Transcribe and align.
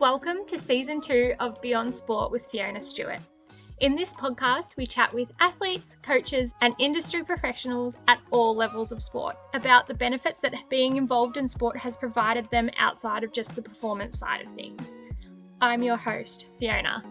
Welcome 0.00 0.46
to 0.46 0.60
season 0.60 1.00
two 1.00 1.34
of 1.40 1.60
Beyond 1.60 1.92
Sport 1.92 2.30
with 2.30 2.46
Fiona 2.46 2.80
Stewart. 2.80 3.18
In 3.80 3.96
this 3.96 4.14
podcast, 4.14 4.76
we 4.76 4.86
chat 4.86 5.12
with 5.12 5.32
athletes, 5.40 5.96
coaches, 6.02 6.54
and 6.60 6.72
industry 6.78 7.24
professionals 7.24 7.96
at 8.06 8.20
all 8.30 8.54
levels 8.54 8.92
of 8.92 9.02
sport 9.02 9.34
about 9.54 9.88
the 9.88 9.94
benefits 9.94 10.38
that 10.42 10.54
being 10.70 10.98
involved 10.98 11.36
in 11.36 11.48
sport 11.48 11.76
has 11.76 11.96
provided 11.96 12.48
them 12.50 12.70
outside 12.78 13.24
of 13.24 13.32
just 13.32 13.56
the 13.56 13.62
performance 13.62 14.16
side 14.16 14.40
of 14.40 14.52
things. 14.52 14.98
I'm 15.60 15.82
your 15.82 15.96
host, 15.96 16.46
Fiona. 16.60 17.02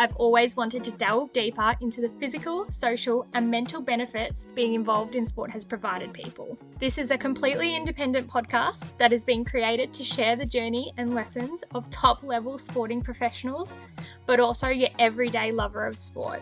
I've 0.00 0.16
always 0.16 0.56
wanted 0.56 0.82
to 0.84 0.92
delve 0.92 1.30
deeper 1.34 1.76
into 1.82 2.00
the 2.00 2.08
physical, 2.08 2.64
social, 2.70 3.26
and 3.34 3.50
mental 3.50 3.82
benefits 3.82 4.46
being 4.54 4.72
involved 4.72 5.14
in 5.14 5.26
sport 5.26 5.50
has 5.50 5.62
provided 5.62 6.14
people. 6.14 6.56
This 6.78 6.96
is 6.96 7.10
a 7.10 7.18
completely 7.18 7.76
independent 7.76 8.26
podcast 8.26 8.96
that 8.96 9.12
has 9.12 9.26
been 9.26 9.44
created 9.44 9.92
to 9.92 10.02
share 10.02 10.36
the 10.36 10.46
journey 10.46 10.94
and 10.96 11.14
lessons 11.14 11.64
of 11.74 11.90
top 11.90 12.22
level 12.22 12.56
sporting 12.56 13.02
professionals, 13.02 13.76
but 14.24 14.40
also 14.40 14.68
your 14.68 14.88
everyday 14.98 15.52
lover 15.52 15.84
of 15.84 15.98
sport. 15.98 16.40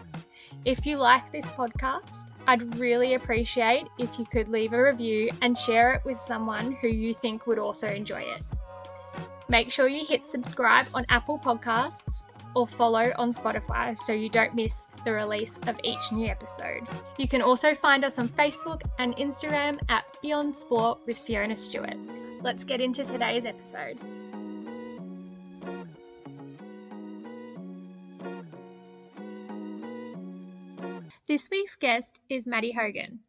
If 0.65 0.87
you 0.87 0.97
like 0.97 1.33
this 1.33 1.51
podcast, 1.51 2.31
I'd 2.47 2.77
really 2.79 3.15
appreciate 3.15 3.89
if 3.99 4.21
you 4.21 4.27
could 4.27 4.47
leave 4.47 4.73
a 4.73 4.81
review 4.81 5.31
and 5.43 5.59
share 5.59 5.95
it 5.95 6.05
with 6.05 6.21
someone 6.21 6.77
who 6.81 6.87
you 6.87 7.13
think 7.13 7.49
would 7.49 7.59
also 7.59 7.89
enjoy 7.89 8.21
it. 8.21 8.41
Make 9.49 9.73
sure 9.73 9.89
you 9.89 10.07
hit 10.07 10.25
subscribe 10.25 10.87
on 10.95 11.05
Apple 11.09 11.41
Podcasts 11.41 12.25
or 12.59 12.67
follow 12.67 13.13
on 13.17 13.31
Spotify 13.31 13.97
so 13.97 14.13
you 14.13 14.29
don't 14.29 14.53
miss 14.53 14.89
the 15.05 15.13
release 15.13 15.61
of 15.69 15.79
each 15.85 16.11
new 16.11 16.27
episode. 16.27 16.83
You 17.17 17.29
can 17.29 17.41
also 17.41 17.73
find 17.73 18.05
us 18.05 18.19
on 18.19 18.29
Facebook 18.29 18.83
and 18.99 19.15
Instagram 19.15 19.79
at 19.89 20.05
Beyond 20.21 20.57
Sport 20.57 20.99
with 21.07 21.17
Fiona 21.17 21.57
Stewart. 21.57 21.97
Let's 22.43 22.65
get 22.65 22.81
into 22.81 23.05
today's 23.05 23.45
episode. 23.45 24.01
This 31.29 31.49
week's 31.49 31.77
guest 31.77 32.19
is 32.29 32.45
Maddie 32.45 32.73
Hogan, 32.73 33.21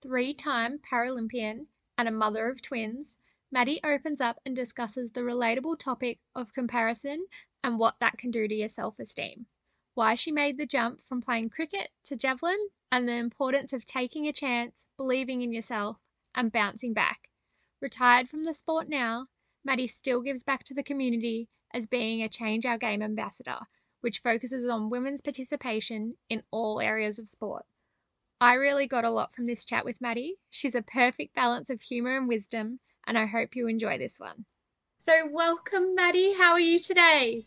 three 0.00 0.32
time 0.32 0.78
Paralympian 0.78 1.66
and 1.98 2.08
a 2.08 2.12
mother 2.12 2.48
of 2.48 2.62
twins. 2.62 3.18
Maddie 3.50 3.80
opens 3.82 4.20
up 4.20 4.38
and 4.44 4.54
discusses 4.54 5.12
the 5.12 5.22
relatable 5.22 5.78
topic 5.78 6.18
of 6.34 6.52
comparison 6.52 7.26
and 7.64 7.78
what 7.78 7.98
that 8.00 8.18
can 8.18 8.30
do 8.30 8.46
to 8.46 8.54
your 8.54 8.68
self 8.68 8.98
esteem. 8.98 9.46
Why 9.94 10.14
she 10.14 10.30
made 10.30 10.58
the 10.58 10.66
jump 10.66 11.00
from 11.00 11.20
playing 11.20 11.48
cricket 11.50 11.90
to 12.04 12.16
javelin, 12.16 12.68
and 12.90 13.08
the 13.08 13.14
importance 13.14 13.72
of 13.72 13.84
taking 13.84 14.26
a 14.26 14.32
chance, 14.32 14.86
believing 14.96 15.42
in 15.42 15.52
yourself, 15.52 15.98
and 16.34 16.52
bouncing 16.52 16.94
back. 16.94 17.28
Retired 17.80 18.28
from 18.28 18.44
the 18.44 18.54
sport 18.54 18.88
now, 18.88 19.28
Maddie 19.64 19.86
still 19.86 20.22
gives 20.22 20.42
back 20.42 20.64
to 20.64 20.74
the 20.74 20.82
community 20.82 21.48
as 21.72 21.86
being 21.86 22.22
a 22.22 22.28
Change 22.28 22.64
Our 22.64 22.78
Game 22.78 23.02
ambassador, 23.02 23.58
which 24.00 24.20
focuses 24.20 24.66
on 24.66 24.90
women's 24.90 25.20
participation 25.20 26.16
in 26.28 26.42
all 26.50 26.80
areas 26.80 27.18
of 27.18 27.28
sport. 27.28 27.66
I 28.40 28.54
really 28.54 28.86
got 28.86 29.04
a 29.04 29.10
lot 29.10 29.34
from 29.34 29.46
this 29.46 29.64
chat 29.64 29.84
with 29.84 30.00
Maddie. 30.00 30.36
She's 30.48 30.76
a 30.76 30.82
perfect 30.82 31.34
balance 31.34 31.70
of 31.70 31.82
humour 31.82 32.16
and 32.16 32.28
wisdom, 32.28 32.78
and 33.08 33.18
I 33.18 33.26
hope 33.26 33.56
you 33.56 33.66
enjoy 33.66 33.98
this 33.98 34.20
one. 34.20 34.44
So, 34.98 35.12
welcome, 35.32 35.94
Maddie. 35.94 36.34
How 36.34 36.52
are 36.52 36.60
you 36.60 36.78
today? 36.78 37.46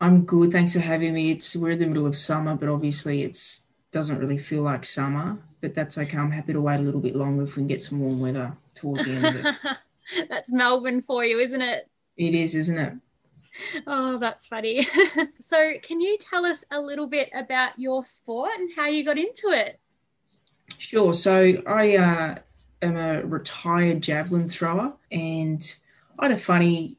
I'm 0.00 0.24
good. 0.24 0.50
Thanks 0.50 0.72
for 0.72 0.80
having 0.80 1.14
me. 1.14 1.30
It's 1.30 1.54
we're 1.54 1.70
in 1.70 1.78
the 1.78 1.86
middle 1.86 2.06
of 2.06 2.16
summer, 2.16 2.56
but 2.56 2.68
obviously 2.68 3.22
it's 3.22 3.68
doesn't 3.92 4.18
really 4.18 4.38
feel 4.38 4.62
like 4.62 4.84
summer. 4.84 5.38
But 5.60 5.74
that's 5.74 5.96
okay. 5.96 6.16
I'm 6.16 6.32
happy 6.32 6.52
to 6.52 6.60
wait 6.60 6.80
a 6.80 6.82
little 6.82 7.00
bit 7.00 7.14
longer 7.14 7.44
if 7.44 7.56
we 7.56 7.60
can 7.60 7.66
get 7.68 7.80
some 7.80 8.00
warm 8.00 8.20
weather 8.20 8.56
towards 8.74 9.06
the 9.06 9.12
end 9.12 9.24
of 9.26 9.46
it. 9.46 9.56
that's 10.28 10.50
Melbourne 10.50 11.02
for 11.02 11.24
you, 11.24 11.38
isn't 11.38 11.62
it? 11.62 11.88
It 12.16 12.34
is, 12.34 12.56
isn't 12.56 12.78
it? 12.78 12.94
Oh, 13.86 14.18
that's 14.18 14.46
funny. 14.46 14.88
so, 15.40 15.74
can 15.82 16.00
you 16.00 16.18
tell 16.18 16.44
us 16.44 16.64
a 16.72 16.80
little 16.80 17.06
bit 17.06 17.30
about 17.34 17.78
your 17.78 18.04
sport 18.04 18.50
and 18.58 18.70
how 18.74 18.88
you 18.88 19.04
got 19.04 19.18
into 19.18 19.50
it? 19.50 19.78
Sure. 20.78 21.12
So, 21.12 21.62
I 21.66 21.96
uh, 21.96 22.38
am 22.82 22.96
a 22.96 23.22
retired 23.22 24.02
javelin 24.02 24.48
thrower 24.48 24.92
and 25.10 25.76
I 26.18 26.26
had 26.26 26.32
a 26.32 26.36
funny 26.36 26.98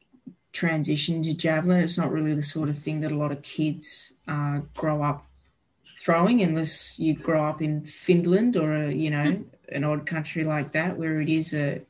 transition 0.52 1.22
to 1.22 1.34
javelin. 1.34 1.80
It's 1.80 1.98
not 1.98 2.12
really 2.12 2.34
the 2.34 2.42
sort 2.42 2.68
of 2.68 2.78
thing 2.78 3.00
that 3.00 3.12
a 3.12 3.16
lot 3.16 3.32
of 3.32 3.42
kids 3.42 4.14
uh, 4.28 4.60
grow 4.74 5.02
up 5.02 5.26
throwing, 5.98 6.42
unless 6.42 6.98
you 6.98 7.14
grow 7.14 7.44
up 7.44 7.62
in 7.62 7.82
Finland 7.82 8.56
or 8.56 8.74
a, 8.74 8.92
you 8.92 9.10
know 9.10 9.32
hmm. 9.32 9.42
an 9.74 9.84
odd 9.84 10.06
country 10.06 10.44
like 10.44 10.72
that 10.72 10.98
where 10.98 11.20
it 11.20 11.28
is 11.28 11.54
a 11.54 11.80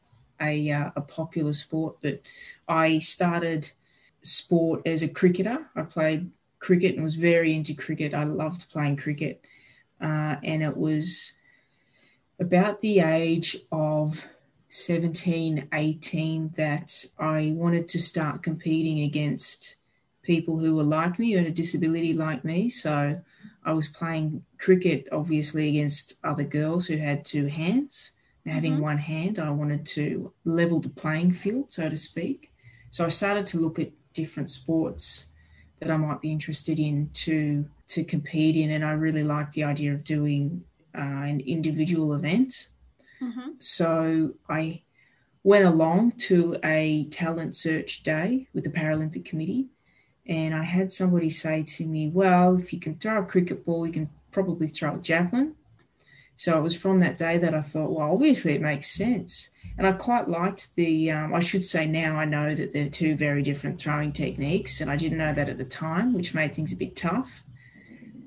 a, 0.41 0.70
uh, 0.72 0.91
a 0.97 1.00
popular 1.00 1.52
sport. 1.52 1.97
But 2.02 2.20
I 2.69 2.98
started 2.98 3.70
sport 4.22 4.82
as 4.86 5.02
a 5.02 5.08
cricketer. 5.08 5.66
I 5.76 5.82
played 5.82 6.31
cricket 6.58 6.94
and 6.94 7.02
was 7.02 7.14
very 7.14 7.54
into 7.54 7.75
cricket. 7.75 8.14
I 8.14 8.25
loved 8.25 8.70
playing 8.70 8.97
cricket, 8.97 9.44
uh, 10.00 10.36
and 10.42 10.62
it 10.62 10.76
was 10.76 11.38
about 12.42 12.80
the 12.80 13.00
age 13.00 13.56
of 13.70 14.28
17, 14.69 15.69
18 15.72 16.50
that 16.56 17.04
I 17.19 17.53
wanted 17.54 17.88
to 17.88 18.00
start 18.00 18.42
competing 18.42 19.00
against 19.00 19.76
people 20.22 20.58
who 20.58 20.75
were 20.75 20.82
like 20.82 21.19
me, 21.19 21.32
who 21.32 21.38
had 21.38 21.47
a 21.47 21.52
disability 21.52 22.12
like 22.12 22.44
me. 22.44 22.69
So 22.69 23.20
I 23.64 23.72
was 23.72 23.86
playing 23.86 24.44
cricket, 24.58 25.08
obviously, 25.12 25.69
against 25.69 26.14
other 26.25 26.44
girls 26.44 26.86
who 26.86 26.97
had 26.97 27.25
two 27.25 27.47
hands. 27.47 28.12
Now, 28.44 28.54
having 28.54 28.75
mm-hmm. 28.75 28.82
one 28.82 28.98
hand, 28.98 29.38
I 29.38 29.50
wanted 29.50 29.86
to 29.86 30.32
level 30.44 30.81
the 30.81 30.88
playing 30.88 31.31
field, 31.31 31.72
so 31.72 31.88
to 31.88 31.97
speak. 31.97 32.50
So 32.91 33.06
I 33.06 33.08
started 33.08 33.47
to 33.47 33.58
look 33.58 33.78
at 33.78 33.92
different 34.14 34.50
sports 34.50 35.31
that 35.81 35.91
I 35.91 35.97
might 35.97 36.20
be 36.20 36.32
interested 36.32 36.78
in 36.78 37.10
to 37.14 37.69
to 37.88 38.04
compete 38.04 38.56
in, 38.56 38.70
and 38.70 38.84
I 38.84 38.92
really 38.92 39.22
liked 39.22 39.52
the 39.52 39.64
idea 39.64 39.92
of 39.92 40.02
doing 40.02 40.64
uh, 40.94 41.00
an 41.00 41.41
individual 41.41 42.14
event 42.14 42.69
Mm-hmm. 43.22 43.50
So 43.58 44.34
I 44.48 44.82
went 45.44 45.64
along 45.64 46.12
to 46.12 46.56
a 46.64 47.04
talent 47.10 47.56
search 47.56 48.03
day 48.03 48.48
with 48.53 48.64
the 48.64 48.70
Paralympic 48.70 49.25
Committee, 49.25 49.69
and 50.26 50.54
I 50.54 50.64
had 50.64 50.91
somebody 50.91 51.31
say 51.31 51.62
to 51.62 51.86
me, 51.86 52.08
Well, 52.08 52.56
if 52.56 52.72
you 52.72 52.81
can 52.81 52.97
throw 52.97 53.20
a 53.20 53.25
cricket 53.25 53.64
ball, 53.64 53.86
you 53.86 53.92
can 53.92 54.10
probably 54.32 54.66
throw 54.66 54.94
a 54.94 54.98
javelin. 54.98 55.54
So 56.34 56.58
it 56.58 56.62
was 56.62 56.75
from 56.75 56.98
that 57.00 57.19
day 57.19 57.38
that 57.38 57.54
I 57.54 57.60
thought, 57.60 57.91
well, 57.91 58.10
obviously 58.10 58.54
it 58.54 58.62
makes 58.62 58.91
sense. 58.91 59.50
And 59.76 59.86
I 59.86 59.92
quite 59.92 60.28
liked 60.28 60.75
the, 60.75 61.10
um, 61.10 61.34
I 61.34 61.41
should 61.41 61.62
say 61.62 61.86
now 61.86 62.16
I 62.16 62.25
know 62.25 62.54
that 62.54 62.72
they're 62.72 62.88
two 62.88 63.14
very 63.16 63.42
different 63.42 63.78
throwing 63.78 64.12
techniques. 64.12 64.81
And 64.81 64.91
I 64.91 64.97
didn't 64.97 65.19
know 65.19 65.34
that 65.34 65.50
at 65.50 65.58
the 65.58 65.64
time, 65.64 66.14
which 66.14 66.34
made 66.34 66.54
things 66.54 66.72
a 66.72 66.76
bit 66.76 66.97
tough. 66.97 67.44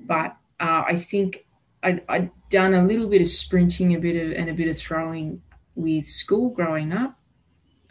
But 0.06 0.36
uh, 0.60 0.84
I 0.86 0.96
think 0.96 1.45
I'd, 1.86 2.02
I'd 2.08 2.30
done 2.50 2.74
a 2.74 2.84
little 2.84 3.08
bit 3.08 3.20
of 3.20 3.28
sprinting, 3.28 3.94
a 3.94 3.98
bit 3.98 4.16
of 4.16 4.32
and 4.32 4.50
a 4.50 4.54
bit 4.54 4.68
of 4.68 4.76
throwing 4.76 5.40
with 5.76 6.06
school 6.06 6.50
growing 6.50 6.92
up 6.92 7.16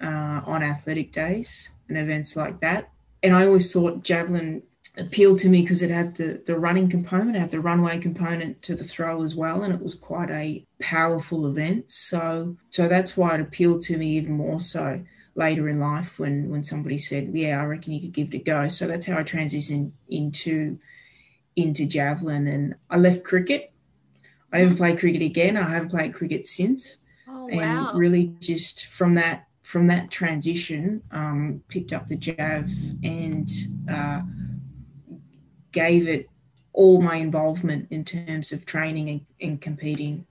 uh, 0.01 0.41
on 0.45 0.63
athletic 0.63 1.13
days 1.13 1.71
and 1.87 1.97
events 1.97 2.35
like 2.35 2.59
that. 2.59 2.89
And 3.23 3.33
I 3.33 3.45
always 3.45 3.71
thought 3.71 4.03
javelin 4.03 4.63
appealed 4.97 5.39
to 5.39 5.49
me 5.49 5.61
because 5.61 5.81
it 5.81 5.89
had 5.89 6.15
the, 6.15 6.41
the 6.45 6.59
running 6.59 6.89
component, 6.89 7.37
it 7.37 7.39
had 7.39 7.51
the 7.51 7.61
runway 7.61 7.97
component 7.97 8.61
to 8.63 8.75
the 8.75 8.83
throw 8.83 9.23
as 9.23 9.33
well, 9.33 9.63
and 9.63 9.73
it 9.73 9.81
was 9.81 9.95
quite 9.95 10.29
a 10.29 10.65
powerful 10.81 11.47
event. 11.47 11.89
So 11.89 12.57
so 12.71 12.89
that's 12.89 13.15
why 13.15 13.35
it 13.35 13.41
appealed 13.41 13.81
to 13.83 13.97
me 13.97 14.17
even 14.17 14.33
more 14.33 14.59
so 14.59 15.01
later 15.35 15.69
in 15.69 15.79
life 15.79 16.19
when 16.19 16.49
when 16.49 16.65
somebody 16.65 16.97
said, 16.97 17.29
Yeah, 17.31 17.61
I 17.61 17.65
reckon 17.65 17.93
you 17.93 18.01
could 18.01 18.13
give 18.13 18.33
it 18.33 18.41
a 18.41 18.43
go. 18.43 18.67
So 18.67 18.87
that's 18.87 19.05
how 19.05 19.19
I 19.19 19.23
transitioned 19.23 19.93
into 20.09 20.79
into 21.55 21.85
javelin 21.85 22.47
and 22.47 22.75
I 22.89 22.97
left 22.97 23.23
cricket 23.23 23.71
I 24.55 24.59
never 24.59 24.75
played 24.75 24.99
cricket 24.99 25.21
again. 25.21 25.57
I 25.57 25.69
haven't 25.69 25.89
played 25.89 26.13
cricket 26.13 26.47
since. 26.47 26.97
Oh, 27.27 27.47
wow. 27.47 27.89
And 27.89 27.99
really 27.99 28.33
just 28.39 28.85
from 28.85 29.15
that 29.15 29.47
from 29.63 29.87
that 29.87 30.11
transition, 30.11 31.01
um, 31.11 31.63
picked 31.67 31.91
up 31.91 32.07
the 32.07 32.15
jav 32.15 32.69
and 33.03 33.49
uh, 33.91 34.21
gave 35.71 36.07
it 36.07 36.29
all 36.71 37.01
my 37.01 37.15
involvement 37.15 37.87
in 37.89 38.05
terms 38.05 38.51
of 38.51 38.65
training 38.65 39.09
and, 39.09 39.21
and 39.41 39.59
competing 39.59 40.27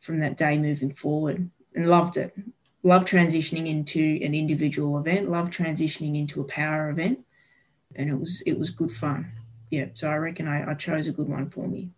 from 0.00 0.18
that 0.20 0.36
day 0.36 0.56
moving 0.56 0.90
forward 0.90 1.50
and 1.74 1.88
loved 1.88 2.16
it. 2.16 2.34
Love 2.82 3.04
transitioning 3.04 3.68
into 3.68 4.18
an 4.22 4.34
individual 4.34 4.98
event, 4.98 5.30
love 5.30 5.50
transitioning 5.50 6.16
into 6.16 6.40
a 6.40 6.44
power 6.44 6.88
event. 6.88 7.20
And 7.94 8.08
it 8.10 8.18
was 8.18 8.40
it 8.42 8.58
was 8.58 8.70
good 8.70 8.90
fun. 8.90 9.30
Yeah. 9.70 9.86
So 9.94 10.08
I 10.08 10.16
reckon 10.16 10.48
I, 10.48 10.70
I 10.70 10.74
chose 10.74 11.06
a 11.06 11.12
good 11.12 11.28
one 11.28 11.50
for 11.50 11.68
me. 11.68 11.90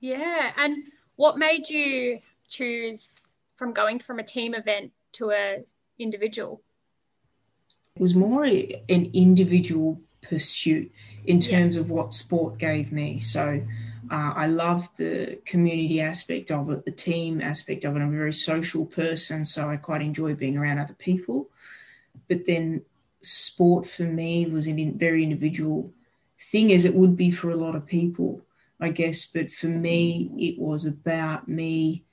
Yeah. 0.00 0.52
And 0.56 0.84
what 1.16 1.38
made 1.38 1.68
you 1.68 2.20
choose 2.48 3.08
from 3.56 3.72
going 3.72 3.98
from 3.98 4.18
a 4.18 4.22
team 4.22 4.54
event 4.54 4.92
to 5.12 5.30
a 5.30 5.64
individual? 5.98 6.62
It 7.96 8.02
was 8.02 8.14
more 8.14 8.44
an 8.44 9.10
individual 9.14 10.00
pursuit 10.22 10.92
in 11.24 11.40
terms 11.40 11.74
yeah. 11.74 11.80
of 11.80 11.90
what 11.90 12.12
sport 12.12 12.58
gave 12.58 12.92
me. 12.92 13.18
So 13.18 13.62
uh, 14.10 14.32
I 14.36 14.46
love 14.46 14.94
the 14.96 15.38
community 15.44 16.00
aspect 16.00 16.50
of 16.50 16.70
it, 16.70 16.84
the 16.84 16.90
team 16.90 17.40
aspect 17.40 17.84
of 17.84 17.96
it. 17.96 18.00
I'm 18.00 18.14
a 18.14 18.18
very 18.18 18.34
social 18.34 18.84
person, 18.84 19.44
so 19.44 19.68
I 19.68 19.76
quite 19.76 20.02
enjoy 20.02 20.34
being 20.34 20.56
around 20.56 20.78
other 20.78 20.94
people. 20.94 21.48
But 22.28 22.46
then 22.46 22.82
sport 23.22 23.86
for 23.86 24.04
me 24.04 24.46
was 24.46 24.68
a 24.68 24.90
very 24.90 25.22
individual 25.22 25.90
thing, 26.38 26.72
as 26.72 26.84
it 26.84 26.94
would 26.94 27.16
be 27.16 27.30
for 27.30 27.50
a 27.50 27.56
lot 27.56 27.74
of 27.74 27.86
people, 27.86 28.42
I 28.80 28.90
guess. 28.90 29.30
But 29.30 29.50
for 29.50 29.68
me, 29.68 30.30
it 30.38 30.58
was 30.58 30.86
about 30.86 31.48
me 31.48 32.04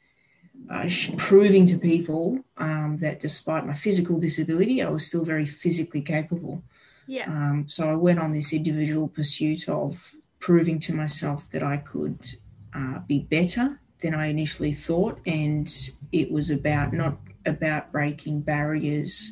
uh, 0.70 0.90
proving 1.18 1.66
to 1.68 1.78
people 1.78 2.40
um, 2.58 2.98
that 3.02 3.20
despite 3.20 3.66
my 3.66 3.74
physical 3.74 4.20
disability, 4.20 4.82
I 4.82 4.90
was 4.90 5.06
still 5.06 5.26
very 5.26 5.46
physically 5.46 6.02
capable. 6.02 6.64
Yeah. 7.08 7.26
Um, 7.28 7.66
so 7.68 7.90
I 7.90 7.96
went 7.96 8.20
on 8.20 8.32
this 8.32 8.54
individual 8.54 9.08
pursuit 9.08 9.68
of 9.68 10.14
proving 10.40 10.80
to 10.80 10.94
myself 10.94 11.50
that 11.52 11.64
I 11.64 11.78
could 11.78 12.26
uh, 12.74 13.00
be 13.00 13.20
better 13.20 13.80
than 14.02 14.14
I 14.14 14.28
initially 14.28 14.74
thought, 14.74 15.20
and 15.26 15.72
it 16.12 16.32
was 16.32 16.50
about 16.50 16.94
not 16.94 17.18
about 17.46 17.92
breaking 17.92 18.42
barriers 18.42 19.32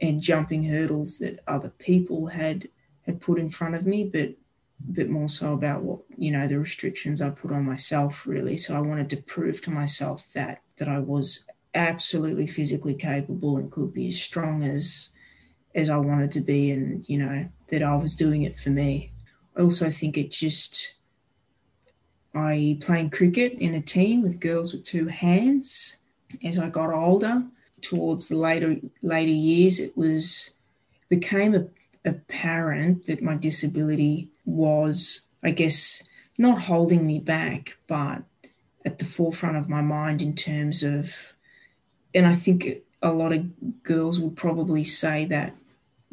and 0.00 0.20
jumping 0.20 0.64
hurdles 0.64 1.18
that 1.18 1.40
other 1.46 1.70
people 1.70 2.26
had 2.26 2.68
had 3.02 3.20
put 3.20 3.38
in 3.38 3.50
front 3.50 3.74
of 3.74 3.86
me, 3.86 4.04
but 4.04 4.34
but 4.80 5.08
more 5.08 5.28
so 5.28 5.52
about 5.52 5.82
what 5.82 6.00
you 6.16 6.30
know 6.30 6.46
the 6.46 6.58
restrictions 6.58 7.20
I 7.20 7.30
put 7.30 7.52
on 7.52 7.64
myself 7.64 8.26
really. 8.26 8.56
So 8.56 8.76
I 8.76 8.80
wanted 8.80 9.10
to 9.10 9.22
prove 9.22 9.60
to 9.62 9.70
myself 9.70 10.24
that 10.34 10.62
that 10.76 10.88
I 10.88 10.98
was 10.98 11.46
absolutely 11.74 12.46
physically 12.46 12.94
capable 12.94 13.56
and 13.56 13.70
could 13.70 13.92
be 13.92 14.08
as 14.08 14.20
strong 14.20 14.62
as 14.62 15.10
as 15.74 15.90
I 15.90 15.96
wanted 15.98 16.32
to 16.32 16.40
be, 16.40 16.70
and 16.70 17.06
you 17.08 17.18
know 17.18 17.48
that 17.68 17.82
I 17.82 17.96
was 17.96 18.16
doing 18.16 18.42
it 18.42 18.56
for 18.56 18.70
me. 18.70 19.12
I 19.56 19.62
also 19.62 19.90
think 19.90 20.16
it 20.16 20.30
just 20.30 20.96
I 22.34 22.78
playing 22.80 23.10
cricket 23.10 23.54
in 23.54 23.74
a 23.74 23.80
team 23.80 24.22
with 24.22 24.40
girls 24.40 24.72
with 24.72 24.84
two 24.84 25.06
hands. 25.06 25.98
As 26.42 26.58
I 26.58 26.68
got 26.68 26.92
older, 26.92 27.44
towards 27.80 28.28
the 28.28 28.36
later 28.36 28.76
later 29.02 29.32
years, 29.32 29.78
it 29.78 29.96
was 29.96 30.55
became 31.08 31.54
a, 31.54 31.66
apparent 32.04 33.06
that 33.06 33.22
my 33.22 33.34
disability 33.34 34.28
was, 34.44 35.28
I 35.42 35.50
guess, 35.50 36.08
not 36.38 36.60
holding 36.60 37.06
me 37.06 37.18
back, 37.18 37.76
but 37.86 38.22
at 38.84 38.98
the 38.98 39.04
forefront 39.04 39.56
of 39.56 39.68
my 39.68 39.80
mind 39.80 40.22
in 40.22 40.34
terms 40.34 40.82
of, 40.82 41.12
and 42.14 42.26
I 42.26 42.34
think 42.34 42.82
a 43.02 43.10
lot 43.10 43.32
of 43.32 43.82
girls 43.82 44.18
would 44.18 44.36
probably 44.36 44.84
say 44.84 45.24
that 45.26 45.54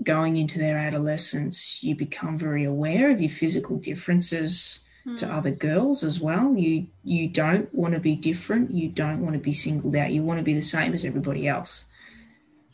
going 0.01 0.37
into 0.37 0.57
their 0.57 0.77
adolescence, 0.77 1.83
you 1.83 1.95
become 1.95 2.37
very 2.37 2.63
aware 2.63 3.11
of 3.11 3.21
your 3.21 3.29
physical 3.29 3.77
differences 3.77 4.85
mm. 5.05 5.15
to 5.17 5.31
other 5.31 5.51
girls 5.51 6.03
as 6.03 6.19
well. 6.19 6.55
You 6.55 6.87
you 7.03 7.27
don't 7.27 7.73
want 7.73 7.93
to 7.93 7.99
be 7.99 8.15
different. 8.15 8.71
You 8.71 8.89
don't 8.89 9.21
want 9.21 9.33
to 9.33 9.39
be 9.39 9.53
singled 9.53 9.95
out. 9.95 10.11
You 10.11 10.23
want 10.23 10.39
to 10.39 10.43
be 10.43 10.55
the 10.55 10.61
same 10.61 10.93
as 10.93 11.05
everybody 11.05 11.47
else. 11.47 11.85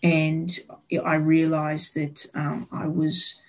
And 0.01 0.57
I 1.05 1.15
realized 1.15 1.95
that 1.95 2.25
um, 2.33 2.67
I 2.71 2.87
was 2.87 3.41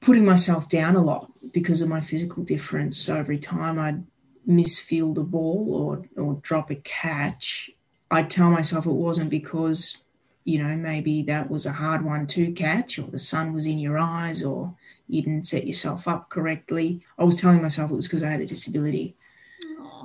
putting 0.00 0.24
myself 0.24 0.68
down 0.68 0.96
a 0.96 1.02
lot 1.02 1.30
because 1.52 1.80
of 1.80 1.88
my 1.88 2.00
physical 2.00 2.42
difference. 2.42 2.98
So 2.98 3.16
every 3.16 3.38
time 3.38 3.78
I'd 3.78 4.04
misfield 4.48 5.18
a 5.18 5.22
ball 5.22 5.68
or, 5.70 6.22
or 6.22 6.34
drop 6.42 6.70
a 6.70 6.76
catch, 6.76 7.70
I'd 8.10 8.30
tell 8.30 8.50
myself 8.50 8.86
it 8.86 8.90
wasn't 8.90 9.30
because, 9.30 9.98
you 10.44 10.62
know, 10.62 10.76
maybe 10.76 11.22
that 11.22 11.50
was 11.50 11.66
a 11.66 11.72
hard 11.72 12.04
one 12.04 12.26
to 12.28 12.52
catch 12.52 12.98
or 12.98 13.06
the 13.06 13.18
sun 13.18 13.52
was 13.52 13.66
in 13.66 13.78
your 13.78 13.98
eyes 13.98 14.44
or 14.44 14.74
you 15.08 15.22
didn't 15.22 15.46
set 15.46 15.66
yourself 15.66 16.08
up 16.08 16.28
correctly. 16.28 17.00
I 17.18 17.24
was 17.24 17.36
telling 17.36 17.62
myself 17.62 17.90
it 17.90 17.94
was 17.96 18.06
because 18.06 18.22
I 18.22 18.30
had 18.30 18.40
a 18.40 18.46
disability. 18.46 19.16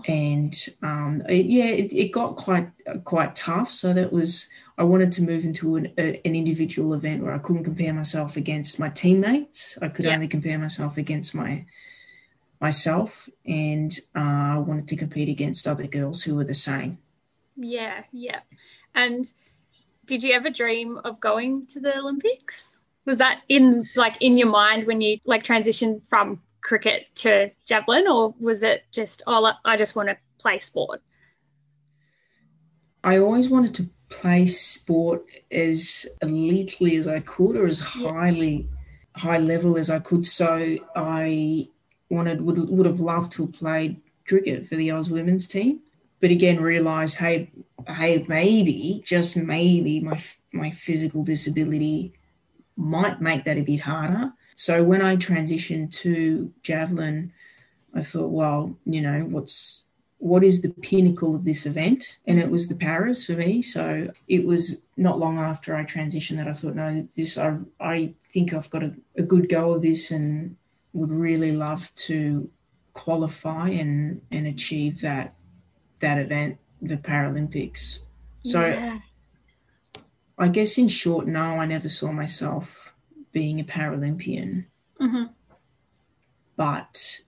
And 0.08 0.54
um, 0.84 1.24
it, 1.28 1.48
yeah, 1.48 1.66
it, 1.66 1.92
it 1.92 2.12
got 2.12 2.36
quite 2.36 2.70
quite 3.04 3.36
tough. 3.36 3.72
So 3.72 3.94
that 3.94 4.14
was 4.14 4.50
I 4.78 4.84
wanted 4.84 5.12
to 5.14 5.24
move 5.24 5.44
into 5.44 5.76
an, 5.76 5.92
a, 5.98 6.22
an 6.26 6.36
individual 6.36 6.94
event 6.94 7.24
where 7.24 7.34
I 7.34 7.40
couldn't 7.40 7.64
compare 7.64 7.94
myself 7.94 8.38
against 8.38 8.80
my 8.80 8.90
teammates. 8.90 9.78
I 9.82 9.88
could 9.88 10.06
yeah. 10.06 10.14
only 10.14 10.28
compare 10.28 10.60
myself 10.60 10.98
against 10.98 11.34
my 11.34 11.66
myself, 12.62 13.30
and 13.46 13.92
uh, 14.16 14.56
I 14.56 14.58
wanted 14.58 14.88
to 14.90 14.96
compete 14.96 15.30
against 15.30 15.68
other 15.68 15.88
girls 15.88 16.24
who 16.24 16.36
were 16.36 16.44
the 16.44 16.54
same. 16.54 17.00
Yeah, 17.56 18.04
yeah. 18.12 18.42
And 18.94 19.32
did 20.06 20.24
you 20.24 20.34
ever 20.34 20.50
dream 20.50 21.00
of 21.04 21.20
going 21.20 21.64
to 21.66 21.80
the 21.80 21.98
Olympics? 21.98 22.80
Was 23.06 23.18
that 23.18 23.42
in 23.50 23.88
like 23.96 24.16
in 24.22 24.38
your 24.38 24.50
mind 24.50 24.86
when 24.86 25.02
you 25.02 25.18
like 25.26 25.44
transitioned 25.44 26.08
from 26.08 26.42
cricket 26.62 27.08
to 27.16 27.50
javelin, 27.66 28.08
or 28.08 28.36
was 28.40 28.62
it 28.62 28.86
just 28.92 29.24
oh 29.26 29.54
I 29.66 29.78
just 29.78 29.96
want 29.96 30.10
to 30.10 30.18
play 30.40 30.60
sport? 30.60 31.02
I 33.04 33.18
always 33.18 33.50
wanted 33.50 33.74
to 33.76 33.90
play 34.10 34.46
sport 34.46 35.26
as 35.52 36.08
elitely 36.24 36.98
as 36.98 37.08
I 37.08 37.20
could 37.20 37.56
or 37.56 37.68
as 37.68 37.80
highly 37.80 38.68
high 39.16 39.38
level 39.38 39.78
as 39.78 39.90
I 39.90 40.00
could. 40.00 40.26
So 40.26 40.78
I 40.96 41.70
wanted 42.10 42.42
would 42.42 42.58
would 42.70 42.86
have 42.86 43.00
loved 43.00 43.32
to 43.34 43.46
have 43.46 43.54
played 43.54 44.02
cricket 44.28 44.68
for 44.68 44.76
the 44.76 44.92
Oz 44.92 45.10
women's 45.10 45.48
team, 45.48 45.80
but 46.20 46.32
again 46.32 46.60
realised 46.60 47.18
hey 47.18 47.52
hey 47.88 48.26
maybe 48.28 49.02
just 49.06 49.38
maybe 49.38 50.00
my 50.00 50.22
my 50.52 50.72
physical 50.72 51.24
disability 51.24 52.14
might 52.76 53.20
make 53.22 53.44
that 53.46 53.58
a 53.58 53.62
bit 53.62 53.82
harder. 53.82 54.32
So 54.56 54.84
when 54.84 55.02
I 55.02 55.18
transitioned 55.18 55.92
to 56.02 56.54
javelin, 56.64 57.32
I 57.94 58.02
thought, 58.02 58.30
well, 58.30 58.78
you 58.86 59.02
know, 59.02 59.22
what's 59.22 59.87
what 60.20 60.44
is 60.44 60.62
the 60.62 60.70
pinnacle 60.70 61.36
of 61.36 61.46
this 61.46 61.66
event? 61.66 62.18
And 62.26 62.40
it 62.40 62.50
was 62.50 62.68
the 62.68 62.76
Paras 62.76 63.26
for 63.26 63.34
me. 63.34 63.62
So 63.62 64.12
it 64.28 64.46
was 64.46 64.84
not 64.96 65.20
long 65.20 65.38
after 65.38 65.76
I 65.76 65.84
transitioned 65.84 66.38
that 66.38 66.48
I 66.48 66.54
thought, 66.54 66.76
no, 66.76 67.08
this 67.16 67.38
I 67.38 67.58
I 67.80 68.14
think 68.26 68.54
I've 68.54 68.70
got 68.70 68.84
a, 68.84 68.94
a 69.16 69.24
good 69.24 69.48
go 69.50 69.74
of 69.74 69.82
this 69.82 70.12
and 70.12 70.58
would 70.94 71.12
really 71.12 71.52
love 71.52 71.94
to 71.96 72.50
qualify 72.94 73.70
and 73.70 74.22
and 74.32 74.48
achieve 74.48 75.02
that 75.02 75.36
that 76.00 76.18
event, 76.18 76.58
the 76.82 76.98
Paralympics. 76.98 78.00
So 78.44 78.66
yeah. 78.66 79.00
I 80.38 80.48
guess 80.48 80.78
in 80.78 80.88
short, 80.88 81.28
no, 81.28 81.42
I 81.42 81.66
never 81.66 81.90
saw 81.90 82.12
myself 82.12 82.94
being 83.32 83.60
a 83.60 83.64
Paralympian. 83.64 84.66
Mm-hmm. 85.00 85.26
But 86.56 87.22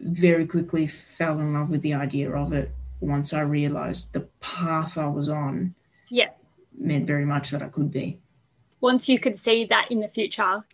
very 0.00 0.46
quickly 0.46 0.86
fell 0.86 1.38
in 1.38 1.52
love 1.52 1.70
with 1.70 1.82
the 1.82 1.94
idea 1.94 2.30
of 2.30 2.52
it 2.52 2.70
once 3.00 3.32
I 3.32 3.40
realized 3.40 4.12
the 4.12 4.20
path 4.40 4.98
I 4.98 5.06
was 5.06 5.28
on 5.28 5.74
yeah. 6.08 6.30
meant 6.78 7.06
very 7.06 7.24
much 7.24 7.50
that 7.50 7.62
I 7.62 7.68
could 7.68 7.90
be. 7.90 8.18
Once 8.80 9.08
you 9.08 9.18
could 9.18 9.36
see 9.36 9.64
that 9.66 9.90
in 9.90 10.00
the 10.00 10.08
future, 10.08 10.64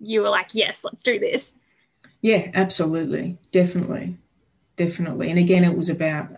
you 0.00 0.22
were 0.22 0.28
like, 0.28 0.54
yes, 0.54 0.84
let's 0.84 1.02
do 1.02 1.18
this. 1.18 1.54
Yeah, 2.20 2.50
absolutely. 2.54 3.38
Definitely. 3.50 4.16
Definitely. 4.76 5.30
And 5.30 5.38
again, 5.38 5.64
it 5.64 5.76
was 5.76 5.88
about 5.88 6.28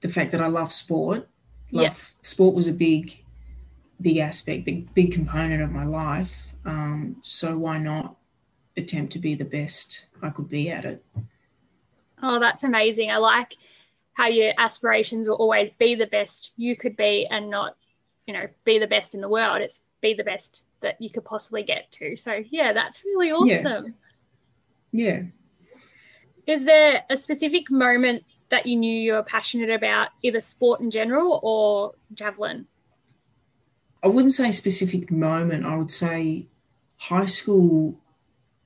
the 0.00 0.08
fact 0.08 0.32
that 0.32 0.40
I 0.40 0.46
love 0.46 0.72
sport. 0.72 1.28
Love, 1.70 1.84
yeah. 1.84 1.94
Sport 2.22 2.54
was 2.54 2.68
a 2.68 2.72
big, 2.72 3.24
big 4.00 4.18
aspect, 4.18 4.64
big, 4.64 4.92
big 4.94 5.12
component 5.12 5.62
of 5.62 5.72
my 5.72 5.84
life. 5.84 6.52
Um, 6.64 7.16
so 7.22 7.58
why 7.58 7.78
not 7.78 8.16
attempt 8.76 9.12
to 9.12 9.18
be 9.18 9.34
the 9.34 9.44
best 9.44 10.06
I 10.22 10.30
could 10.30 10.48
be 10.48 10.70
at 10.70 10.84
it? 10.84 11.04
Oh, 12.26 12.38
that's 12.38 12.64
amazing. 12.64 13.10
I 13.10 13.18
like 13.18 13.54
how 14.14 14.28
your 14.28 14.54
aspirations 14.56 15.28
will 15.28 15.36
always 15.36 15.70
be 15.70 15.94
the 15.94 16.06
best 16.06 16.52
you 16.56 16.74
could 16.74 16.96
be 16.96 17.26
and 17.26 17.50
not, 17.50 17.76
you 18.26 18.32
know, 18.32 18.48
be 18.64 18.78
the 18.78 18.86
best 18.86 19.14
in 19.14 19.20
the 19.20 19.28
world. 19.28 19.60
It's 19.60 19.84
be 20.00 20.14
the 20.14 20.24
best 20.24 20.64
that 20.80 20.98
you 21.02 21.10
could 21.10 21.26
possibly 21.26 21.62
get 21.62 21.92
to. 21.92 22.16
So, 22.16 22.42
yeah, 22.48 22.72
that's 22.72 23.04
really 23.04 23.30
awesome. 23.30 23.94
Yeah. 24.90 25.06
yeah. 25.06 25.22
Is 26.46 26.64
there 26.64 27.04
a 27.10 27.16
specific 27.16 27.70
moment 27.70 28.24
that 28.48 28.64
you 28.64 28.76
knew 28.76 28.94
you 28.94 29.12
were 29.14 29.22
passionate 29.22 29.70
about, 29.70 30.08
either 30.22 30.40
sport 30.40 30.80
in 30.80 30.90
general 30.90 31.40
or 31.42 31.94
javelin? 32.14 32.66
I 34.02 34.08
wouldn't 34.08 34.32
say 34.32 34.50
specific 34.50 35.10
moment. 35.10 35.66
I 35.66 35.76
would 35.76 35.90
say 35.90 36.46
high 36.96 37.26
school 37.26 38.00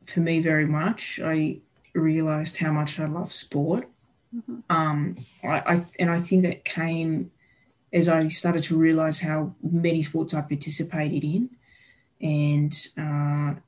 for 0.06 0.20
me 0.20 0.38
very 0.40 0.66
much. 0.66 1.20
I 1.24 1.58
realized 1.98 2.58
how 2.58 2.72
much 2.72 2.98
I 2.98 3.06
love 3.06 3.32
sport. 3.32 3.88
Mm-hmm. 4.34 4.58
Um, 4.70 5.16
I, 5.42 5.74
I, 5.74 5.86
and 5.98 6.10
I 6.10 6.18
think 6.18 6.42
that 6.42 6.64
came 6.64 7.30
as 7.92 8.08
I 8.08 8.26
started 8.28 8.62
to 8.64 8.76
realize 8.76 9.20
how 9.20 9.54
many 9.62 10.02
sports 10.02 10.34
I 10.34 10.42
participated 10.42 11.24
in, 11.24 11.50
and 12.20 12.74
uh, 12.98 13.58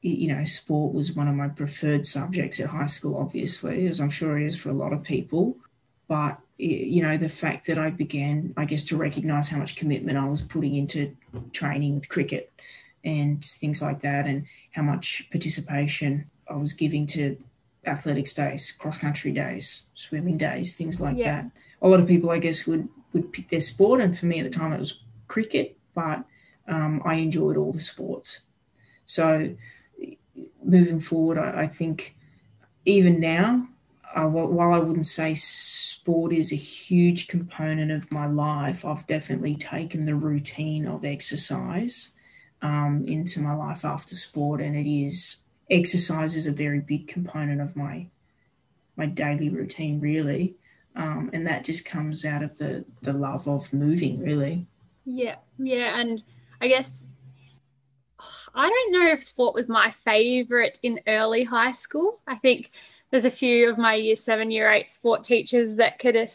you 0.00 0.34
know, 0.34 0.44
sport 0.44 0.94
was 0.94 1.12
one 1.12 1.28
of 1.28 1.34
my 1.34 1.48
preferred 1.48 2.06
subjects 2.06 2.58
at 2.60 2.70
high 2.70 2.86
school. 2.86 3.18
Obviously, 3.18 3.86
as 3.86 4.00
I'm 4.00 4.10
sure 4.10 4.38
it 4.38 4.46
is 4.46 4.56
for 4.56 4.70
a 4.70 4.74
lot 4.74 4.94
of 4.94 5.02
people, 5.02 5.56
but 6.08 6.38
you 6.56 7.02
know, 7.02 7.16
the 7.16 7.28
fact 7.28 7.66
that 7.66 7.78
I 7.78 7.90
began, 7.90 8.54
I 8.56 8.64
guess, 8.64 8.84
to 8.84 8.96
recognize 8.96 9.48
how 9.48 9.58
much 9.58 9.76
commitment 9.76 10.18
I 10.18 10.28
was 10.28 10.42
putting 10.42 10.74
into 10.74 11.16
training 11.52 11.94
with 11.96 12.08
cricket 12.08 12.52
and 13.04 13.42
things 13.44 13.82
like 13.82 14.00
that, 14.00 14.26
and 14.26 14.46
how 14.72 14.82
much 14.82 15.28
participation 15.30 16.30
I 16.48 16.56
was 16.56 16.72
giving 16.72 17.06
to 17.08 17.36
athletics 17.86 18.34
days, 18.34 18.72
cross 18.72 18.98
country 18.98 19.32
days, 19.32 19.86
swimming 19.94 20.36
days, 20.36 20.76
things 20.76 21.00
like 21.00 21.16
yeah. 21.16 21.42
that. 21.42 21.50
A 21.82 21.88
lot 21.88 22.00
of 22.00 22.06
people, 22.06 22.30
I 22.30 22.38
guess, 22.38 22.66
would 22.66 22.88
would 23.12 23.32
pick 23.32 23.48
their 23.48 23.60
sport, 23.60 24.00
and 24.00 24.16
for 24.16 24.26
me 24.26 24.40
at 24.40 24.44
the 24.44 24.58
time 24.58 24.72
it 24.72 24.80
was 24.80 25.02
cricket. 25.28 25.76
But 25.94 26.24
um, 26.68 27.02
I 27.04 27.14
enjoyed 27.14 27.56
all 27.56 27.72
the 27.72 27.80
sports. 27.80 28.40
So 29.06 29.56
moving 30.62 31.00
forward, 31.00 31.38
I, 31.38 31.62
I 31.62 31.66
think 31.66 32.16
even 32.84 33.20
now, 33.20 33.68
uh, 34.14 34.26
while 34.26 34.72
I 34.72 34.78
wouldn't 34.78 35.06
say 35.06 35.34
sport 35.34 36.32
is 36.32 36.52
a 36.52 36.56
huge 36.56 37.28
component 37.28 37.90
of 37.90 38.10
my 38.10 38.26
life, 38.26 38.84
I've 38.84 39.06
definitely 39.06 39.54
taken 39.56 40.06
the 40.06 40.14
routine 40.14 40.86
of 40.86 41.04
exercise 41.04 42.16
um, 42.62 43.04
into 43.06 43.40
my 43.40 43.54
life 43.54 43.84
after 43.84 44.14
sport, 44.14 44.60
and 44.60 44.76
it 44.76 44.90
is 44.90 45.39
exercise 45.70 46.34
is 46.34 46.46
a 46.46 46.52
very 46.52 46.80
big 46.80 47.08
component 47.08 47.60
of 47.60 47.76
my 47.76 48.06
my 48.96 49.06
daily 49.06 49.48
routine, 49.48 50.00
really, 50.00 50.54
um, 50.94 51.30
and 51.32 51.46
that 51.46 51.64
just 51.64 51.86
comes 51.86 52.24
out 52.24 52.42
of 52.42 52.58
the 52.58 52.84
the 53.02 53.12
love 53.12 53.48
of 53.48 53.72
moving, 53.72 54.20
really. 54.20 54.66
Yeah, 55.06 55.36
yeah, 55.58 55.98
and 55.98 56.22
I 56.60 56.68
guess 56.68 57.06
I 58.54 58.68
don't 58.68 58.92
know 58.92 59.08
if 59.08 59.22
sport 59.22 59.54
was 59.54 59.68
my 59.68 59.90
favorite 59.90 60.78
in 60.82 61.00
early 61.06 61.44
high 61.44 61.72
school. 61.72 62.20
I 62.26 62.34
think 62.34 62.70
there's 63.10 63.24
a 63.24 63.30
few 63.30 63.70
of 63.70 63.78
my 63.78 63.94
year 63.94 64.16
seven, 64.16 64.50
year 64.50 64.68
eight 64.70 64.90
sport 64.90 65.24
teachers 65.24 65.76
that 65.76 65.98
could 65.98 66.30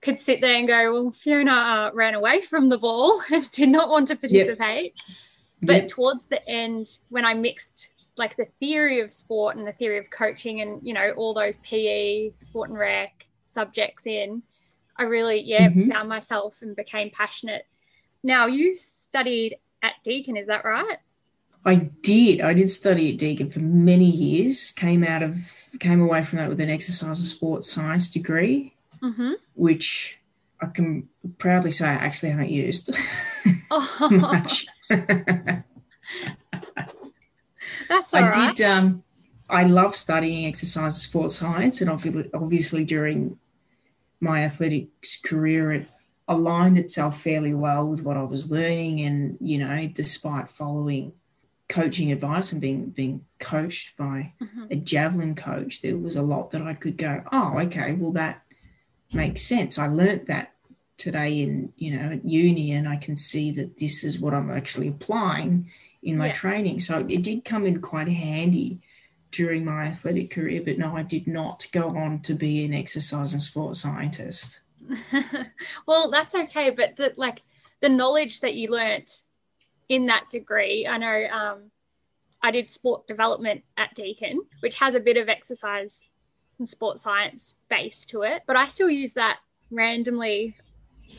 could 0.00 0.18
sit 0.18 0.40
there 0.40 0.56
and 0.56 0.68
go, 0.68 0.92
"Well, 0.92 1.10
Fiona 1.10 1.52
uh, 1.52 1.90
ran 1.92 2.14
away 2.14 2.42
from 2.42 2.68
the 2.68 2.78
ball 2.78 3.20
and 3.32 3.50
did 3.50 3.68
not 3.68 3.90
want 3.90 4.08
to 4.08 4.16
participate." 4.16 4.94
Yep. 4.94 5.16
But 5.62 5.76
yep. 5.76 5.88
towards 5.88 6.26
the 6.26 6.46
end, 6.48 6.96
when 7.10 7.26
I 7.26 7.34
mixed 7.34 7.92
like 8.20 8.36
the 8.36 8.44
theory 8.60 9.00
of 9.00 9.10
sport 9.10 9.56
and 9.56 9.66
the 9.66 9.72
theory 9.72 9.98
of 9.98 10.10
coaching, 10.10 10.60
and 10.60 10.80
you 10.86 10.94
know 10.94 11.10
all 11.16 11.34
those 11.34 11.56
PE, 11.58 12.30
sport 12.34 12.68
and 12.68 12.78
rec 12.78 13.26
subjects 13.46 14.06
in, 14.06 14.42
I 14.96 15.04
really 15.04 15.40
yeah 15.40 15.68
mm-hmm. 15.68 15.90
found 15.90 16.08
myself 16.08 16.62
and 16.62 16.76
became 16.76 17.10
passionate. 17.10 17.66
Now 18.22 18.46
you 18.46 18.76
studied 18.76 19.56
at 19.82 19.94
Deakin, 20.04 20.36
is 20.36 20.46
that 20.46 20.64
right? 20.64 20.98
I 21.64 21.74
did. 22.02 22.40
I 22.42 22.54
did 22.54 22.70
study 22.70 23.12
at 23.12 23.18
Deakin 23.18 23.50
for 23.50 23.60
many 23.60 24.08
years. 24.08 24.70
Came 24.70 25.02
out 25.02 25.22
of 25.22 25.38
came 25.80 26.00
away 26.00 26.22
from 26.22 26.38
that 26.38 26.50
with 26.50 26.60
an 26.60 26.70
exercise 26.70 27.18
and 27.18 27.28
sports 27.28 27.72
science 27.72 28.10
degree, 28.10 28.74
mm-hmm. 29.02 29.32
which 29.54 30.18
I 30.60 30.66
can 30.66 31.08
proudly 31.38 31.70
say 31.70 31.88
I 31.88 31.94
actually 31.94 32.30
haven't 32.30 32.50
used 32.50 32.94
oh. 33.70 34.08
much. 34.10 34.66
That's 37.90 38.14
all 38.14 38.24
I 38.24 38.30
right. 38.30 38.56
did. 38.56 38.64
Um, 38.64 39.02
I 39.50 39.64
love 39.64 39.96
studying 39.96 40.46
exercise 40.46 40.94
and 40.94 40.94
sports 40.94 41.34
science, 41.34 41.80
and 41.80 41.90
obviously, 41.90 42.30
obviously 42.32 42.84
during 42.84 43.36
my 44.20 44.44
athletics 44.44 45.20
career, 45.20 45.72
it 45.72 45.88
aligned 46.28 46.78
itself 46.78 47.20
fairly 47.20 47.52
well 47.52 47.84
with 47.84 48.04
what 48.04 48.16
I 48.16 48.22
was 48.22 48.48
learning. 48.48 49.00
And 49.00 49.36
you 49.40 49.58
know, 49.58 49.90
despite 49.92 50.48
following 50.48 51.12
coaching 51.68 52.12
advice 52.12 52.52
and 52.52 52.60
being 52.60 52.90
being 52.90 53.24
coached 53.40 53.96
by 53.96 54.34
mm-hmm. 54.40 54.66
a 54.70 54.76
javelin 54.76 55.34
coach, 55.34 55.82
there 55.82 55.98
was 55.98 56.14
a 56.14 56.22
lot 56.22 56.52
that 56.52 56.62
I 56.62 56.74
could 56.74 56.96
go, 56.96 57.24
oh, 57.32 57.58
okay, 57.58 57.94
well 57.94 58.12
that 58.12 58.42
makes 59.12 59.42
sense. 59.42 59.80
I 59.80 59.88
learnt 59.88 60.26
that 60.26 60.52
today 60.96 61.40
in 61.40 61.72
you 61.76 61.98
know 61.98 62.12
at 62.12 62.24
uni, 62.24 62.70
and 62.70 62.88
I 62.88 62.98
can 62.98 63.16
see 63.16 63.50
that 63.50 63.78
this 63.78 64.04
is 64.04 64.20
what 64.20 64.32
I'm 64.32 64.48
actually 64.48 64.86
applying 64.86 65.68
in 66.02 66.16
my 66.16 66.28
yeah. 66.28 66.32
training. 66.32 66.80
So 66.80 67.06
it 67.08 67.22
did 67.22 67.44
come 67.44 67.66
in 67.66 67.80
quite 67.80 68.08
handy 68.08 68.80
during 69.30 69.64
my 69.64 69.84
athletic 69.84 70.30
career, 70.30 70.62
but 70.64 70.78
no, 70.78 70.96
I 70.96 71.02
did 71.02 71.26
not 71.26 71.66
go 71.72 71.96
on 71.96 72.20
to 72.20 72.34
be 72.34 72.64
an 72.64 72.74
exercise 72.74 73.32
and 73.32 73.42
sport 73.42 73.76
scientist. 73.76 74.60
well, 75.86 76.10
that's 76.10 76.34
okay, 76.34 76.70
but 76.70 76.96
the, 76.96 77.12
like 77.16 77.42
the 77.80 77.88
knowledge 77.88 78.40
that 78.40 78.54
you 78.54 78.68
learnt 78.68 79.22
in 79.88 80.06
that 80.06 80.30
degree. 80.30 80.86
I 80.86 80.96
know 80.98 81.26
um, 81.30 81.70
I 82.42 82.50
did 82.50 82.70
sport 82.70 83.06
development 83.06 83.62
at 83.76 83.94
Deakin, 83.94 84.40
which 84.60 84.76
has 84.76 84.94
a 84.94 85.00
bit 85.00 85.16
of 85.16 85.28
exercise 85.28 86.06
and 86.58 86.68
sport 86.68 86.98
science 86.98 87.56
base 87.68 88.04
to 88.06 88.22
it, 88.22 88.42
but 88.46 88.56
I 88.56 88.66
still 88.66 88.90
use 88.90 89.14
that 89.14 89.38
randomly 89.70 90.54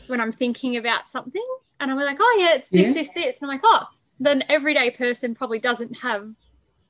when 0.06 0.20
I'm 0.20 0.32
thinking 0.32 0.76
about 0.76 1.08
something. 1.08 1.44
And 1.80 1.90
I'm 1.90 1.96
like, 1.98 2.18
oh, 2.20 2.36
yeah, 2.38 2.54
it's 2.54 2.70
this, 2.70 2.88
yeah. 2.88 2.92
this, 2.92 3.10
this. 3.12 3.42
And 3.42 3.50
I'm 3.50 3.56
like, 3.56 3.64
oh, 3.64 3.86
the 4.20 4.44
everyday 4.50 4.90
person 4.90 5.34
probably 5.34 5.58
doesn't 5.58 5.98
have 5.98 6.34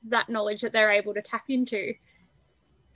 that 0.05 0.29
knowledge 0.29 0.61
that 0.61 0.71
they're 0.73 0.91
able 0.91 1.13
to 1.13 1.21
tap 1.21 1.45
into. 1.49 1.93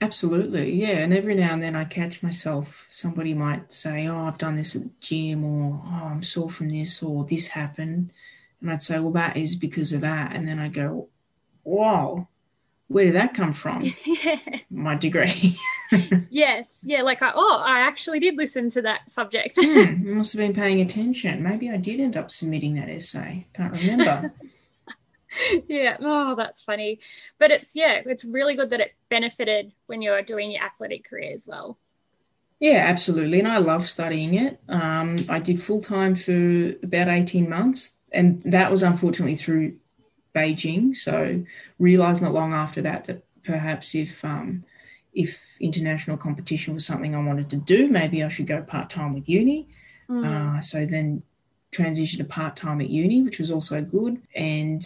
Absolutely, 0.00 0.74
yeah. 0.74 0.98
And 0.98 1.12
every 1.12 1.34
now 1.34 1.52
and 1.52 1.62
then 1.62 1.74
I 1.74 1.84
catch 1.84 2.22
myself, 2.22 2.86
somebody 2.90 3.34
might 3.34 3.72
say, 3.72 4.06
Oh, 4.06 4.26
I've 4.26 4.38
done 4.38 4.54
this 4.54 4.76
at 4.76 4.84
the 4.84 4.92
gym, 5.00 5.44
or 5.44 5.82
Oh, 5.84 6.06
I'm 6.06 6.22
sore 6.22 6.50
from 6.50 6.68
this, 6.68 7.02
or 7.02 7.24
this 7.24 7.48
happened. 7.48 8.12
And 8.60 8.70
I'd 8.70 8.82
say, 8.82 8.98
well, 8.98 9.12
that 9.12 9.36
is 9.36 9.56
because 9.56 9.92
of 9.92 10.00
that. 10.00 10.34
And 10.34 10.46
then 10.46 10.58
I'd 10.58 10.74
go, 10.74 11.08
wow, 11.64 12.28
where 12.88 13.04
did 13.04 13.14
that 13.14 13.34
come 13.34 13.52
from? 13.52 13.84
My 14.70 14.94
degree. 14.96 15.56
yes. 16.30 16.82
Yeah. 16.86 17.02
Like, 17.02 17.22
I, 17.22 17.32
oh, 17.34 17.62
I 17.64 17.80
actually 17.80 18.18
did 18.18 18.36
listen 18.36 18.70
to 18.70 18.82
that 18.82 19.10
subject. 19.10 19.58
hmm, 19.60 20.14
must 20.16 20.32
have 20.32 20.40
been 20.40 20.54
paying 20.54 20.80
attention. 20.80 21.42
Maybe 21.42 21.70
I 21.70 21.76
did 21.76 22.00
end 22.00 22.16
up 22.16 22.30
submitting 22.30 22.74
that 22.74 22.88
essay. 22.88 23.46
Can't 23.52 23.72
remember. 23.72 24.32
yeah. 25.68 25.98
Oh, 26.00 26.34
that's 26.34 26.62
funny. 26.62 26.98
But 27.38 27.50
it's, 27.50 27.76
yeah, 27.76 28.02
it's 28.06 28.24
really 28.24 28.56
good 28.56 28.70
that 28.70 28.80
it 28.80 28.94
benefited 29.10 29.72
when 29.86 30.00
you're 30.00 30.22
doing 30.22 30.50
your 30.50 30.62
athletic 30.62 31.08
career 31.08 31.32
as 31.34 31.46
well. 31.46 31.78
Yeah, 32.58 32.84
absolutely. 32.88 33.38
And 33.38 33.48
I 33.48 33.58
love 33.58 33.88
studying 33.88 34.34
it. 34.34 34.60
Um, 34.68 35.24
I 35.28 35.38
did 35.38 35.62
full 35.62 35.80
time 35.80 36.16
for 36.16 36.72
about 36.82 37.08
18 37.08 37.48
months 37.48 37.98
and 38.12 38.42
that 38.44 38.70
was 38.70 38.82
unfortunately 38.82 39.36
through 39.36 39.74
Beijing. 40.38 40.94
So 40.94 41.44
realised 41.78 42.22
not 42.22 42.32
long 42.32 42.52
after 42.52 42.80
that 42.82 43.04
that 43.04 43.24
perhaps 43.44 43.94
if 43.94 44.24
um, 44.24 44.64
if 45.12 45.56
international 45.60 46.16
competition 46.16 46.74
was 46.74 46.86
something 46.86 47.14
I 47.14 47.24
wanted 47.24 47.50
to 47.50 47.56
do, 47.56 47.88
maybe 47.88 48.22
I 48.22 48.28
should 48.28 48.46
go 48.46 48.62
part 48.62 48.90
time 48.90 49.14
with 49.14 49.28
uni. 49.28 49.68
Mm. 50.08 50.24
Uh, 50.24 50.60
so 50.60 50.86
then 50.86 51.22
transitioned 51.72 52.18
to 52.18 52.24
part 52.24 52.56
time 52.56 52.80
at 52.80 52.88
uni, 52.88 53.22
which 53.22 53.38
was 53.38 53.50
also 53.50 53.82
good, 53.82 54.22
and 54.34 54.82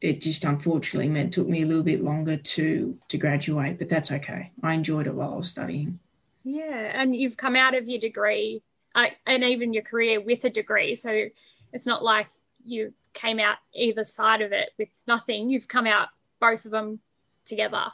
it 0.00 0.20
just 0.20 0.44
unfortunately 0.44 1.08
meant 1.08 1.34
took 1.34 1.48
me 1.48 1.62
a 1.62 1.66
little 1.66 1.82
bit 1.82 2.02
longer 2.02 2.36
to 2.36 2.98
to 3.08 3.18
graduate, 3.18 3.78
but 3.78 3.88
that's 3.88 4.12
okay. 4.12 4.50
I 4.62 4.74
enjoyed 4.74 5.06
it 5.06 5.14
while 5.14 5.34
I 5.34 5.36
was 5.36 5.50
studying. 5.50 5.98
Yeah, 6.44 6.90
and 6.94 7.14
you've 7.14 7.36
come 7.36 7.56
out 7.56 7.74
of 7.74 7.88
your 7.88 8.00
degree 8.00 8.62
uh, 8.94 9.08
and 9.26 9.44
even 9.44 9.72
your 9.72 9.84
career 9.84 10.20
with 10.20 10.44
a 10.44 10.50
degree, 10.50 10.94
so 10.94 11.26
it's 11.72 11.86
not 11.86 12.02
like 12.02 12.28
you 12.64 12.92
came 13.14 13.38
out 13.38 13.58
either 13.74 14.04
side 14.04 14.40
of 14.40 14.52
it 14.52 14.70
with 14.78 15.02
nothing. 15.06 15.50
You've 15.50 15.68
come 15.68 15.86
out 15.86 16.08
both 16.40 16.64
of 16.64 16.70
them 16.70 17.00
together. 17.44 17.84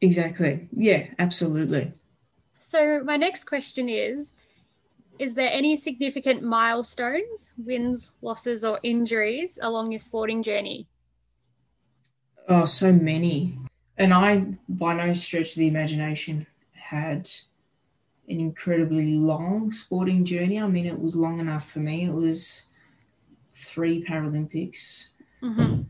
Exactly. 0.00 0.68
Yeah, 0.76 1.06
absolutely. 1.18 1.92
So, 2.58 3.02
my 3.04 3.16
next 3.16 3.44
question 3.44 3.88
is 3.88 4.34
Is 5.18 5.34
there 5.34 5.50
any 5.52 5.76
significant 5.76 6.42
milestones, 6.42 7.52
wins, 7.56 8.12
losses, 8.22 8.64
or 8.64 8.80
injuries 8.82 9.58
along 9.62 9.92
your 9.92 9.98
sporting 9.98 10.42
journey? 10.42 10.88
Oh, 12.48 12.64
so 12.64 12.92
many. 12.92 13.58
And 13.96 14.12
I, 14.12 14.46
by 14.68 14.94
no 14.94 15.12
stretch 15.12 15.50
of 15.50 15.56
the 15.56 15.68
imagination, 15.68 16.46
had 16.72 17.28
an 18.28 18.40
incredibly 18.40 19.14
long 19.14 19.70
sporting 19.70 20.24
journey. 20.24 20.60
I 20.60 20.66
mean, 20.66 20.86
it 20.86 20.98
was 20.98 21.14
long 21.14 21.38
enough 21.40 21.70
for 21.70 21.78
me. 21.78 22.04
It 22.04 22.12
was 22.12 22.68
three 23.62 24.04
Paralympics, 24.04 25.08
mm-hmm. 25.42 25.82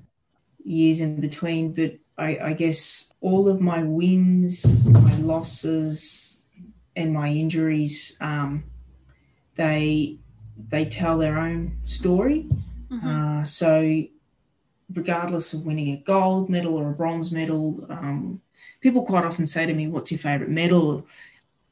years 0.64 1.00
in 1.00 1.20
between. 1.20 1.72
But 1.72 1.94
I, 2.18 2.38
I 2.38 2.52
guess 2.52 3.12
all 3.20 3.48
of 3.48 3.60
my 3.60 3.82
wins, 3.82 4.88
my 4.88 5.14
losses, 5.16 6.38
and 6.94 7.12
my 7.12 7.28
injuries, 7.28 8.16
um, 8.20 8.64
they 9.54 10.18
they 10.68 10.84
tell 10.84 11.18
their 11.18 11.38
own 11.38 11.78
story. 11.82 12.46
Mm-hmm. 12.90 13.08
Uh, 13.08 13.44
so, 13.44 14.04
regardless 14.94 15.54
of 15.54 15.64
winning 15.64 15.88
a 15.88 15.96
gold 15.96 16.50
medal 16.50 16.76
or 16.76 16.90
a 16.90 16.94
bronze 16.94 17.32
medal, 17.32 17.86
um, 17.88 18.40
people 18.80 19.04
quite 19.04 19.24
often 19.24 19.46
say 19.46 19.64
to 19.64 19.74
me, 19.74 19.88
"What's 19.88 20.12
your 20.12 20.18
favorite 20.18 20.50
medal?" 20.50 21.06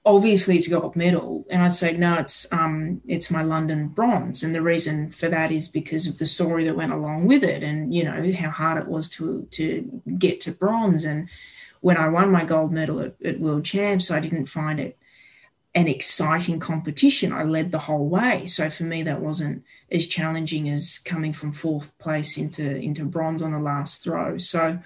Obviously 0.05 0.57
it's 0.57 0.69
gold 0.69 0.97
medal 0.97 1.45
and 1.51 1.63
i'd 1.63 1.73
say 1.75 1.95
no 1.95 2.15
it's 2.15 2.51
um 2.53 3.03
it's 3.07 3.31
my 3.31 3.43
london 3.43 3.89
bronze. 3.89 4.43
And 4.43 4.55
the 4.55 4.63
reason 4.63 5.11
for 5.11 5.29
that 5.29 5.53
is 5.53 5.69
because 5.69 6.07
of 6.07 6.19
the 6.19 6.27
story 6.27 6.65
that 6.65 6.77
went 6.77 6.93
along 6.93 7.27
with 7.27 7.45
it 7.45 7.63
and 7.63 7.93
you 7.93 8.05
know 8.05 8.33
how 8.33 8.51
hard 8.51 8.83
it 8.83 8.89
was 8.89 9.09
to 9.11 9.47
to 9.51 10.03
get 10.19 10.41
to 10.43 10.53
bronze. 10.53 11.05
And 11.05 11.29
when 11.81 11.97
i 11.97 12.09
won 12.09 12.31
my 12.31 12.45
gold 12.45 12.73
medal 12.73 13.01
at, 13.01 13.15
at 13.25 13.41
world 13.41 13.65
champs 13.65 14.11
i 14.11 14.21
didn't 14.21 14.47
find 14.47 14.81
it 14.81 14.97
an 15.73 15.87
exciting 15.87 16.59
competition. 16.59 17.33
I 17.33 17.45
led 17.45 17.71
the 17.71 17.79
whole 17.79 18.09
way. 18.09 18.45
So 18.45 18.71
for 18.71 18.83
me 18.83 19.05
that 19.05 19.21
wasn't 19.21 19.65
as 19.93 20.07
challenging 20.07 20.69
as 20.69 20.99
coming 20.99 21.33
from 21.33 21.53
fourth 21.53 21.97
place 21.99 22.37
into 22.37 22.77
into 22.77 23.05
bronze 23.05 23.41
on 23.41 23.53
the 23.53 23.61
last 23.61 24.03
throw. 24.03 24.39
So 24.39 24.81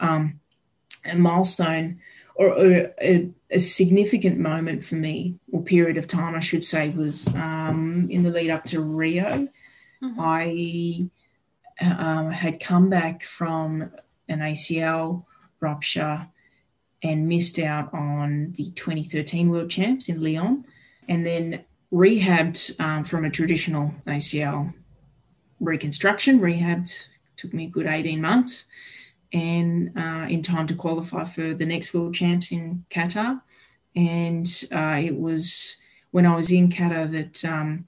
um 0.00 0.40
a 1.10 1.16
milestone 1.16 2.00
or, 2.36 2.48
or 2.48 2.92
a, 3.00 3.30
a, 3.50 3.58
significant 3.58 4.38
moment 4.38 4.84
for 4.84 4.94
me, 4.96 5.38
or 5.52 5.62
period 5.62 5.96
of 5.96 6.06
time, 6.06 6.34
I 6.34 6.40
should 6.40 6.64
say, 6.64 6.90
was 6.90 7.26
um, 7.28 8.08
in 8.10 8.22
the 8.22 8.30
lead 8.30 8.50
up 8.50 8.64
to 8.64 8.80
Rio. 8.80 9.48
Mm-hmm. 10.02 10.20
I 10.20 11.10
um, 11.80 12.30
had 12.30 12.60
come 12.60 12.90
back 12.90 13.22
from 13.22 13.90
an 14.28 14.40
ACL 14.40 15.24
rupture 15.60 16.28
and 17.02 17.28
missed 17.28 17.58
out 17.58 17.92
on 17.92 18.52
the 18.56 18.70
2013 18.70 19.48
World 19.50 19.70
Champs 19.70 20.08
in 20.08 20.22
Lyon, 20.22 20.64
and 21.08 21.24
then 21.24 21.64
rehabbed 21.92 22.78
um, 22.80 23.04
from 23.04 23.24
a 23.24 23.30
traditional 23.30 23.94
ACL 24.06 24.74
reconstruction. 25.60 26.40
Rehabbed 26.40 27.08
took 27.36 27.52
me 27.52 27.64
a 27.64 27.68
good 27.68 27.86
18 27.86 28.20
months, 28.20 28.66
and 29.32 29.92
uh, 29.96 30.26
in 30.28 30.42
time 30.42 30.66
to 30.66 30.74
qualify 30.74 31.24
for 31.24 31.54
the 31.54 31.66
next 31.66 31.92
World 31.94 32.14
Champs 32.14 32.52
in 32.52 32.84
Qatar. 32.90 33.40
And 33.94 34.46
uh, 34.72 35.00
it 35.02 35.18
was 35.18 35.80
when 36.10 36.26
I 36.26 36.36
was 36.36 36.50
in 36.52 36.68
Qatar 36.68 37.10
that 37.12 37.44
um, 37.44 37.86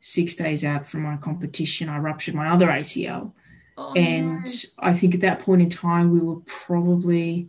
six 0.00 0.36
days 0.36 0.64
out 0.64 0.86
from 0.86 1.02
my 1.02 1.16
competition, 1.16 1.88
I 1.88 1.98
ruptured 1.98 2.34
my 2.34 2.48
other 2.48 2.68
ACL. 2.68 3.32
Oh, 3.76 3.92
and 3.94 4.44
no. 4.44 4.50
I 4.78 4.92
think 4.92 5.14
at 5.14 5.20
that 5.20 5.40
point 5.40 5.62
in 5.62 5.70
time, 5.70 6.10
we 6.10 6.20
were 6.20 6.40
probably 6.46 7.48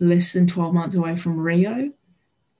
less 0.00 0.32
than 0.32 0.46
12 0.46 0.74
months 0.74 0.94
away 0.94 1.16
from 1.16 1.38
Rio. 1.38 1.92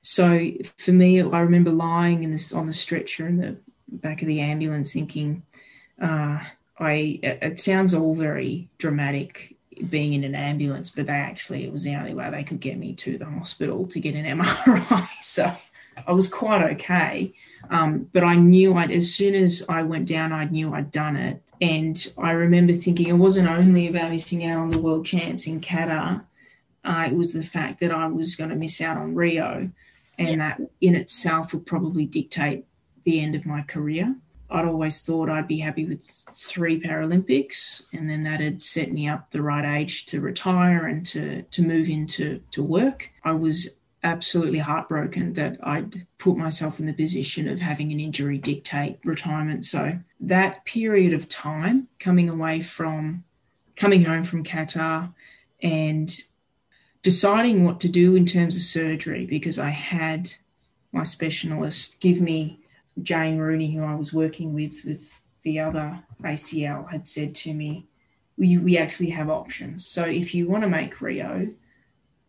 So 0.03 0.51
for 0.77 0.93
me, 0.93 1.23
I 1.23 1.41
remember 1.41 1.71
lying 1.71 2.25
in 2.25 2.31
this 2.31 2.53
on 2.53 2.67
the 2.67 2.73
stretcher 2.73 3.27
in 3.27 3.39
the 3.39 3.57
back 3.89 4.21
of 4.21 4.29
the 4.29 4.41
ambulance 4.41 4.93
thinking, 4.93 5.43
uh, 6.01 6.41
I 6.79 7.21
it 7.23 7.61
sounds 7.61 7.95
all 7.95 8.15
very 8.15 8.69
dramatic 8.79 9.57
being 9.89 10.13
in 10.13 10.25
an 10.25 10.35
ambulance, 10.35 10.91
but 10.91 11.07
they 11.07 11.13
actually 11.13 11.65
it 11.65 11.73
was 11.73 11.85
the 11.85 11.95
only 11.95 12.15
way 12.15 12.31
they 12.31 12.45
could 12.45 12.61
get 12.61 12.79
me 12.79 12.95
to 12.95 13.19
the 13.19 13.27
hospital 13.27 13.87
to 13.87 14.01
get 14.01 14.15
an 14.15 14.25
MRI. 14.39 15.09
So 15.21 15.53
I 16.07 16.13
was 16.13 16.29
quite 16.29 16.63
okay. 16.73 17.33
Um, 17.71 18.11
but 18.13 18.25
I 18.25 18.35
knew 18.35 18.75
I'd 18.75 18.91
as 18.91 19.15
soon 19.15 19.35
as 19.35 19.65
I 19.69 19.83
went 19.83 20.09
down, 20.09 20.33
I 20.33 20.45
knew 20.45 20.75
I'd 20.75 20.91
done 20.91 21.17
it. 21.17 21.43
And 21.61 22.13
I 22.19 22.33
remember 22.33 22.73
thinking 22.73 23.09
it 23.09 23.13
wasn't 23.13 23.49
only 23.49 23.89
about 23.89 24.11
missing 24.11 24.45
out 24.45 24.59
on 24.59 24.71
the 24.71 24.81
world 24.81 25.07
champs 25.07 25.47
in 25.47 25.61
Qatar, 25.61 26.25
uh, 26.85 27.09
it 27.11 27.15
was 27.15 27.33
the 27.33 27.43
fact 27.43 27.81
that 27.81 27.91
I 27.91 28.07
was 28.07 28.37
going 28.37 28.51
to 28.51 28.57
miss 28.57 28.81
out 28.81 28.99
on 28.99 29.15
Rio, 29.15 29.71
and 30.19 30.29
yeah. 30.29 30.37
that 30.37 30.61
in 30.81 30.95
itself 30.95 31.53
would 31.53 31.67
probably 31.67 32.05
dictate 32.05 32.67
the 33.05 33.21
end 33.21 33.35
of 33.35 33.47
my 33.47 33.63
career. 33.63 34.17
I'd 34.55 34.67
always 34.67 35.03
thought 35.03 35.29
I'd 35.29 35.49
be 35.49 35.59
happy 35.59 35.85
with 35.85 36.05
three 36.05 36.81
Paralympics, 36.81 37.93
and 37.93 38.09
then 38.09 38.23
that 38.23 38.39
had 38.39 38.63
set 38.63 38.93
me 38.93 39.09
up 39.09 39.31
the 39.31 39.43
right 39.43 39.65
age 39.65 40.07
to 40.07 40.21
retire 40.21 40.87
and 40.87 41.05
to 41.07 41.43
to 41.43 41.63
move 41.63 41.89
into 41.89 42.41
to 42.53 42.63
work. 42.63 43.11
I 43.25 43.33
was 43.33 43.81
absolutely 44.05 44.61
heartbroken 44.61 45.33
that 45.33 45.59
I'd 45.61 46.07
put 46.19 46.37
myself 46.37 46.79
in 46.79 46.87
the 46.87 46.93
position 46.93 47.49
of 47.49 47.59
having 47.59 47.91
an 47.91 47.99
injury 47.99 48.39
dictate 48.39 49.01
retirement. 49.03 49.65
So 49.65 49.99
that 50.21 50.65
period 50.65 51.15
of 51.15 51.29
time 51.29 51.89
coming 51.99 52.29
away 52.29 52.61
from 52.63 53.25
coming 53.75 54.05
home 54.05 54.23
from 54.23 54.45
Qatar 54.45 55.13
and 55.61 56.17
deciding 57.03 57.65
what 57.65 57.81
to 57.81 57.89
do 57.89 58.15
in 58.15 58.25
terms 58.25 58.55
of 58.55 58.63
surgery 58.63 59.27
because 59.27 59.59
I 59.59 59.71
had 59.71 60.31
my 60.93 61.03
specialist 61.03 62.01
give 62.01 62.21
me 62.21 62.61
Jane 63.03 63.39
Rooney, 63.39 63.75
who 63.75 63.83
I 63.83 63.95
was 63.95 64.13
working 64.13 64.55
with 64.55 64.85
with 64.85 65.21
the 65.43 65.61
other 65.61 66.03
ACL, 66.23 66.91
had 66.91 67.07
said 67.07 67.35
to 67.37 67.53
me, 67.53 67.87
we, 68.37 68.59
we 68.59 68.79
actually 68.79 69.11
have 69.11 69.31
options. 69.31 69.87
So 69.87 70.05
if 70.05 70.35
you 70.35 70.49
want 70.49 70.65
to 70.65 70.69
make 70.69 71.01
Rio, 71.01 71.49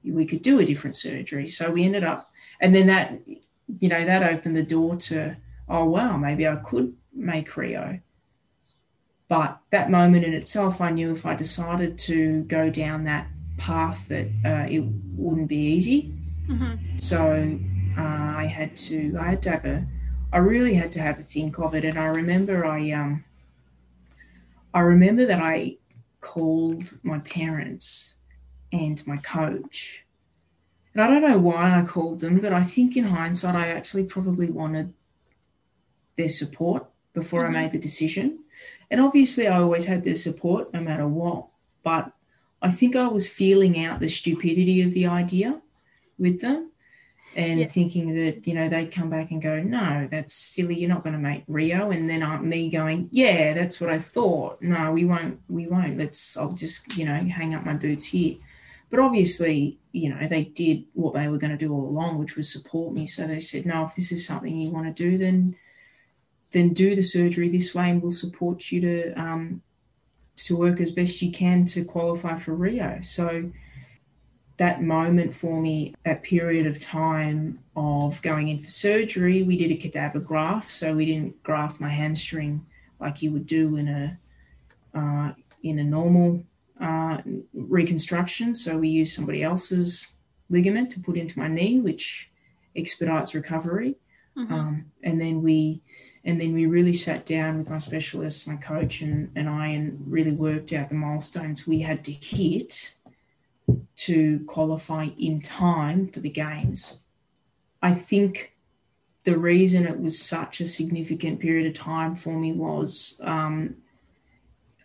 we 0.04 0.26
could 0.26 0.42
do 0.42 0.60
a 0.60 0.66
different 0.66 0.96
surgery. 0.96 1.48
So 1.48 1.72
we 1.72 1.84
ended 1.84 2.04
up, 2.04 2.32
and 2.62 2.76
then 2.76 2.88
that, 2.88 3.20
you 3.80 3.90
know, 3.90 4.06
that 4.06 4.24
opened 4.24 4.56
the 4.56 4.64
door 4.64 4.96
to, 4.98 5.36
oh, 5.68 5.86
wow, 5.86 6.18
maybe 6.18 6.48
I 6.48 6.58
could 6.58 6.96
make 7.14 7.56
Rio. 7.58 8.00
But 9.28 9.58
that 9.72 9.90
moment 9.90 10.24
in 10.24 10.34
itself, 10.34 10.82
I 10.82 10.92
knew 10.92 11.12
if 11.12 11.26
I 11.26 11.34
decided 11.34 11.98
to 12.00 12.44
go 12.44 12.70
down 12.70 13.06
that 13.06 13.28
path 13.58 14.08
that 14.10 14.28
uh, 14.46 14.68
it 14.70 14.84
wouldn't 15.16 15.48
be 15.48 15.58
easy. 15.58 16.14
Mm-hmm. 16.48 16.98
So 16.98 17.60
uh, 17.98 18.02
I 18.38 18.46
had 18.46 18.76
to 18.76 19.18
I 19.20 19.30
had 19.30 19.42
to 19.44 19.50
have 19.50 19.66
a 19.66 19.88
I 20.36 20.40
really 20.40 20.74
had 20.74 20.92
to 20.92 21.02
have 21.02 21.18
a 21.18 21.22
think 21.22 21.60
of 21.60 21.74
it. 21.74 21.86
And 21.86 21.98
I 21.98 22.08
remember 22.08 22.66
I 22.66 22.92
um 22.92 23.24
I 24.74 24.82
remember 24.82 25.26
that 25.26 25.40
I 25.40 25.78
called 26.20 27.00
my 27.04 27.20
parents 27.20 28.16
and 28.74 29.02
my 29.08 29.16
coach. 29.16 30.04
And 30.94 31.02
I 31.02 31.08
don't 31.08 31.22
know 31.22 31.40
why 31.40 31.80
I 31.80 31.84
called 31.84 32.20
them, 32.20 32.42
but 32.42 32.52
I 32.52 32.64
think 32.64 32.98
in 32.98 33.06
hindsight 33.06 33.56
I 33.56 33.68
actually 33.68 34.04
probably 34.04 34.50
wanted 34.50 34.94
their 36.18 36.28
support 36.28 36.86
before 37.14 37.46
mm-hmm. 37.46 37.56
I 37.56 37.62
made 37.62 37.72
the 37.72 37.80
decision. 37.80 38.40
And 38.92 39.00
obviously 39.00 39.48
I 39.48 39.62
always 39.62 39.86
had 39.86 40.04
their 40.04 40.16
support 40.16 40.74
no 40.74 40.82
matter 40.82 41.08
what. 41.08 41.48
But 41.82 42.12
I 42.62 42.72
think 42.72 42.98
I 42.98 43.08
was 43.08 43.30
feeling 43.30 43.82
out 43.82 44.02
the 44.02 44.10
stupidity 44.10 44.82
of 44.82 44.92
the 44.92 45.08
idea 45.08 45.62
with 46.18 46.42
them 46.42 46.72
and 47.36 47.60
yeah. 47.60 47.66
thinking 47.66 48.16
that, 48.16 48.48
you 48.48 48.54
know, 48.54 48.70
they'd 48.70 48.92
come 48.92 49.10
back 49.10 49.32
and 49.32 49.42
go, 49.42 49.62
no, 49.62 50.08
that's 50.10 50.34
silly. 50.34 50.76
You're 50.76 50.90
not 50.90 51.04
going 51.04 51.14
to 51.14 51.20
make 51.20 51.44
Rio. 51.48 51.92
And 51.92 52.10
then 52.10 52.24
uh, 52.24 52.40
me 52.40 52.70
going, 52.70 53.10
yeah, 53.12 53.54
that's 53.54 53.82
what 53.82 53.90
I 53.90 54.00
thought. 54.00 54.62
No, 54.62 54.92
we 54.92 55.04
won't. 55.04 55.42
We 55.50 55.68
won't. 55.68 55.98
Let's, 55.98 56.38
I'll 56.38 56.54
just, 56.54 56.98
you 56.98 57.06
know, 57.06 57.16
hang 57.16 57.54
up 57.54 57.66
my 57.66 57.74
boots 57.74 58.06
here. 58.06 58.38
But 58.90 59.00
obviously, 59.00 59.78
you 59.92 60.10
know, 60.10 60.28
they 60.28 60.46
did 60.46 60.86
what 60.94 61.14
they 61.14 61.28
were 61.28 61.38
going 61.38 61.52
to 61.52 61.58
do 61.58 61.74
all 61.74 61.90
along, 61.90 62.20
which 62.20 62.38
was 62.38 62.52
support 62.52 62.94
me. 62.94 63.06
So 63.06 63.28
they 63.28 63.40
said, 63.40 63.66
no, 63.66 63.86
if 63.86 63.96
this 63.96 64.12
is 64.12 64.26
something 64.26 64.56
you 64.56 64.72
want 64.72 64.96
to 64.96 65.04
do, 65.04 65.18
then 65.18 65.56
then 66.52 66.72
do 66.72 66.96
the 66.96 67.04
surgery 67.04 67.50
this 67.50 67.76
way 67.76 67.90
and 67.90 68.02
we'll 68.02 68.12
support 68.12 68.72
you 68.72 68.80
to 68.80 69.14
um, 69.20 69.62
to 70.38 70.56
work 70.56 70.80
as 70.80 70.92
best 70.92 71.22
you 71.22 71.30
can 71.30 71.66
to 71.66 71.84
qualify 71.84 72.36
for 72.36 72.54
Rio. 72.54 73.00
So 73.02 73.52
that 74.58 74.82
moment 74.82 75.34
for 75.34 75.60
me, 75.60 75.94
that 76.06 76.24
period 76.24 76.66
of 76.66 76.82
time 76.82 77.60
of 77.76 78.22
going 78.22 78.48
in 78.48 78.60
for 78.60 78.70
surgery, 78.70 79.44
we 79.44 79.58
did 79.58 79.72
a 79.72 79.76
cadaver 79.76 80.20
graft. 80.20 80.70
So 80.70 80.96
we 80.96 81.06
didn't 81.06 81.44
graft 81.44 81.80
my 81.80 81.90
hamstring 81.90 82.66
like 83.00 83.22
you 83.22 83.32
would 83.32 83.46
do 83.46 83.76
in 83.76 83.88
a 83.88 84.18
uh, 84.98 85.34
in 85.62 85.80
a 85.80 85.84
normal 85.84 86.44
uh, 86.80 87.18
reconstruction. 87.54 88.56
So 88.56 88.78
we 88.78 88.88
used 88.88 89.14
somebody 89.14 89.44
else's 89.44 90.16
ligament 90.50 90.90
to 90.92 91.00
put 91.00 91.18
into 91.18 91.38
my 91.40 91.48
knee, 91.48 91.80
which 91.80 92.30
expedites 92.76 93.36
recovery. 93.36 93.96
Mm-hmm. 94.38 94.54
Um, 94.54 94.86
and 95.04 95.20
then 95.20 95.42
we 95.42 95.82
and 96.24 96.42
then 96.42 96.54
we 96.54 96.66
really 96.66 96.94
sat 96.94 97.26
down 97.26 97.60
with 97.60 97.70
my 97.70 97.78
specialist, 97.78 98.48
my 98.48 98.56
coach, 98.56 99.02
and, 99.02 99.32
and 99.36 99.48
I, 99.48 99.68
and 99.68 100.04
really 100.08 100.32
worked 100.32 100.74
out 100.74 100.90
the 100.90 100.96
milestones 100.96 101.68
we 101.68 101.82
had 101.82 102.04
to 102.06 102.12
hit 102.12 102.95
to 103.96 104.44
qualify 104.46 105.10
in 105.18 105.42
time 105.42 106.08
for 106.08 106.20
the 106.20 106.30
games. 106.30 107.00
I 107.82 107.94
think 107.94 108.56
the 109.24 109.38
reason 109.38 109.86
it 109.86 110.00
was 110.00 110.22
such 110.22 110.62
a 110.62 110.68
significant 110.68 111.40
period 111.40 111.68
of 111.68 111.74
time 111.74 112.16
for 112.16 112.38
me 112.38 112.52
was 112.54 113.20
um, 113.24 113.76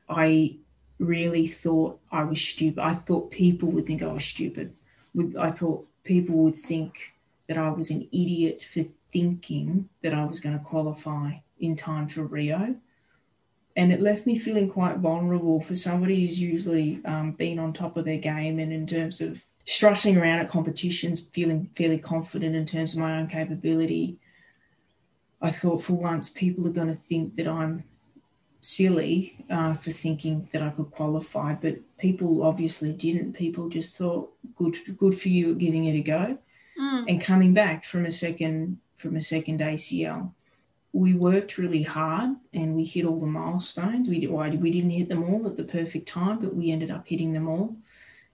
I 0.08 0.56
really 0.98 1.46
thought 1.46 2.00
I 2.10 2.24
was 2.24 2.40
stupid. 2.40 2.82
I 2.82 2.94
thought 2.94 3.30
people 3.30 3.70
would 3.70 3.86
think 3.86 4.02
I 4.02 4.12
was 4.12 4.24
stupid. 4.24 4.74
I 5.38 5.50
thought 5.50 5.86
people 6.04 6.36
would 6.36 6.56
think 6.56 7.14
that 7.48 7.58
I 7.58 7.70
was 7.70 7.90
an 7.90 8.08
idiot 8.12 8.60
for 8.60 8.84
thinking 9.10 9.88
that 10.02 10.14
I 10.14 10.24
was 10.24 10.40
going 10.40 10.58
to 10.58 10.64
qualify 10.64 11.32
in 11.58 11.76
time 11.76 12.08
for 12.08 12.22
Rio. 12.22 12.76
And 13.80 13.94
it 13.94 14.02
left 14.02 14.26
me 14.26 14.38
feeling 14.38 14.68
quite 14.68 14.98
vulnerable 14.98 15.62
for 15.62 15.74
somebody 15.74 16.20
who's 16.20 16.38
usually 16.38 17.00
um, 17.06 17.32
been 17.32 17.58
on 17.58 17.72
top 17.72 17.96
of 17.96 18.04
their 18.04 18.18
game 18.18 18.58
and 18.58 18.74
in 18.74 18.86
terms 18.86 19.22
of 19.22 19.42
strutting 19.64 20.18
around 20.18 20.40
at 20.40 20.50
competitions, 20.50 21.28
feeling 21.28 21.70
fairly 21.74 21.96
confident 21.96 22.54
in 22.54 22.66
terms 22.66 22.92
of 22.92 23.00
my 23.00 23.18
own 23.18 23.26
capability. 23.26 24.18
I 25.40 25.50
thought 25.50 25.82
for 25.82 25.94
once 25.94 26.28
people 26.28 26.66
are 26.66 26.72
going 26.72 26.88
to 26.88 26.94
think 26.94 27.36
that 27.36 27.48
I'm 27.48 27.84
silly 28.60 29.46
uh, 29.48 29.72
for 29.72 29.92
thinking 29.92 30.46
that 30.52 30.60
I 30.60 30.68
could 30.68 30.90
qualify, 30.90 31.54
but 31.54 31.76
people 31.96 32.42
obviously 32.42 32.92
didn't. 32.92 33.32
People 33.32 33.70
just 33.70 33.96
thought, 33.96 34.30
"Good, 34.56 34.76
good 34.98 35.18
for 35.18 35.30
you, 35.30 35.54
giving 35.54 35.86
it 35.86 35.96
a 35.96 36.02
go," 36.02 36.36
mm. 36.78 37.04
and 37.08 37.18
coming 37.18 37.54
back 37.54 37.86
from 37.86 38.04
a 38.04 38.10
second 38.10 38.78
from 38.94 39.16
a 39.16 39.22
second 39.22 39.60
ACL. 39.60 40.34
We 40.92 41.14
worked 41.14 41.58
really 41.58 41.84
hard 41.84 42.30
and 42.52 42.74
we 42.74 42.84
hit 42.84 43.04
all 43.04 43.20
the 43.20 43.26
milestones. 43.26 44.08
We 44.08 44.18
did, 44.18 44.30
well, 44.30 44.50
we 44.50 44.70
didn't 44.70 44.90
hit 44.90 45.08
them 45.08 45.22
all 45.22 45.46
at 45.46 45.56
the 45.56 45.64
perfect 45.64 46.08
time, 46.08 46.40
but 46.40 46.54
we 46.54 46.70
ended 46.70 46.90
up 46.90 47.06
hitting 47.06 47.32
them 47.32 47.48
all. 47.48 47.76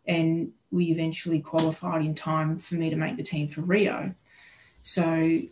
And 0.06 0.52
we 0.70 0.86
eventually 0.86 1.40
qualified 1.40 2.04
in 2.04 2.14
time 2.14 2.58
for 2.58 2.76
me 2.76 2.90
to 2.90 2.96
make 2.96 3.16
the 3.16 3.22
team 3.22 3.48
for 3.48 3.60
Rio. 3.60 4.14
So 4.82 5.42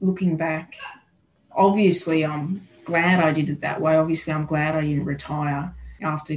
looking 0.00 0.36
back, 0.36 0.74
obviously 1.50 2.24
I'm 2.24 2.68
glad 2.84 3.20
I 3.20 3.32
did 3.32 3.50
it 3.50 3.60
that 3.60 3.80
way. 3.80 3.96
Obviously 3.96 4.32
I'm 4.32 4.46
glad 4.46 4.74
I 4.74 4.82
didn't 4.82 5.04
retire 5.04 5.74
after 6.00 6.36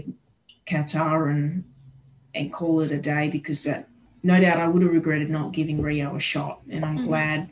Qatar 0.66 1.30
and 1.30 1.66
and 2.34 2.52
call 2.52 2.80
it 2.80 2.92
a 2.92 2.98
day 2.98 3.30
because 3.30 3.64
that 3.66 3.90
no 4.24 4.40
doubt 4.40 4.60
I 4.60 4.68
would 4.68 4.82
have 4.82 4.92
regretted 4.92 5.30
not 5.30 5.52
giving 5.52 5.82
Rio 5.82 6.16
a 6.16 6.20
shot. 6.20 6.62
And 6.70 6.86
I'm 6.86 6.98
mm-hmm. 6.98 7.08
glad 7.08 7.50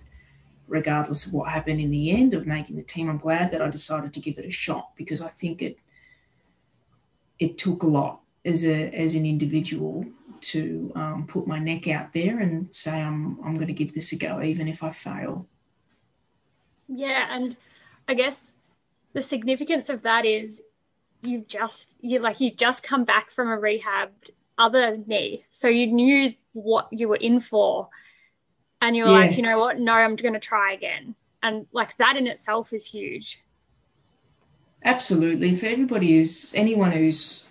regardless 0.69 1.25
of 1.25 1.33
what 1.33 1.49
happened 1.49 1.79
in 1.79 1.91
the 1.91 2.11
end 2.11 2.33
of 2.33 2.47
making 2.47 2.77
the 2.77 2.83
team, 2.83 3.09
I'm 3.09 3.17
glad 3.17 3.51
that 3.51 3.61
I 3.61 3.69
decided 3.69 4.13
to 4.13 4.19
give 4.19 4.37
it 4.37 4.45
a 4.45 4.51
shot 4.51 4.91
because 4.95 5.21
I 5.21 5.27
think 5.27 5.61
it 5.61 5.77
it 7.39 7.57
took 7.57 7.83
a 7.83 7.87
lot 7.87 8.21
as 8.45 8.65
a 8.65 8.89
as 8.89 9.15
an 9.15 9.25
individual 9.25 10.05
to 10.41 10.91
um, 10.95 11.25
put 11.27 11.47
my 11.47 11.59
neck 11.59 11.87
out 11.87 12.13
there 12.13 12.39
and 12.39 12.73
say 12.73 13.01
I'm 13.01 13.43
I'm 13.43 13.55
going 13.55 13.67
to 13.67 13.73
give 13.73 13.93
this 13.93 14.11
a 14.13 14.17
go, 14.17 14.41
even 14.41 14.67
if 14.67 14.83
I 14.83 14.91
fail. 14.91 15.47
Yeah, 16.87 17.27
and 17.29 17.55
I 18.07 18.13
guess 18.13 18.57
the 19.13 19.21
significance 19.21 19.89
of 19.89 20.03
that 20.03 20.25
is 20.25 20.61
you've 21.21 21.47
just 21.47 21.97
you 22.01 22.19
like 22.19 22.39
you 22.39 22.51
just 22.51 22.83
come 22.83 23.03
back 23.03 23.29
from 23.31 23.49
a 23.49 23.57
rehabbed 23.57 24.31
other 24.57 24.97
knee, 25.07 25.43
so 25.49 25.67
you 25.67 25.87
knew 25.87 26.33
what 26.53 26.87
you 26.91 27.07
were 27.07 27.15
in 27.17 27.39
for, 27.39 27.89
and 28.81 28.95
you're 28.95 29.07
yeah. 29.07 29.13
like, 29.13 29.37
you 29.37 29.43
know 29.43 29.59
what? 29.59 29.79
No, 29.79 29.93
I'm 29.93 30.15
going 30.15 30.33
to 30.33 30.39
try 30.39 30.73
again, 30.73 31.15
and 31.43 31.65
like 31.71 31.95
that 31.97 32.17
in 32.17 32.27
itself 32.27 32.73
is 32.73 32.85
huge. 32.85 33.43
Absolutely, 34.83 35.55
for 35.55 35.65
everybody 35.65 36.13
who's 36.13 36.53
anyone 36.55 36.91
who's 36.91 37.49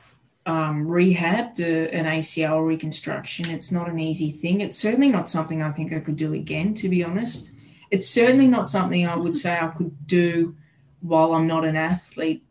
um, 0.49 0.87
rehabbed 0.87 1.61
a, 1.61 1.95
an 1.95 2.07
ACL 2.07 2.67
reconstruction. 2.67 3.51
It's 3.51 3.71
not 3.71 3.91
an 3.91 4.01
easy 4.01 4.31
thing. 4.31 4.62
It's 4.62 4.79
certainly 4.79 5.11
not 5.11 5.29
something 5.29 5.62
I 5.62 5.71
think 5.71 5.93
I 5.93 6.01
could 6.01 6.17
do 6.17 6.33
again, 6.33 6.73
to 6.75 6.88
be 6.88 7.05
honest. 7.05 7.53
It's 7.91 8.09
certainly 8.09 8.49
not 8.49 8.71
something 8.71 9.07
I 9.07 9.14
would 9.14 9.35
say 9.37 9.59
I 9.59 9.69
could 9.69 10.07
do 10.07 10.57
while 11.01 11.35
I'm 11.35 11.47
not 11.47 11.67
an 11.67 11.77
athlete, 11.77 12.45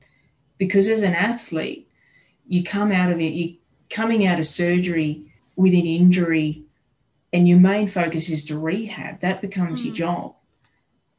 because 0.59 0.87
as 0.87 1.01
an 1.01 1.15
athlete, 1.15 1.89
you 2.47 2.63
come 2.63 2.91
out 2.91 3.11
of 3.11 3.19
it, 3.19 3.33
you 3.33 3.55
coming 3.89 4.25
out 4.27 4.39
of 4.39 4.45
surgery 4.45 5.33
with 5.55 5.73
an 5.73 5.85
injury, 5.85 6.63
and 7.33 7.47
your 7.47 7.59
main 7.59 7.87
focus 7.87 8.29
is 8.29 8.45
to 8.45 8.57
rehab. 8.57 9.19
That 9.19 9.41
becomes 9.41 9.81
mm. 9.81 9.85
your 9.85 9.95
job. 9.95 10.35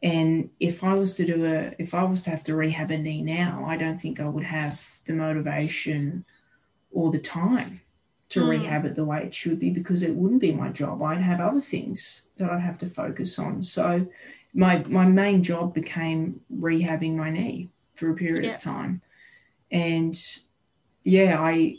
And 0.03 0.51
if 0.61 0.85
I 0.85 0.95
was 0.95 1.17
to 1.17 1.25
do 1.25 1.45
a, 1.45 1.75
if 1.79 1.93
I 1.93 2.05
was 2.05 2.23
to 2.25 2.31
have 2.31 2.45
to 2.45 2.55
rehab 2.55 2.91
a 2.91 2.99
knee 2.99 3.23
now, 3.23 3.65
I 3.67 3.77
don't 3.77 3.99
think 3.99 4.21
I 4.21 4.29
would 4.29 4.45
have 4.45 4.85
the 5.05 5.13
motivation 5.13 6.25
all 6.93 7.11
the 7.11 7.19
time 7.19 7.81
to 8.31 8.41
mm. 8.41 8.49
rehab 8.51 8.85
it 8.85 8.95
the 8.95 9.05
way 9.05 9.23
it 9.23 9.35
should 9.35 9.59
be 9.59 9.71
because 9.71 10.03
it 10.03 10.15
wouldn't 10.15 10.41
be 10.41 10.53
my 10.53 10.69
job. 10.69 11.03
I'd 11.03 11.19
have 11.19 11.41
other 11.41 11.61
things 11.61 12.23
that 12.37 12.51
I'd 12.51 12.61
have 12.61 12.79
to 12.79 12.87
focus 12.87 13.39
on. 13.39 13.63
So 13.63 14.07
my 14.55 14.85
my 14.89 15.05
main 15.05 15.43
job 15.43 15.75
became 15.75 16.41
rehabbing 16.55 17.17
my 17.17 17.31
knee 17.31 17.71
for 17.97 18.11
a 18.11 18.15
period 18.15 18.45
yeah. 18.45 18.53
of 18.53 18.59
time. 18.59 19.03
And 19.71 20.17
yeah, 21.05 21.37
I 21.41 21.77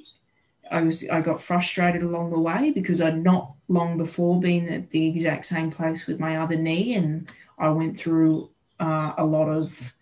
I 0.72 0.82
was 0.82 1.08
I 1.10 1.22
got 1.22 1.42
frustrated 1.42 2.04
along 2.04 2.32
the 2.32 2.40
way 2.40 2.72
because 2.72 3.02
I'd 3.02 3.24
not 3.24 3.54
long 3.68 3.98
before 3.98 4.40
been 4.40 4.68
at 4.70 4.90
the 4.90 5.08
exact 5.08 5.46
same 5.46 5.72
place 5.72 6.08
with 6.08 6.20
my 6.20 6.38
other 6.38 6.56
knee 6.56 6.96
and 6.96 7.32
I 7.58 7.70
went 7.70 7.98
through 7.98 8.50
uh, 8.80 9.14
a 9.18 9.26
lot 9.26 9.50
of 9.50 9.94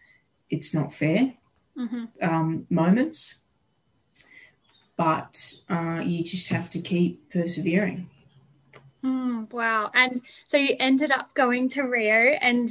it's 0.50 0.74
not 0.74 0.94
fair 0.94 1.34
mm-hmm. 1.78 2.06
um, 2.22 2.66
moments 2.70 3.46
but 4.98 5.54
uh, 5.70 6.02
you 6.04 6.24
just 6.24 6.50
have 6.50 6.70
to 6.72 6.82
keep 6.82 7.30
persevering. 7.30 8.10
Mm, 9.04 9.52
wow. 9.54 9.92
And 9.94 10.20
so 10.48 10.58
you 10.58 10.76
ended 10.80 11.12
up 11.12 11.34
going 11.36 11.70
to 11.70 11.84
Rio, 11.84 12.36
and 12.42 12.70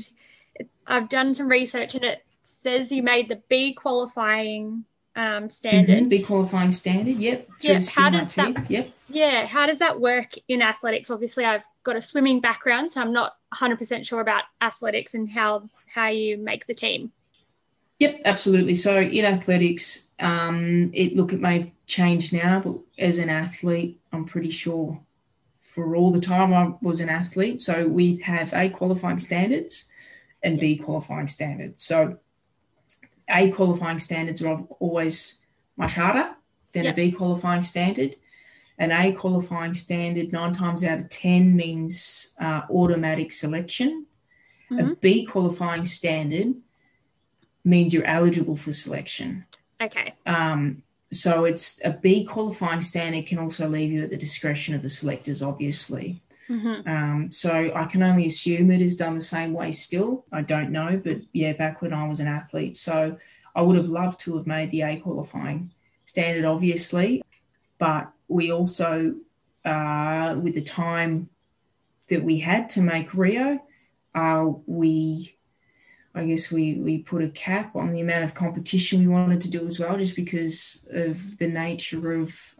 I've 0.87 1.09
done 1.09 1.35
some 1.35 1.49
research, 1.49 1.95
and 1.95 2.05
it 2.05 2.25
says 2.43 2.93
you 2.93 3.03
made 3.03 3.29
the 3.29 3.41
B 3.49 3.73
qualifying 3.73 4.85
um, 5.17 5.51
standard. 5.51 5.97
Mm-hmm, 5.97 6.09
B 6.09 6.23
qualifying 6.23 6.71
standard, 6.71 7.17
yep. 7.17 7.49
Yeah, 7.61 7.81
how 7.95 8.11
does 8.11 8.35
that, 8.35 8.71
yep. 8.71 8.91
Yeah, 9.09 9.47
how 9.47 9.67
does 9.67 9.79
that 9.79 9.99
work 10.01 10.35
in 10.47 10.63
athletics? 10.63 11.11
Obviously, 11.11 11.45
I've 11.45 11.65
got 11.83 11.97
a 11.97 12.03
swimming 12.03 12.41
background, 12.41 12.93
so 12.93 13.01
I'm 13.01 13.13
not 13.13 13.33
100% 13.55 14.07
sure 14.07 14.21
about 14.21 14.45
athletics 14.61 15.15
and 15.15 15.31
how 15.31 15.69
how 15.93 16.09
you 16.09 16.37
make 16.37 16.67
the 16.67 16.75
team. 16.75 17.13
Yep, 17.99 18.21
absolutely. 18.27 18.75
So 18.75 19.01
in 19.01 19.25
athletics, 19.25 20.11
um, 20.21 20.91
it 20.93 21.17
look 21.17 21.33
it 21.33 21.41
may 21.41 21.61
have 21.61 21.73
changed 21.87 22.33
now, 22.33 22.61
but 22.61 22.77
as 22.99 23.17
an 23.17 23.31
athlete, 23.31 23.99
I'm 24.13 24.27
pretty 24.27 24.51
sure 24.51 25.01
for 25.63 25.97
all 25.97 26.11
the 26.11 26.21
time 26.21 26.53
I 26.53 26.75
was 26.83 27.01
an 27.01 27.09
athlete. 27.09 27.61
So 27.61 27.87
we 27.87 28.19
have 28.19 28.53
A 28.53 28.69
qualifying 28.69 29.19
standards 29.19 29.89
and 30.43 30.61
B 30.61 30.77
qualifying 30.77 31.29
standards. 31.29 31.83
So 31.83 32.19
A 33.29 33.51
qualifying 33.51 33.99
standards 33.99 34.43
are 34.43 34.59
always 34.79 35.41
much 35.77 35.95
harder 35.95 36.35
than 36.73 36.85
yep. 36.85 36.95
a 36.95 36.97
B 36.97 37.13
qualifying 37.13 37.63
standard. 37.63 38.17
An 38.79 38.93
A 38.93 39.13
qualifying 39.13 39.75
standard, 39.75 40.33
nine 40.33 40.53
times 40.53 40.85
out 40.85 41.01
of 41.01 41.09
10, 41.09 41.57
means 41.57 42.37
uh, 42.41 42.63
automatic 42.71 43.33
selection. 43.33 44.07
Mm-hmm. 44.71 44.91
A 44.91 44.97
B 44.97 45.25
qualifying 45.25 45.85
standard 45.85 46.55
means 47.65 47.95
you're 47.95 48.05
eligible 48.05 48.57
for 48.57 48.73
selection. 48.73 49.47
Okay. 49.81 50.15
Um, 50.27 50.83
so 51.11 51.45
it's 51.45 51.81
a 51.85 51.91
B 51.91 52.25
qualifying 52.25 52.81
standard 52.81 53.27
can 53.27 53.39
also 53.39 53.69
leave 53.69 53.93
you 53.93 54.05
at 54.05 54.11
the 54.11 54.17
discretion 54.17 54.75
of 54.75 54.83
the 54.83 54.89
selectors, 54.89 55.43
obviously. 55.43 56.23
Mm-hmm. 56.49 56.89
Um, 56.89 57.33
so 57.33 57.73
I 57.75 57.85
can 57.87 58.03
only 58.03 58.27
assume 58.27 58.71
it 58.71 58.81
is 58.81 58.97
done 58.97 59.15
the 59.15 59.21
same 59.21 59.53
way 59.53 59.73
still. 59.73 60.25
I 60.33 60.43
don't 60.43 60.71
know, 60.71 61.01
but 61.03 61.19
yeah, 61.33 61.53
back 61.53 61.83
when 61.83 61.93
I 61.93 62.07
was 62.07 62.21
an 62.21 62.29
athlete. 62.29 62.77
So 62.77 63.19
I 63.55 63.63
would 63.63 63.77
have 63.77 63.89
loved 63.89 64.21
to 64.21 64.37
have 64.37 64.47
made 64.47 64.71
the 64.71 64.83
A 64.83 64.99
qualifying 64.99 65.73
standard, 66.05 66.45
obviously, 66.45 67.23
but 67.79 68.11
we 68.29 68.53
also, 68.53 69.15
uh, 69.65 70.37
with 70.41 70.55
the 70.55 70.63
time 70.63 71.29
that 72.09 72.23
we 72.23 72.39
had 72.39 72.69
to 72.71 72.81
make 72.81 73.15
Rio, 73.15 73.61
uh, 74.15 74.47
we 74.67 75.37
I 76.15 76.25
guess 76.25 76.51
we 76.51 76.75
we 76.75 76.99
put 76.99 77.23
a 77.23 77.29
cap 77.29 77.77
on 77.77 77.93
the 77.93 78.01
amount 78.01 78.25
of 78.25 78.35
competition 78.35 79.01
we 79.01 79.09
wanted 79.09 79.41
to 79.43 79.51
do 79.51 79.67
as 79.67 79.79
well, 79.79 79.99
just 79.99 80.17
because 80.17 80.89
of 80.91 81.37
the 81.37 81.47
nature 81.47 82.13
of 82.13 82.57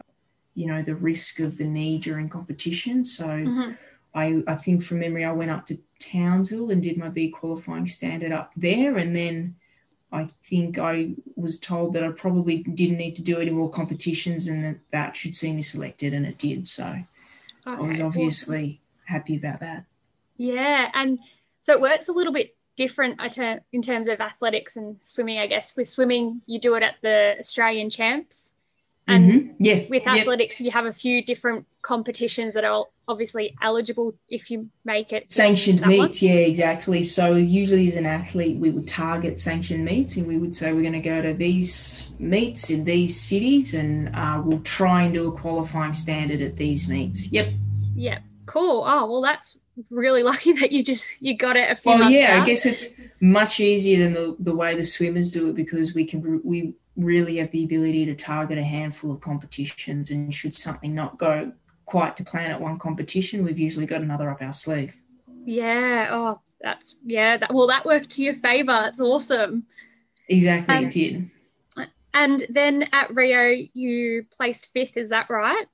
you 0.57 0.65
know 0.65 0.81
the 0.81 0.95
risk 0.95 1.39
of 1.39 1.57
the 1.57 1.63
knee 1.63 1.99
during 1.99 2.27
competition. 2.29 3.05
So 3.05 3.27
mm-hmm. 3.27 3.71
I 4.15 4.43
I 4.47 4.55
think 4.55 4.83
from 4.83 4.99
memory 4.99 5.23
I 5.23 5.31
went 5.31 5.51
up 5.51 5.67
to 5.67 5.77
Townsville 5.99 6.71
and 6.71 6.81
did 6.81 6.97
my 6.97 7.09
B 7.09 7.29
qualifying 7.29 7.85
standard 7.85 8.31
up 8.31 8.51
there, 8.57 8.97
and 8.97 9.15
then 9.15 9.55
I 10.11 10.29
think 10.43 10.79
I 10.79 11.11
was 11.35 11.59
told 11.59 11.93
that 11.93 12.03
I 12.03 12.09
probably 12.09 12.63
didn't 12.63 12.97
need 12.97 13.15
to 13.17 13.21
do 13.21 13.39
any 13.39 13.51
more 13.51 13.69
competitions 13.69 14.47
and 14.47 14.65
that 14.65 14.79
that 14.91 15.15
should 15.15 15.35
see 15.35 15.53
me 15.53 15.61
selected, 15.61 16.11
and 16.15 16.25
it 16.25 16.39
did. 16.39 16.67
So 16.67 16.85
okay, 16.85 17.05
I 17.65 17.79
was 17.79 18.01
obviously 18.01 18.63
awesome. 18.63 19.13
happy 19.13 19.37
about 19.37 19.59
that. 19.59 19.85
Yeah, 20.37 20.89
and 20.95 21.19
so 21.61 21.73
it 21.73 21.81
works 21.81 22.09
a 22.09 22.13
little 22.13 22.33
bit 22.33 22.55
different 22.77 23.19
in 23.73 23.81
terms 23.83 24.07
of 24.07 24.21
athletics 24.21 24.75
and 24.75 24.97
swimming, 25.01 25.37
I 25.37 25.45
guess. 25.45 25.77
With 25.77 25.87
swimming, 25.87 26.41
you 26.47 26.59
do 26.59 26.73
it 26.75 26.83
at 26.83 26.95
the 27.03 27.35
Australian 27.39 27.91
champs. 27.91 28.53
And 29.07 29.31
mm-hmm. 29.31 29.63
yeah, 29.63 29.83
with 29.89 30.05
athletics, 30.05 30.59
yep. 30.59 30.65
you 30.65 30.71
have 30.71 30.85
a 30.85 30.91
few 30.91 31.23
different 31.23 31.65
competitions 31.81 32.53
that 32.55 32.65
are 32.65 32.85
obviously 33.07 33.55
eligible 33.61 34.13
if 34.27 34.51
you 34.51 34.69
make 34.83 35.13
it. 35.13 35.31
Sanctioned 35.31 35.85
meets, 35.85 36.21
one. 36.21 36.29
yeah, 36.29 36.39
exactly. 36.39 37.03
So 37.03 37.35
usually 37.35 37.87
as 37.87 37.95
an 37.95 38.05
athlete, 38.05 38.57
we 38.57 38.69
would 38.69 38.85
target 38.85 39.39
sanctioned 39.39 39.85
meets 39.85 40.17
and 40.17 40.27
we 40.27 40.37
would 40.37 40.55
say 40.55 40.73
we're 40.73 40.81
going 40.81 40.91
to 40.91 40.99
go 40.99 41.21
to 41.21 41.33
these 41.33 42.11
meets 42.19 42.69
in 42.69 42.83
these 42.83 43.17
cities 43.17 43.73
and 43.73 44.13
uh, 44.13 44.41
we'll 44.43 44.59
try 44.59 45.03
and 45.03 45.13
do 45.13 45.29
a 45.29 45.31
qualifying 45.31 45.93
standard 45.93 46.41
at 46.41 46.57
these 46.57 46.89
meets. 46.89 47.31
Yep. 47.31 47.53
Yep. 47.95 48.23
Cool. 48.45 48.83
Oh, 48.85 49.05
well, 49.05 49.21
that's 49.21 49.57
really 49.89 50.23
lucky 50.31 50.51
that 50.53 50.73
you 50.73 50.83
just 50.83 51.21
you 51.21 51.35
got 51.35 51.55
it 51.55 51.71
a 51.71 51.75
few. 51.75 51.93
Well, 51.93 52.09
yeah, 52.11 52.35
out. 52.35 52.43
I 52.43 52.45
guess 52.45 52.65
it's 52.65 53.21
much 53.21 53.61
easier 53.61 53.99
than 53.99 54.13
the, 54.13 54.35
the 54.39 54.55
way 54.55 54.75
the 54.75 54.83
swimmers 54.83 55.29
do 55.29 55.49
it 55.49 55.55
because 55.55 55.93
we 55.93 56.03
can 56.03 56.41
we 56.43 56.73
really 56.97 57.37
have 57.37 57.51
the 57.51 57.63
ability 57.63 58.05
to 58.07 58.15
target 58.15 58.57
a 58.57 58.63
handful 58.63 59.11
of 59.11 59.21
competitions, 59.21 60.11
and 60.11 60.33
should 60.33 60.55
something 60.55 60.93
not 60.93 61.17
go 61.17 61.53
quite 61.85 62.17
to 62.17 62.23
plan 62.23 62.51
at 62.51 62.59
one 62.59 62.77
competition, 62.77 63.43
we've 63.43 63.59
usually 63.59 63.85
got 63.85 64.01
another 64.01 64.29
up 64.29 64.41
our 64.41 64.53
sleeve. 64.53 64.99
Yeah. 65.45 66.09
Oh, 66.11 66.41
that's 66.59 66.97
yeah. 67.05 67.37
That, 67.37 67.53
well, 67.53 67.67
that 67.67 67.85
worked 67.85 68.09
to 68.11 68.23
your 68.23 68.35
favour. 68.35 68.73
That's 68.73 68.99
awesome. 68.99 69.65
Exactly, 70.27 70.75
um, 70.75 70.83
it 70.83 70.91
did. 70.91 71.31
And 72.13 72.43
then 72.49 72.89
at 72.91 73.15
Rio, 73.15 73.55
you 73.73 74.25
placed 74.35 74.73
fifth. 74.73 74.97
Is 74.97 75.09
that 75.09 75.29
right? 75.29 75.65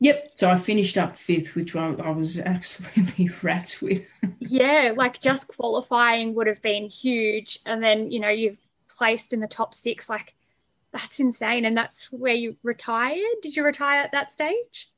Yep. 0.00 0.32
So 0.34 0.50
I 0.50 0.58
finished 0.58 0.98
up 0.98 1.16
fifth, 1.16 1.54
which 1.54 1.74
I, 1.74 1.94
I 1.94 2.10
was 2.10 2.38
absolutely 2.44 3.30
wrapped 3.42 3.80
with. 3.80 4.06
yeah, 4.40 4.92
like 4.94 5.20
just 5.20 5.48
qualifying 5.48 6.34
would 6.34 6.46
have 6.46 6.60
been 6.60 6.88
huge. 6.88 7.58
And 7.64 7.82
then, 7.82 8.10
you 8.10 8.20
know, 8.20 8.28
you've 8.28 8.58
placed 8.96 9.32
in 9.32 9.40
the 9.40 9.48
top 9.48 9.74
six. 9.74 10.08
Like, 10.08 10.34
that's 10.92 11.20
insane. 11.20 11.64
And 11.64 11.76
that's 11.76 12.12
where 12.12 12.34
you 12.34 12.56
retired. 12.62 13.20
Did 13.42 13.56
you 13.56 13.64
retire 13.64 14.02
at 14.02 14.12
that 14.12 14.32
stage? 14.32 14.90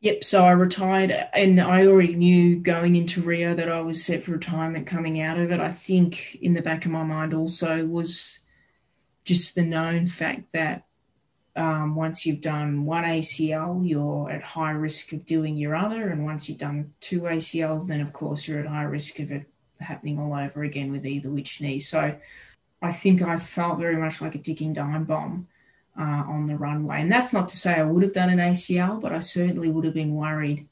Yep. 0.00 0.22
So 0.22 0.44
I 0.44 0.50
retired, 0.50 1.12
and 1.32 1.58
I 1.58 1.86
already 1.86 2.14
knew 2.14 2.56
going 2.56 2.94
into 2.94 3.22
Rio 3.22 3.54
that 3.54 3.70
I 3.70 3.80
was 3.80 4.04
set 4.04 4.22
for 4.22 4.32
retirement 4.32 4.86
coming 4.86 5.20
out 5.20 5.38
of 5.38 5.50
it. 5.50 5.60
I 5.60 5.70
think 5.70 6.34
in 6.36 6.52
the 6.52 6.60
back 6.60 6.84
of 6.84 6.90
my 6.90 7.04
mind 7.04 7.32
also 7.32 7.86
was 7.86 8.40
just 9.24 9.54
the 9.54 9.62
known 9.62 10.06
fact 10.06 10.52
that 10.52 10.84
um, 11.56 11.94
once 11.96 12.26
you've 12.26 12.40
done 12.40 12.84
one 12.84 13.04
ACL, 13.04 13.88
you're 13.88 14.30
at 14.30 14.42
high 14.42 14.72
risk 14.72 15.12
of 15.12 15.24
doing 15.24 15.56
your 15.56 15.74
other. 15.74 16.08
And 16.08 16.24
once 16.24 16.48
you've 16.48 16.58
done 16.58 16.92
two 17.00 17.22
ACLs, 17.22 17.86
then 17.86 18.00
of 18.00 18.12
course 18.12 18.46
you're 18.46 18.60
at 18.60 18.66
high 18.66 18.82
risk 18.82 19.20
of 19.20 19.30
it 19.30 19.46
happening 19.80 20.18
all 20.18 20.34
over 20.34 20.64
again 20.64 20.90
with 20.92 21.06
either 21.06 21.30
which 21.30 21.60
knee. 21.60 21.78
So 21.78 22.16
I 22.84 22.92
think 22.92 23.22
I 23.22 23.36
felt 23.38 23.78
very 23.78 23.96
much 23.96 24.20
like 24.20 24.34
a 24.34 24.38
ticking 24.38 24.74
time 24.74 25.04
bomb 25.04 25.48
uh, 25.98 26.24
on 26.34 26.46
the 26.46 26.56
runway. 26.56 27.00
And 27.00 27.10
that's 27.10 27.32
not 27.32 27.48
to 27.48 27.56
say 27.56 27.74
I 27.74 27.82
would 27.84 28.02
have 28.02 28.12
done 28.12 28.30
an 28.30 28.38
ACL, 28.38 29.00
but 29.00 29.12
I 29.12 29.20
certainly 29.20 29.70
would 29.70 29.84
have 29.84 29.94
been 29.94 30.14
worried 30.14 30.68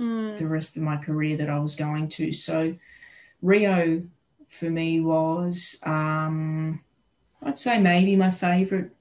Mm. 0.00 0.38
the 0.38 0.46
rest 0.46 0.76
of 0.78 0.82
my 0.82 0.96
career 0.96 1.36
that 1.36 1.50
I 1.50 1.58
was 1.58 1.76
going 1.76 2.08
to. 2.10 2.32
So 2.32 2.74
Rio 3.42 4.02
for 4.48 4.70
me 4.70 5.00
was, 5.00 5.78
um, 5.84 6.82
I'd 7.42 7.58
say 7.58 7.78
maybe 7.78 8.16
my 8.16 8.30
favorite 8.30 8.92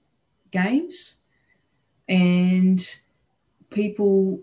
games. 0.51 1.21
And 2.09 2.79
people 3.69 4.41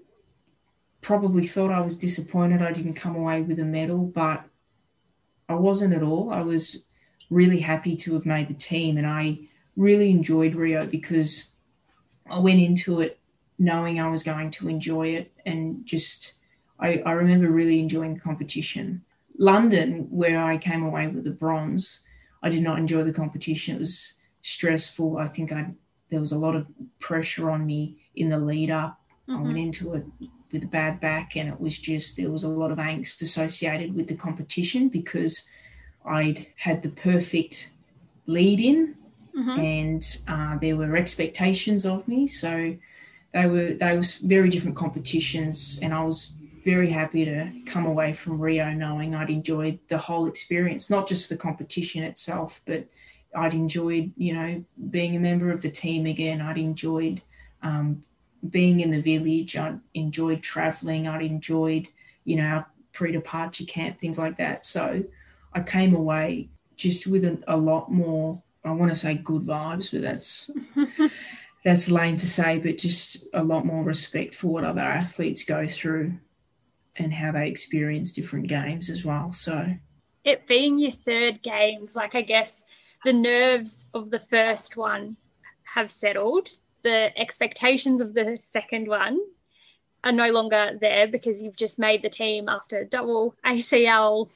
probably 1.03 1.47
thought 1.47 1.71
I 1.73 1.81
was 1.81 1.99
disappointed 1.99 2.63
I 2.63 2.73
didn't 2.73 2.95
come 2.95 3.17
away 3.17 3.43
with 3.43 3.59
a 3.59 3.65
medal, 3.65 4.07
but 4.07 4.45
I 5.49 5.57
wasn't 5.57 5.95
at 5.95 6.03
all. 6.03 6.33
I 6.33 6.41
was 6.41 6.85
really 7.31 7.61
happy 7.61 7.97
to 7.97 8.15
have 8.15 8.27
made 8.27 8.49
the 8.49 8.55
team 8.55 8.97
and 8.97 9.07
I 9.07 9.39
really 9.77 10.11
enjoyed 10.11 10.55
Rio 10.55 10.87
because 10.87 11.53
I 12.31 12.39
went 12.39 12.61
into 12.61 13.01
it 13.01 13.19
knowing 13.59 14.01
I 14.01 14.09
was 14.09 14.23
going 14.23 14.51
to 14.53 14.69
enjoy 14.69 15.09
it 15.09 15.33
and 15.45 15.85
just 15.85 16.35
I, 16.79 17.03
I 17.07 17.13
remember 17.13 17.49
really 17.49 17.81
enjoying 17.81 18.15
the 18.15 18.21
competition. 18.21 19.03
London, 19.39 20.09
where 20.11 20.43
I 20.43 20.59
came 20.59 20.83
away 20.83 21.09
with 21.09 21.25
the 21.25 21.31
bronze, 21.31 22.05
I 22.43 22.49
did 22.49 22.63
not 22.63 22.79
enjoy 22.79 23.03
the 23.03 23.13
competition. 23.13 23.77
It 23.77 23.81
was 23.81 24.15
stressful. 24.43 25.19
I 25.19 25.27
think 25.27 25.53
I 25.53 25.75
there 26.11 26.21
was 26.21 26.33
a 26.33 26.39
lot 26.39 26.55
of 26.55 26.69
pressure 27.01 27.51
on 27.51 27.67
me 27.67 27.99
in 28.15 28.29
the 28.29 28.39
lead 28.39 28.71
up. 28.71 29.01
I 29.29 29.35
went 29.35 29.49
mm-hmm. 29.49 29.57
into 29.57 29.95
it 29.95 30.05
with 30.53 30.63
a 30.63 30.69
bad 30.69 31.01
back, 31.01 31.37
and 31.37 31.49
it 31.49 31.61
was 31.61 31.79
just 31.79 32.17
there 32.17 32.31
was 32.31 32.45
a 32.45 32.49
lot 32.49 32.71
of 32.71 32.79
angst 32.79 33.23
associated 33.23 33.95
with 33.95 34.07
the 34.07 34.15
competition 34.15 34.89
because 34.89 35.51
I'd 36.07 36.47
had 36.57 36.83
the 36.83 36.89
perfect 36.91 37.73
lead 38.27 38.61
in, 38.61 38.95
Mhm. 39.37 39.59
and 39.59 40.19
uh, 40.29 40.59
there 40.59 40.77
were 40.77 40.97
expectations 40.97 41.85
of 41.85 42.09
me. 42.09 42.27
So 42.27 42.77
they 43.33 43.47
were 43.47 43.73
they 43.75 43.97
was 43.97 44.17
very 44.17 44.49
different 44.49 44.77
competitions, 44.77 45.79
and 45.83 45.93
I 45.93 46.03
was 46.05 46.33
very 46.65 46.91
happy 46.91 47.25
to 47.25 47.53
come 47.67 47.87
away 47.87 48.13
from 48.13 48.41
Rio 48.41 48.73
knowing 48.73 49.15
I'd 49.15 49.31
enjoyed 49.31 49.79
the 49.89 49.99
whole 49.99 50.27
experience, 50.27 50.91
not 50.91 51.07
just 51.09 51.29
the 51.29 51.37
competition 51.37 52.03
itself, 52.03 52.61
but 52.65 52.89
I'd 53.37 53.55
enjoyed, 53.55 54.13
you 54.17 54.33
know, 54.33 54.65
being 54.91 55.15
a 55.15 55.21
member 55.21 55.51
of 55.51 55.63
the 55.63 55.71
team 55.71 56.07
again. 56.07 56.41
I'd 56.41 56.59
enjoyed 56.59 57.21
um, 57.63 58.03
being 58.49 58.81
in 58.81 58.91
the 58.91 59.01
village. 59.01 59.57
I'd 59.57 59.79
enjoyed 59.95 60.43
traveling. 60.43 61.07
I'd 61.07 61.23
enjoyed, 61.23 61.89
you 62.25 62.37
know, 62.37 62.47
our 62.47 62.67
pre-departure 62.93 63.65
camp, 63.65 63.99
things 63.99 64.19
like 64.19 64.37
that. 64.39 64.65
So 64.67 65.05
I 65.57 65.61
came 65.61 65.95
away 65.95 66.51
just 66.77 67.07
with 67.07 67.25
a, 67.25 67.43
a 67.49 67.57
lot 67.57 67.91
more. 67.91 68.43
I 68.63 68.73
want 68.73 68.93
to 68.93 68.95
say 68.95 69.15
good 69.15 69.43
vibes, 69.43 69.91
but 69.91 70.03
that's 70.03 70.51
that's 71.65 71.91
lame 71.91 72.17
to 72.17 72.27
say, 72.27 72.59
but 72.59 72.77
just 72.77 73.27
a 73.33 73.43
lot 73.43 73.65
more 73.65 73.83
respect 73.83 74.35
for 74.35 74.49
what 74.49 74.65
other 74.65 74.83
athletes 74.83 75.45
go 75.45 75.67
through 75.67 76.13
and 76.97 77.13
how 77.13 77.33
they 77.33 77.49
experience 77.49 78.13
different 78.13 78.49
games 78.49 78.91
as 78.91 79.03
well. 79.03 79.33
So 79.33 79.75
It 80.25 80.47
being 80.47 80.79
your 80.79 80.91
third 80.91 81.43
games, 81.43 81.97
like 81.97 82.15
I 82.15 82.23
guess 82.23 82.67
the 83.05 83.15
nerves 83.15 83.87
of 83.95 84.11
the 84.11 84.21
first 84.21 84.77
one 84.77 85.17
have 85.63 85.91
settled. 85.91 86.51
The 86.83 87.19
expectations 87.19 88.03
of 88.03 88.13
the 88.13 88.39
second 88.43 88.89
one 88.89 89.19
are 90.05 90.13
no 90.13 90.31
longer 90.31 90.77
there 90.79 91.09
because 91.09 91.43
you've 91.43 91.57
just 91.57 91.79
made 91.79 92.03
the 92.03 92.11
team 92.11 92.47
after 92.51 92.85
double 92.85 93.35
ACL, 93.45 94.29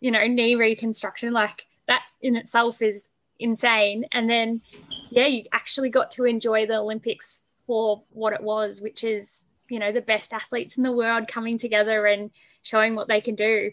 you 0.00 0.10
know, 0.10 0.26
knee 0.26 0.54
reconstruction. 0.54 1.32
Like 1.32 1.66
that 1.86 2.06
in 2.20 2.36
itself 2.36 2.82
is 2.82 3.10
insane. 3.38 4.04
And 4.12 4.28
then, 4.28 4.62
yeah, 5.10 5.26
you 5.26 5.44
actually 5.52 5.90
got 5.90 6.10
to 6.12 6.24
enjoy 6.24 6.66
the 6.66 6.78
Olympics 6.78 7.42
for 7.66 8.02
what 8.10 8.32
it 8.32 8.42
was, 8.42 8.80
which 8.80 9.04
is, 9.04 9.46
you 9.68 9.78
know, 9.78 9.92
the 9.92 10.02
best 10.02 10.32
athletes 10.32 10.76
in 10.76 10.82
the 10.82 10.92
world 10.92 11.28
coming 11.28 11.58
together 11.58 12.06
and 12.06 12.30
showing 12.62 12.94
what 12.94 13.08
they 13.08 13.20
can 13.20 13.34
do. 13.34 13.70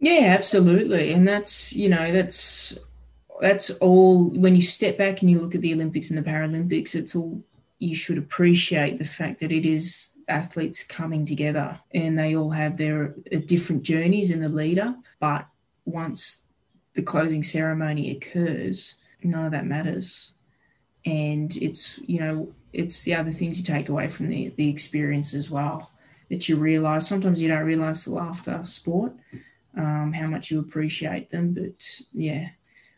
Yeah, 0.00 0.34
absolutely. 0.36 1.12
And 1.12 1.26
that's, 1.26 1.74
you 1.74 1.88
know, 1.88 2.12
that's 2.12 2.78
that's 3.40 3.70
all 3.78 4.30
when 4.30 4.54
you 4.54 4.62
step 4.62 4.98
back 4.98 5.22
and 5.22 5.30
you 5.30 5.40
look 5.40 5.54
at 5.54 5.62
the 5.62 5.72
Olympics 5.72 6.10
and 6.10 6.18
the 6.18 6.28
Paralympics, 6.28 6.94
it's 6.94 7.16
all 7.16 7.42
you 7.80 7.94
should 7.94 8.18
appreciate 8.18 8.98
the 8.98 9.04
fact 9.04 9.40
that 9.40 9.50
it 9.50 9.66
is 9.66 10.10
athletes 10.28 10.84
coming 10.84 11.24
together 11.24 11.80
and 11.92 12.16
they 12.16 12.36
all 12.36 12.50
have 12.50 12.76
their 12.76 13.14
uh, 13.34 13.38
different 13.46 13.82
journeys 13.82 14.30
in 14.30 14.40
the 14.40 14.48
lead 14.48 14.78
up. 14.78 14.94
But 15.18 15.46
once 15.84 16.46
the 16.94 17.02
closing 17.02 17.42
ceremony 17.42 18.10
occurs, 18.10 19.00
none 19.22 19.46
of 19.46 19.52
that 19.52 19.66
matters. 19.66 20.34
And 21.06 21.56
it's, 21.56 21.98
you 22.06 22.20
know, 22.20 22.52
it's 22.72 23.02
the 23.02 23.14
other 23.14 23.32
things 23.32 23.58
you 23.58 23.64
take 23.64 23.88
away 23.88 24.08
from 24.08 24.28
the, 24.28 24.52
the 24.56 24.68
experience 24.68 25.34
as 25.34 25.50
well 25.50 25.90
that 26.28 26.48
you 26.48 26.56
realize. 26.56 27.08
Sometimes 27.08 27.40
you 27.40 27.48
don't 27.48 27.64
realize 27.64 28.04
till 28.04 28.20
after 28.20 28.62
sport 28.64 29.12
um, 29.74 30.12
how 30.12 30.26
much 30.26 30.50
you 30.50 30.60
appreciate 30.60 31.30
them. 31.30 31.54
But 31.54 31.82
yeah, 32.12 32.50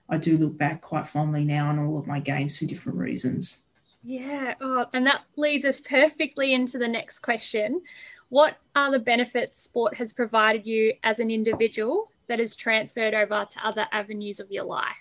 I 0.09 0.19
do 0.19 0.37
look 0.37 0.59
back 0.59 0.81
quite 0.81 1.07
fondly 1.07 1.45
now 1.45 1.69
on 1.69 1.79
all 1.79 1.99
of 1.99 2.09
my 2.09 2.19
games 2.19 2.59
for 2.59 2.67
different 2.67 2.99
reasons. 2.99 3.59
Yeah. 4.05 4.55
Oh, 4.61 4.87
and 4.93 5.07
that 5.07 5.23
leads 5.37 5.65
us 5.65 5.81
perfectly 5.81 6.55
into 6.55 6.79
the 6.79 6.89
next 6.89 7.21
question. 7.21 7.83
What 8.29 8.57
are 8.75 8.91
the 8.91 8.99
benefits 8.99 9.63
sport 9.63 9.97
has 9.99 10.13
provided 10.13 10.67
you 10.67 10.95
as 11.05 11.21
an 11.21 11.31
individual 11.31 12.11
that 12.27 12.39
has 12.39 12.57
transferred 12.57 13.15
over 13.15 13.45
to 13.49 13.67
other 13.67 13.87
avenues 13.93 14.41
of 14.41 14.51
your 14.51 14.65
life? 14.65 14.97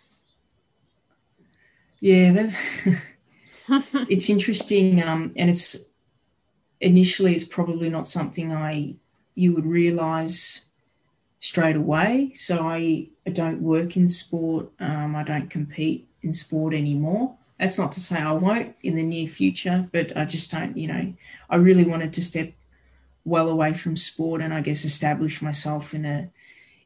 Yeah, 1.99 2.31
that, 2.31 3.01
it's 4.09 4.29
interesting, 4.29 5.01
um, 5.03 5.33
and 5.35 5.49
it's 5.49 5.89
initially 6.79 7.35
it's 7.35 7.43
probably 7.43 7.89
not 7.89 8.07
something 8.07 8.51
I 8.51 8.95
you 9.35 9.53
would 9.53 9.65
realize 9.65 10.65
straight 11.39 11.75
away. 11.75 12.31
So 12.33 12.67
I, 12.67 13.09
I 13.25 13.29
don't 13.31 13.61
work 13.61 13.97
in 13.97 14.09
sport. 14.09 14.71
Um, 14.79 15.15
I 15.15 15.23
don't 15.23 15.49
compete 15.49 16.07
in 16.21 16.33
sport 16.33 16.73
anymore. 16.73 17.37
That's 17.61 17.77
not 17.77 17.91
to 17.91 17.99
say 17.99 18.19
I 18.19 18.31
won't 18.31 18.75
in 18.81 18.95
the 18.95 19.03
near 19.03 19.27
future, 19.27 19.87
but 19.91 20.17
I 20.17 20.25
just 20.25 20.49
don't. 20.49 20.75
You 20.75 20.87
know, 20.87 21.13
I 21.47 21.57
really 21.57 21.83
wanted 21.83 22.11
to 22.13 22.21
step 22.23 22.53
well 23.23 23.49
away 23.49 23.75
from 23.75 23.95
sport 23.95 24.41
and 24.41 24.51
I 24.51 24.61
guess 24.61 24.83
establish 24.83 25.43
myself 25.43 25.93
in 25.93 26.03
a 26.03 26.31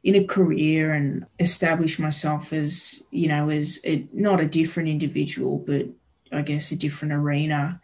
in 0.04 0.14
a 0.14 0.24
career 0.24 0.92
and 0.92 1.26
establish 1.38 1.98
myself 1.98 2.52
as 2.52 3.06
you 3.10 3.26
know 3.26 3.48
as 3.48 3.80
a, 3.86 4.06
not 4.12 4.38
a 4.38 4.44
different 4.44 4.90
individual, 4.90 5.64
but 5.66 5.86
I 6.30 6.42
guess 6.42 6.70
a 6.70 6.76
different 6.76 7.14
arena. 7.14 7.80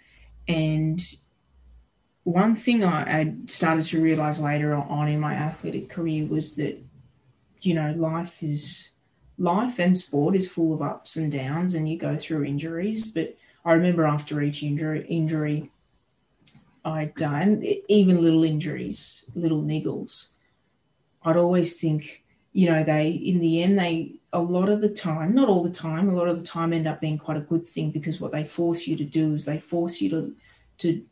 And 0.47 1.01
one 2.25 2.55
thing 2.57 2.85
I, 2.85 3.21
I 3.21 3.35
started 3.47 3.87
to 3.87 4.03
realize 4.03 4.39
later 4.39 4.75
on 4.75 5.09
in 5.09 5.19
my 5.19 5.33
athletic 5.33 5.89
career 5.89 6.27
was 6.27 6.57
that 6.57 6.79
you 7.63 7.73
know 7.73 7.91
life 7.93 8.43
is 8.43 8.93
life 9.39 9.79
and 9.79 9.97
sport 9.97 10.35
is 10.35 10.51
full 10.51 10.75
of 10.75 10.83
ups 10.83 11.17
and 11.17 11.33
downs 11.33 11.75
and 11.75 11.89
you 11.89 11.99
go 11.99 12.17
through 12.17 12.45
injuries 12.45 13.13
but 13.13 13.37
i 13.65 13.73
remember 13.73 14.05
after 14.05 14.43
each 14.43 14.63
injury 14.63 15.07
injury 15.09 15.71
i'd 16.85 17.15
done 17.15 17.63
even 17.89 18.23
little 18.23 18.45
injuries 18.45 19.31
little 19.35 19.63
niggles 19.63 20.31
i'd 21.25 21.37
always 21.37 21.81
think 21.81 22.23
you 22.53 22.71
know 22.71 22.85
they 22.85 23.11
in 23.11 23.39
the 23.39 23.63
end 23.63 23.79
they 23.79 24.13
a 24.35 24.41
lot 24.41 24.69
of 24.69 24.81
the 24.81 24.89
time 24.89 25.35
not 25.35 25.49
all 25.49 25.63
the 25.63 25.71
time 25.71 26.09
a 26.09 26.15
lot 26.15 26.29
of 26.29 26.39
the 26.39 26.45
time 26.45 26.73
end 26.73 26.87
up 26.87 27.01
being 27.01 27.19
quite 27.19 27.37
a 27.37 27.41
good 27.41 27.67
thing 27.67 27.91
because 27.91 28.21
what 28.21 28.33
they 28.33 28.45
force 28.45 28.87
you 28.87 28.97
to 28.97 29.05
do 29.05 29.35
is 29.35 29.45
they 29.45 29.59
force 29.59 30.01
you 30.01 30.11
to 30.11 30.35
to 30.79 31.03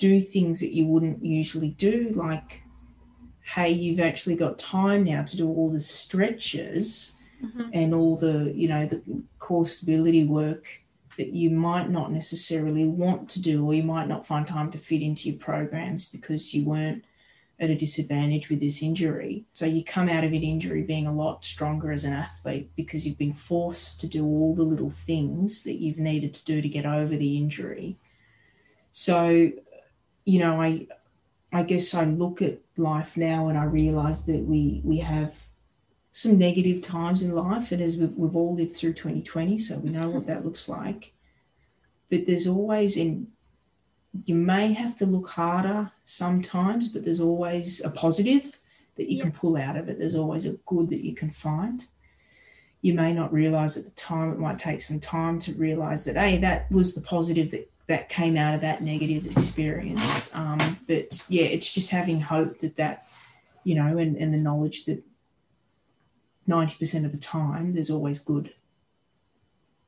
do 0.00 0.20
things 0.20 0.58
that 0.60 0.74
you 0.74 0.86
wouldn't 0.86 1.24
usually 1.24 1.70
do, 1.70 2.10
like, 2.14 2.62
hey, 3.42 3.70
you've 3.70 4.00
actually 4.00 4.34
got 4.34 4.58
time 4.58 5.04
now 5.04 5.22
to 5.22 5.36
do 5.36 5.46
all 5.46 5.70
the 5.70 5.78
stretches 5.78 7.18
Mhm. 7.42 7.70
and 7.72 7.94
all 7.94 8.16
the, 8.16 8.52
you 8.54 8.68
know, 8.68 8.86
the 8.86 9.02
core 9.38 9.66
stability 9.66 10.24
work 10.24 10.66
that 11.16 11.32
you 11.34 11.50
might 11.50 11.90
not 11.90 12.12
necessarily 12.12 12.86
want 12.86 13.28
to 13.30 13.42
do, 13.42 13.64
or 13.64 13.74
you 13.74 13.82
might 13.82 14.08
not 14.08 14.26
find 14.26 14.46
time 14.46 14.70
to 14.70 14.78
fit 14.78 15.02
into 15.02 15.28
your 15.28 15.38
programs 15.38 16.06
because 16.08 16.54
you 16.54 16.64
weren't 16.64 17.04
at 17.58 17.68
a 17.70 17.74
disadvantage 17.76 18.48
with 18.48 18.60
this 18.60 18.82
injury. 18.82 19.44
So 19.52 19.66
you 19.66 19.84
come 19.84 20.08
out 20.08 20.24
of 20.24 20.32
an 20.32 20.42
injury 20.42 20.82
being 20.82 21.06
a 21.06 21.12
lot 21.12 21.44
stronger 21.44 21.92
as 21.92 22.04
an 22.04 22.14
athlete 22.14 22.70
because 22.74 23.06
you've 23.06 23.18
been 23.18 23.34
forced 23.34 24.00
to 24.00 24.06
do 24.06 24.24
all 24.24 24.54
the 24.54 24.62
little 24.62 24.90
things 24.90 25.64
that 25.64 25.74
you've 25.78 25.98
needed 25.98 26.32
to 26.34 26.44
do 26.44 26.62
to 26.62 26.68
get 26.68 26.86
over 26.86 27.16
the 27.16 27.36
injury. 27.36 27.98
So 28.92 29.50
you 30.26 30.38
know, 30.38 30.60
I 30.60 30.86
I 31.52 31.64
guess 31.64 31.94
I 31.94 32.04
look 32.04 32.42
at 32.42 32.60
life 32.76 33.16
now 33.16 33.48
and 33.48 33.58
I 33.58 33.64
realize 33.64 34.26
that 34.26 34.40
we 34.42 34.82
we 34.84 34.98
have 35.00 35.48
some 36.12 36.38
negative 36.38 36.82
times 36.82 37.22
in 37.22 37.34
life, 37.34 37.72
and 37.72 37.80
as 37.80 37.96
we've, 37.96 38.12
we've 38.16 38.36
all 38.36 38.54
lived 38.54 38.74
through 38.74 38.94
2020, 38.94 39.58
so 39.58 39.78
we 39.78 39.90
know 39.90 40.10
what 40.10 40.26
that 40.26 40.44
looks 40.44 40.68
like. 40.68 41.12
But 42.10 42.26
there's 42.26 42.48
always 42.48 42.96
in 42.96 43.28
you 44.24 44.34
may 44.34 44.72
have 44.72 44.96
to 44.96 45.06
look 45.06 45.28
harder 45.28 45.92
sometimes, 46.04 46.88
but 46.88 47.04
there's 47.04 47.20
always 47.20 47.84
a 47.84 47.90
positive 47.90 48.58
that 48.96 49.08
you 49.08 49.22
can 49.22 49.30
pull 49.32 49.56
out 49.56 49.76
of 49.76 49.88
it. 49.88 49.98
There's 49.98 50.16
always 50.16 50.46
a 50.46 50.58
good 50.66 50.90
that 50.90 51.04
you 51.04 51.14
can 51.14 51.30
find. 51.30 51.86
you 52.82 52.94
may 52.94 53.12
not 53.12 53.32
realize 53.32 53.76
at 53.76 53.84
the 53.84 53.90
time, 53.90 54.32
it 54.32 54.38
might 54.38 54.58
take 54.58 54.80
some 54.80 54.98
time 54.98 55.38
to 55.38 55.52
realize 55.52 56.04
that, 56.06 56.16
hey, 56.16 56.38
that 56.38 56.70
was 56.72 56.94
the 56.94 57.00
positive 57.02 57.50
that, 57.50 57.70
that 57.88 58.08
came 58.08 58.36
out 58.36 58.54
of 58.54 58.62
that 58.62 58.82
negative 58.82 59.26
experience. 59.26 60.34
Um, 60.34 60.58
but 60.86 61.24
yeah, 61.28 61.44
it's 61.44 61.72
just 61.72 61.90
having 61.90 62.20
hope 62.20 62.58
that 62.58 62.76
that, 62.76 63.06
you 63.64 63.74
know, 63.74 63.98
and, 63.98 64.16
and 64.16 64.32
the 64.32 64.38
knowledge 64.38 64.86
that 64.86 65.02
90% 66.48 67.04
of 67.04 67.12
the 67.12 67.18
time 67.18 67.72
there's 67.72 67.90
always 67.90 68.18
good. 68.18 68.52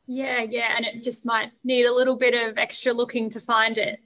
Yeah, 0.07 0.43
yeah. 0.43 0.75
And 0.77 0.85
it 0.85 1.03
just 1.03 1.25
might 1.25 1.53
need 1.65 1.85
a 1.87 1.95
little 1.95 2.17
bit 2.17 2.35
of 2.35 2.59
extra 2.59 2.93
looking 2.93 3.31
to 3.31 3.41
find 3.41 3.79
it. 3.79 4.01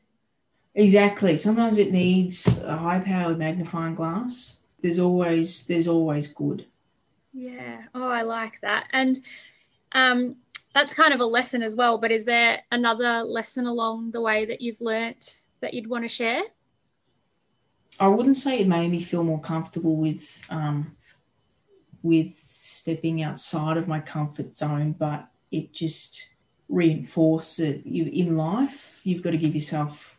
Exactly. 0.75 1.37
Sometimes 1.37 1.79
it 1.79 1.93
needs 1.93 2.63
a 2.63 2.77
high 2.77 3.01
powered 3.01 3.39
magnifying 3.39 3.95
glass. 3.95 4.61
There's 4.83 4.99
always 4.99 5.67
there's 5.67 5.89
always 5.89 6.33
good. 6.33 6.67
Yeah. 7.33 7.83
Oh, 7.95 8.09
I 8.09 8.23
like 8.23 8.61
that. 8.61 8.87
And 8.93 9.19
um, 9.93 10.37
that's 10.75 10.93
kind 10.93 11.15
of 11.15 11.21
a 11.21 11.25
lesson 11.25 11.63
as 11.63 11.75
well. 11.75 11.97
But 11.99 12.13
is 12.13 12.27
there 12.27 12.63
another 12.71 13.23
lesson 13.23 13.67
along 13.67 14.11
the 14.11 14.21
way 14.21 14.45
that 14.45 14.61
you've 14.61 14.81
learnt 14.81 15.43
that 15.61 15.73
you'd 15.73 15.89
want 15.89 16.05
to 16.05 16.09
share? 16.09 16.43
I 17.99 18.09
wouldn't 18.09 18.37
say 18.37 18.61
it 18.61 18.69
made 18.69 18.91
me 18.91 19.01
feel 19.01 19.25
more 19.25 19.41
comfortable 19.41 19.97
with 19.97 20.43
um, 20.51 20.95
with 22.03 22.33
stepping 22.37 23.23
outside 23.23 23.77
of 23.77 23.89
my 23.89 24.01
comfort 24.01 24.57
zone, 24.57 24.93
but 24.93 25.29
it 25.51 25.73
just 25.73 26.35
reinforced 26.69 27.59
that 27.59 27.87
you 27.87 28.07
in 28.07 28.37
life 28.37 29.01
you've 29.05 29.23
got 29.23 29.31
to 29.31 29.39
give 29.39 29.55
yourself 29.55 30.19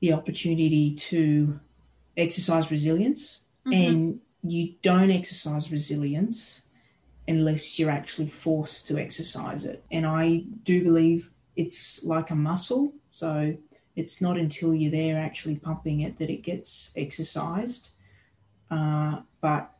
the 0.00 0.12
opportunity 0.12 0.94
to 0.94 1.58
exercise 2.16 2.70
resilience 2.70 3.40
mm-hmm. 3.66 3.72
and 3.72 4.20
you 4.42 4.74
don't 4.82 5.10
exercise 5.10 5.72
resilience 5.72 6.66
unless 7.26 7.78
you're 7.78 7.90
actually 7.90 8.28
forced 8.28 8.86
to 8.88 8.98
exercise 8.98 9.64
it. 9.64 9.84
And 9.90 10.06
I 10.06 10.44
do 10.62 10.82
believe 10.82 11.30
it's 11.56 12.04
like 12.04 12.30
a 12.30 12.34
muscle. 12.34 12.94
So 13.10 13.56
it's 13.96 14.22
not 14.22 14.38
until 14.38 14.74
you're 14.74 14.90
there 14.90 15.20
actually 15.20 15.56
pumping 15.56 16.00
it 16.00 16.18
that 16.18 16.30
it 16.30 16.42
gets 16.42 16.92
exercised. 16.96 17.90
Uh, 18.70 19.20
but 19.40 19.70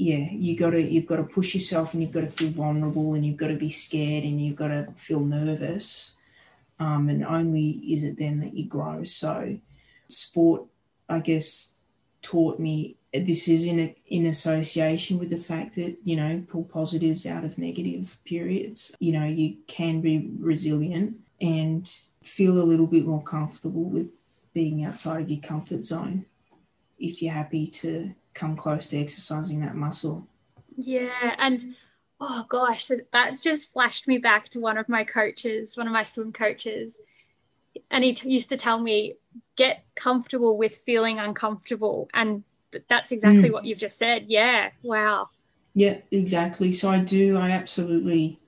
yeah, 0.00 0.30
you 0.32 0.56
got 0.56 0.70
to 0.70 0.82
you've 0.82 1.06
got 1.06 1.16
to 1.16 1.24
push 1.24 1.54
yourself 1.54 1.92
and 1.92 2.02
you've 2.02 2.12
got 2.12 2.22
to 2.22 2.30
feel 2.30 2.48
vulnerable 2.48 3.12
and 3.12 3.24
you've 3.24 3.36
got 3.36 3.48
to 3.48 3.56
be 3.56 3.68
scared 3.68 4.24
and 4.24 4.40
you've 4.40 4.56
got 4.56 4.68
to 4.68 4.88
feel 4.96 5.20
nervous. 5.20 6.16
Um, 6.78 7.10
and 7.10 7.22
only 7.22 7.70
is 7.92 8.02
it 8.02 8.18
then 8.18 8.40
that 8.40 8.54
you 8.54 8.66
grow. 8.66 9.04
So 9.04 9.58
sport, 10.08 10.62
I 11.06 11.18
guess, 11.18 11.78
taught 12.22 12.58
me 12.58 12.96
this 13.12 13.46
is 13.46 13.66
in 13.66 13.78
a, 13.78 13.94
in 14.06 14.24
association 14.26 15.18
with 15.18 15.28
the 15.28 15.36
fact 15.36 15.74
that 15.74 15.98
you 16.02 16.16
know 16.16 16.42
pull 16.48 16.64
positives 16.64 17.26
out 17.26 17.44
of 17.44 17.58
negative 17.58 18.16
periods 18.24 18.94
you 19.00 19.10
know 19.10 19.24
you 19.24 19.56
can 19.66 20.00
be 20.00 20.30
resilient 20.38 21.16
and 21.40 21.88
feel 22.22 22.60
a 22.60 22.62
little 22.62 22.86
bit 22.86 23.04
more 23.04 23.22
comfortable 23.22 23.82
with 23.82 24.12
being 24.54 24.84
outside 24.84 25.22
of 25.22 25.28
your 25.30 25.40
comfort 25.40 25.84
zone 25.84 26.24
if 27.00 27.20
you're 27.20 27.32
happy 27.32 27.66
to 27.66 28.14
come 28.34 28.56
close 28.56 28.86
to 28.88 28.98
exercising 28.98 29.60
that 29.60 29.74
muscle. 29.74 30.26
Yeah 30.76 31.34
and 31.38 31.74
oh 32.20 32.44
gosh 32.48 32.90
that's 33.12 33.40
just 33.40 33.72
flashed 33.72 34.06
me 34.06 34.18
back 34.18 34.48
to 34.50 34.60
one 34.60 34.78
of 34.78 34.88
my 34.88 35.04
coaches 35.04 35.76
one 35.76 35.86
of 35.86 35.92
my 35.92 36.02
swim 36.02 36.32
coaches. 36.32 36.98
And 37.90 38.02
he 38.04 38.14
t- 38.14 38.28
used 38.28 38.48
to 38.48 38.56
tell 38.56 38.80
me 38.80 39.14
get 39.56 39.84
comfortable 39.94 40.58
with 40.58 40.76
feeling 40.76 41.18
uncomfortable. 41.18 42.08
And 42.14 42.44
that's 42.88 43.12
exactly 43.12 43.48
mm. 43.48 43.52
what 43.52 43.64
you've 43.64 43.78
just 43.78 43.98
said. 43.98 44.26
Yeah 44.28 44.70
wow. 44.82 45.28
Yeah 45.74 45.98
exactly. 46.10 46.72
So 46.72 46.90
i 46.90 46.98
do 46.98 47.36
i 47.36 47.50
absolutely 47.50 48.38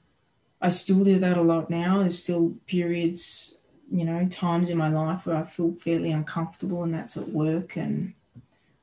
i 0.61 0.69
still 0.69 1.05
do 1.05 1.19
that 1.19 1.37
a 1.37 1.43
lot 1.43 1.71
now. 1.71 1.99
There's 1.99 2.23
still 2.23 2.55
periods 2.67 3.59
you 3.93 4.05
know 4.05 4.27
times 4.27 4.71
in 4.71 4.79
my 4.79 4.89
life 4.89 5.27
where 5.27 5.37
i 5.37 5.43
feel 5.43 5.75
fairly 5.75 6.11
uncomfortable 6.11 6.83
and 6.83 6.95
that's 6.95 7.17
at 7.17 7.29
work 7.29 7.77
and 7.77 8.15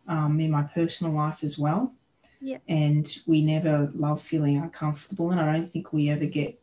um, 0.09 0.39
in 0.39 0.51
my 0.51 0.63
personal 0.63 1.13
life 1.13 1.43
as 1.43 1.57
well 1.57 1.93
yeah. 2.41 2.57
and 2.67 3.19
we 3.25 3.41
never 3.41 3.89
love 3.95 4.21
feeling 4.21 4.57
uncomfortable 4.57 5.31
and 5.31 5.39
i 5.39 5.53
don't 5.53 5.67
think 5.67 5.93
we 5.93 6.09
ever 6.09 6.25
get 6.25 6.59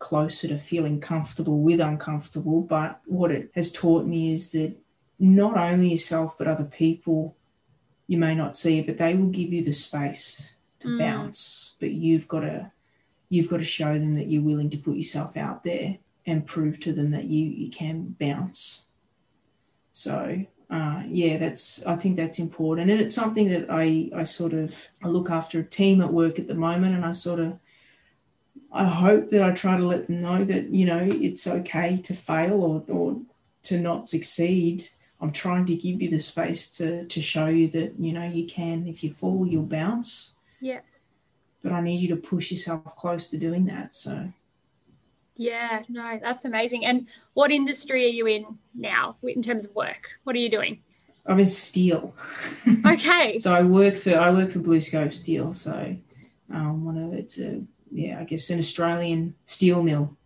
closer 0.00 0.48
to 0.48 0.58
feeling 0.58 0.98
comfortable 0.98 1.60
with 1.60 1.78
uncomfortable. 1.78 2.62
But 2.62 3.00
what 3.04 3.30
it 3.30 3.52
has 3.54 3.70
taught 3.70 4.06
me 4.06 4.32
is 4.32 4.50
that 4.52 4.74
not 5.20 5.56
only 5.56 5.90
yourself, 5.90 6.36
but 6.36 6.48
other 6.48 6.64
people, 6.64 7.36
you 8.08 8.18
may 8.18 8.34
not 8.34 8.56
see 8.56 8.80
it, 8.80 8.86
but 8.86 8.98
they 8.98 9.14
will 9.14 9.28
give 9.28 9.52
you 9.52 9.62
the 9.62 9.72
space 9.72 10.54
to 10.80 10.88
mm. 10.88 10.98
bounce. 10.98 11.76
But 11.78 11.92
you've 11.92 12.26
got 12.26 12.40
to 12.40 12.72
you've 13.28 13.48
got 13.48 13.58
to 13.58 13.64
show 13.64 13.92
them 13.92 14.16
that 14.16 14.26
you're 14.26 14.42
willing 14.42 14.70
to 14.70 14.78
put 14.78 14.96
yourself 14.96 15.36
out 15.36 15.62
there 15.62 15.98
and 16.26 16.46
prove 16.46 16.80
to 16.80 16.92
them 16.92 17.12
that 17.12 17.24
you 17.24 17.46
you 17.46 17.70
can 17.70 18.16
bounce. 18.18 18.86
So 19.92 20.44
uh, 20.70 21.02
yeah, 21.08 21.36
that's 21.38 21.84
I 21.86 21.96
think 21.96 22.16
that's 22.16 22.38
important, 22.38 22.90
and 22.90 23.00
it's 23.00 23.14
something 23.14 23.48
that 23.50 23.66
I 23.70 24.10
I 24.14 24.22
sort 24.22 24.52
of 24.52 24.88
I 25.02 25.08
look 25.08 25.30
after 25.30 25.60
a 25.60 25.64
team 25.64 26.00
at 26.00 26.12
work 26.12 26.38
at 26.38 26.46
the 26.46 26.54
moment, 26.54 26.94
and 26.94 27.04
I 27.04 27.12
sort 27.12 27.40
of 27.40 27.58
I 28.72 28.84
hope 28.84 29.30
that 29.30 29.42
I 29.42 29.50
try 29.50 29.76
to 29.76 29.84
let 29.84 30.06
them 30.06 30.22
know 30.22 30.44
that, 30.44 30.68
you 30.68 30.86
know, 30.86 31.00
it's 31.10 31.46
okay 31.46 31.96
to 31.98 32.14
fail 32.14 32.62
or, 32.62 32.84
or 32.88 33.20
to 33.64 33.80
not 33.80 34.08
succeed. 34.08 34.84
I'm 35.20 35.32
trying 35.32 35.66
to 35.66 35.74
give 35.74 36.00
you 36.00 36.08
the 36.08 36.20
space 36.20 36.70
to, 36.78 37.04
to 37.04 37.20
show 37.20 37.46
you 37.46 37.68
that, 37.68 37.98
you 37.98 38.12
know, 38.12 38.24
you 38.24 38.46
can, 38.46 38.86
if 38.86 39.02
you 39.02 39.12
fall, 39.12 39.46
you'll 39.46 39.64
bounce. 39.64 40.36
Yeah. 40.60 40.80
But 41.62 41.72
I 41.72 41.80
need 41.80 42.00
you 42.00 42.14
to 42.14 42.16
push 42.16 42.50
yourself 42.52 42.84
close 42.96 43.28
to 43.28 43.38
doing 43.38 43.64
that. 43.66 43.94
So, 43.94 44.32
yeah, 45.36 45.82
no, 45.88 46.18
that's 46.22 46.44
amazing. 46.44 46.84
And 46.84 47.06
what 47.34 47.50
industry 47.50 48.04
are 48.04 48.08
you 48.08 48.26
in 48.26 48.58
now 48.74 49.16
in 49.22 49.42
terms 49.42 49.64
of 49.64 49.74
work? 49.74 50.18
What 50.24 50.36
are 50.36 50.38
you 50.38 50.50
doing? 50.50 50.82
I'm 51.26 51.38
in 51.38 51.44
steel. 51.44 52.14
Okay. 52.86 53.38
so 53.38 53.52
I 53.52 53.62
work 53.62 53.96
for 53.96 54.18
I 54.18 54.30
work 54.30 54.50
for 54.50 54.58
BlueScope 54.58 55.14
Steel. 55.14 55.52
So 55.52 55.96
um, 56.52 56.84
one 56.84 56.98
of 56.98 57.12
it's 57.12 57.40
a 57.40 57.62
yeah, 57.90 58.20
I 58.20 58.24
guess 58.24 58.50
an 58.50 58.58
Australian 58.58 59.34
steel 59.44 59.82
mill. 59.82 60.16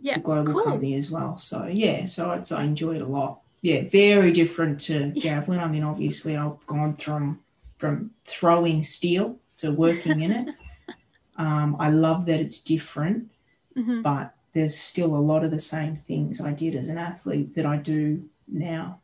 Yeah, 0.00 0.12
it's 0.12 0.20
a 0.20 0.24
global 0.24 0.54
cool. 0.54 0.64
company 0.64 0.94
as 0.94 1.10
well. 1.10 1.36
So 1.36 1.66
yeah, 1.66 2.04
so 2.06 2.30
I'd 2.30 2.50
I 2.52 2.64
enjoy 2.64 2.96
it 2.96 3.02
a 3.02 3.06
lot. 3.06 3.40
Yeah, 3.62 3.82
very 3.88 4.32
different 4.32 4.80
to 4.82 5.10
javelin. 5.16 5.60
I 5.60 5.68
mean, 5.68 5.82
obviously 5.82 6.36
I've 6.36 6.64
gone 6.66 6.96
from 6.96 7.40
from 7.78 8.12
throwing 8.24 8.82
steel 8.82 9.38
to 9.58 9.72
working 9.72 10.20
in 10.20 10.32
it. 10.32 10.54
Um, 11.36 11.76
I 11.80 11.90
love 11.90 12.26
that 12.26 12.38
it's 12.38 12.62
different, 12.62 13.28
mm-hmm. 13.76 14.02
but 14.02 14.34
there's 14.54 14.76
still 14.76 15.14
a 15.14 15.18
lot 15.18 15.44
of 15.44 15.50
the 15.50 15.60
same 15.60 15.96
things 15.96 16.40
I 16.40 16.52
did 16.52 16.74
as 16.76 16.88
an 16.88 16.96
athlete 16.96 17.54
that 17.56 17.66
I 17.66 17.76
do 17.76 18.24
now. 18.48 19.00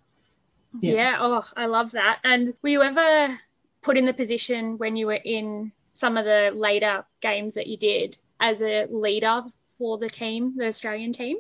Yeah. 0.80 0.94
yeah. 0.94 1.16
Oh, 1.20 1.44
I 1.56 1.66
love 1.66 1.90
that. 1.92 2.20
And 2.24 2.54
were 2.62 2.68
you 2.68 2.82
ever 2.82 3.36
put 3.82 3.98
in 3.98 4.06
the 4.06 4.14
position 4.14 4.78
when 4.78 4.96
you 4.96 5.06
were 5.06 5.20
in 5.24 5.72
some 5.92 6.16
of 6.16 6.24
the 6.24 6.52
later 6.54 7.04
games 7.20 7.54
that 7.54 7.66
you 7.66 7.76
did 7.76 8.16
as 8.38 8.62
a 8.62 8.86
leader 8.86 9.42
for 9.76 9.98
the 9.98 10.08
team, 10.08 10.56
the 10.56 10.68
Australian 10.68 11.12
team? 11.12 11.38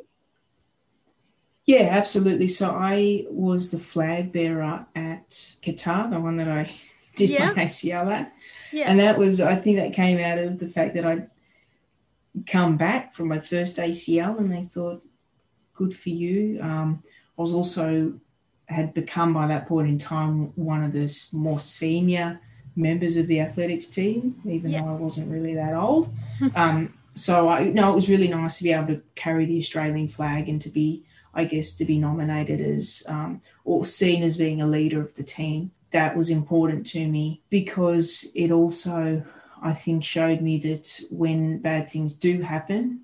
Yeah, 1.64 1.88
absolutely. 1.90 2.48
So 2.48 2.70
I 2.70 3.26
was 3.30 3.70
the 3.70 3.78
flag 3.78 4.32
bearer 4.32 4.86
at 4.96 5.30
Qatar, 5.62 6.10
the 6.10 6.18
one 6.18 6.36
that 6.38 6.48
I 6.48 6.68
did 7.16 7.30
yeah. 7.30 7.52
my 7.52 7.66
ACL 7.66 8.12
at. 8.12 8.34
Yeah. 8.72 8.90
And 8.90 8.98
that 8.98 9.18
was, 9.18 9.40
I 9.40 9.54
think 9.54 9.76
that 9.76 9.92
came 9.92 10.18
out 10.18 10.38
of 10.38 10.58
the 10.58 10.68
fact 10.68 10.94
that 10.94 11.06
I'd 11.06 11.30
come 12.46 12.76
back 12.76 13.12
from 13.12 13.28
my 13.28 13.38
first 13.38 13.76
ACL 13.78 14.38
and 14.38 14.52
they 14.52 14.62
thought, 14.62 15.02
good 15.74 15.94
for 15.94 16.10
you. 16.10 16.60
Um, 16.62 17.02
I 17.38 17.42
was 17.42 17.52
also, 17.52 18.14
had 18.66 18.94
become 18.94 19.32
by 19.32 19.46
that 19.48 19.66
point 19.66 19.88
in 19.88 19.98
time 19.98 20.52
one 20.56 20.84
of 20.84 20.92
the 20.92 21.28
more 21.32 21.58
senior 21.58 22.40
members 22.76 23.16
of 23.16 23.26
the 23.26 23.40
athletics 23.40 23.86
team, 23.86 24.40
even 24.44 24.70
yeah. 24.70 24.82
though 24.82 24.90
I 24.90 24.92
wasn't 24.92 25.30
really 25.30 25.54
that 25.54 25.74
old. 25.74 26.08
um, 26.54 26.94
so 27.14 27.48
I 27.48 27.64
no, 27.64 27.90
it 27.90 27.94
was 27.94 28.08
really 28.08 28.28
nice 28.28 28.58
to 28.58 28.64
be 28.64 28.72
able 28.72 28.86
to 28.88 29.02
carry 29.14 29.44
the 29.44 29.58
Australian 29.58 30.08
flag 30.08 30.48
and 30.48 30.60
to 30.62 30.68
be, 30.68 31.04
I 31.34 31.44
guess, 31.44 31.74
to 31.74 31.84
be 31.84 31.98
nominated 31.98 32.60
as 32.60 33.04
um, 33.08 33.40
or 33.64 33.84
seen 33.84 34.22
as 34.22 34.36
being 34.36 34.62
a 34.62 34.66
leader 34.66 35.00
of 35.02 35.14
the 35.14 35.24
team. 35.24 35.72
That 35.90 36.16
was 36.16 36.30
important 36.30 36.86
to 36.88 37.08
me 37.08 37.42
because 37.50 38.30
it 38.36 38.52
also, 38.52 39.24
I 39.62 39.72
think, 39.72 40.04
showed 40.04 40.40
me 40.40 40.58
that 40.58 41.00
when 41.10 41.58
bad 41.58 41.88
things 41.88 42.12
do 42.12 42.42
happen 42.42 43.00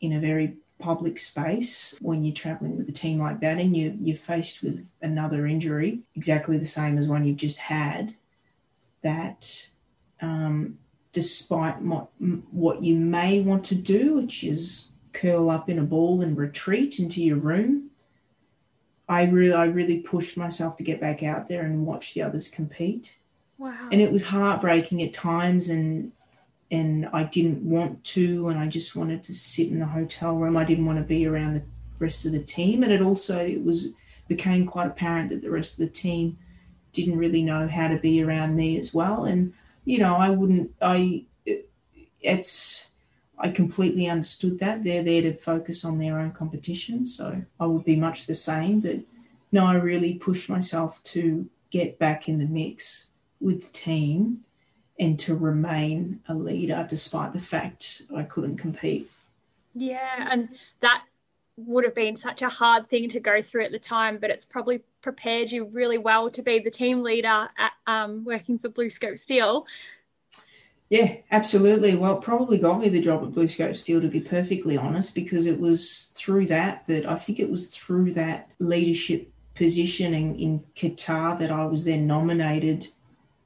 in 0.00 0.12
a 0.12 0.20
very 0.20 0.56
public 0.78 1.18
space 1.18 1.98
when 2.00 2.24
you're 2.24 2.34
traveling 2.34 2.78
with 2.78 2.88
a 2.88 2.92
team 2.92 3.18
like 3.18 3.40
that 3.40 3.58
and 3.58 3.76
you, 3.76 3.96
you're 4.00 4.16
faced 4.16 4.62
with 4.62 4.90
another 5.02 5.46
injury 5.46 6.00
exactly 6.16 6.56
the 6.56 6.64
same 6.64 6.96
as 6.96 7.06
one 7.06 7.22
you've 7.22 7.36
just 7.36 7.58
had 7.58 8.14
that 9.02 9.68
um, 10.22 10.78
despite 11.12 11.80
what, 11.80 12.08
what 12.50 12.82
you 12.82 12.96
may 12.96 13.40
want 13.40 13.64
to 13.64 13.74
do, 13.74 14.16
which 14.16 14.44
is 14.44 14.92
curl 15.12 15.50
up 15.50 15.68
in 15.68 15.78
a 15.78 15.84
ball 15.84 16.20
and 16.20 16.36
retreat 16.36 16.98
into 16.98 17.22
your 17.22 17.36
room, 17.36 17.90
I 19.08 19.24
really, 19.24 19.54
I 19.54 19.64
really 19.64 20.00
pushed 20.00 20.36
myself 20.36 20.76
to 20.76 20.84
get 20.84 21.00
back 21.00 21.22
out 21.22 21.48
there 21.48 21.62
and 21.62 21.86
watch 21.86 22.14
the 22.14 22.22
others 22.22 22.48
compete. 22.48 23.18
Wow. 23.60 23.90
And 23.92 24.00
it 24.00 24.10
was 24.10 24.24
heartbreaking 24.24 25.02
at 25.02 25.12
times, 25.12 25.68
and 25.68 26.12
and 26.70 27.10
I 27.12 27.24
didn't 27.24 27.62
want 27.62 28.02
to, 28.04 28.48
and 28.48 28.58
I 28.58 28.66
just 28.68 28.96
wanted 28.96 29.22
to 29.24 29.34
sit 29.34 29.68
in 29.68 29.80
the 29.80 29.86
hotel 29.86 30.34
room. 30.34 30.56
I 30.56 30.64
didn't 30.64 30.86
want 30.86 30.98
to 30.98 31.04
be 31.04 31.26
around 31.26 31.54
the 31.54 31.62
rest 31.98 32.24
of 32.24 32.32
the 32.32 32.42
team, 32.42 32.82
and 32.82 32.90
it 32.90 33.02
also 33.02 33.38
it 33.38 33.62
was 33.62 33.92
became 34.28 34.66
quite 34.66 34.86
apparent 34.86 35.28
that 35.28 35.42
the 35.42 35.50
rest 35.50 35.78
of 35.78 35.86
the 35.86 35.92
team 35.92 36.38
didn't 36.94 37.18
really 37.18 37.42
know 37.42 37.68
how 37.68 37.86
to 37.86 37.98
be 37.98 38.22
around 38.22 38.56
me 38.56 38.78
as 38.78 38.94
well. 38.94 39.24
And 39.24 39.52
you 39.84 39.98
know, 39.98 40.16
I 40.16 40.30
wouldn't. 40.30 40.74
I 40.80 41.26
it's 42.22 42.92
I 43.38 43.50
completely 43.50 44.08
understood 44.08 44.58
that 44.60 44.84
they're 44.84 45.02
there 45.02 45.22
to 45.22 45.34
focus 45.34 45.84
on 45.84 45.98
their 45.98 46.18
own 46.18 46.32
competition, 46.32 47.04
so 47.04 47.42
I 47.60 47.66
would 47.66 47.84
be 47.84 47.96
much 47.96 48.24
the 48.24 48.34
same. 48.34 48.80
But 48.80 49.00
no, 49.52 49.66
I 49.66 49.74
really 49.74 50.14
pushed 50.14 50.48
myself 50.48 51.02
to 51.02 51.46
get 51.68 51.98
back 51.98 52.26
in 52.26 52.38
the 52.38 52.48
mix 52.48 53.09
with 53.40 53.66
the 53.66 53.78
team 53.78 54.44
and 54.98 55.18
to 55.18 55.34
remain 55.34 56.20
a 56.28 56.34
leader 56.34 56.86
despite 56.88 57.32
the 57.32 57.40
fact 57.40 58.02
I 58.14 58.22
couldn't 58.22 58.58
compete. 58.58 59.10
Yeah, 59.74 60.28
and 60.30 60.48
that 60.80 61.04
would 61.56 61.84
have 61.84 61.94
been 61.94 62.16
such 62.16 62.42
a 62.42 62.48
hard 62.48 62.88
thing 62.88 63.08
to 63.08 63.20
go 63.20 63.42
through 63.42 63.64
at 63.64 63.72
the 63.72 63.78
time, 63.78 64.18
but 64.18 64.30
it's 64.30 64.44
probably 64.44 64.82
prepared 65.00 65.50
you 65.50 65.64
really 65.66 65.98
well 65.98 66.30
to 66.30 66.42
be 66.42 66.58
the 66.58 66.70
team 66.70 67.02
leader 67.02 67.48
at 67.58 67.72
um, 67.86 68.24
working 68.24 68.58
for 68.58 68.68
BlueScope 68.68 69.18
Steel. 69.18 69.66
Yeah, 70.88 71.16
absolutely. 71.30 71.94
Well, 71.94 72.18
it 72.18 72.22
probably 72.22 72.58
got 72.58 72.80
me 72.80 72.88
the 72.88 73.00
job 73.00 73.22
at 73.22 73.30
BlueScope 73.30 73.76
Steel, 73.76 74.00
to 74.00 74.08
be 74.08 74.20
perfectly 74.20 74.76
honest, 74.76 75.14
because 75.14 75.46
it 75.46 75.60
was 75.60 76.12
through 76.16 76.46
that 76.46 76.86
that 76.86 77.08
I 77.08 77.14
think 77.14 77.38
it 77.38 77.50
was 77.50 77.74
through 77.74 78.12
that 78.14 78.50
leadership 78.58 79.30
position 79.54 80.14
in, 80.14 80.34
in 80.34 80.64
Qatar 80.74 81.38
that 81.38 81.50
I 81.52 81.64
was 81.66 81.84
then 81.84 82.06
nominated 82.06 82.88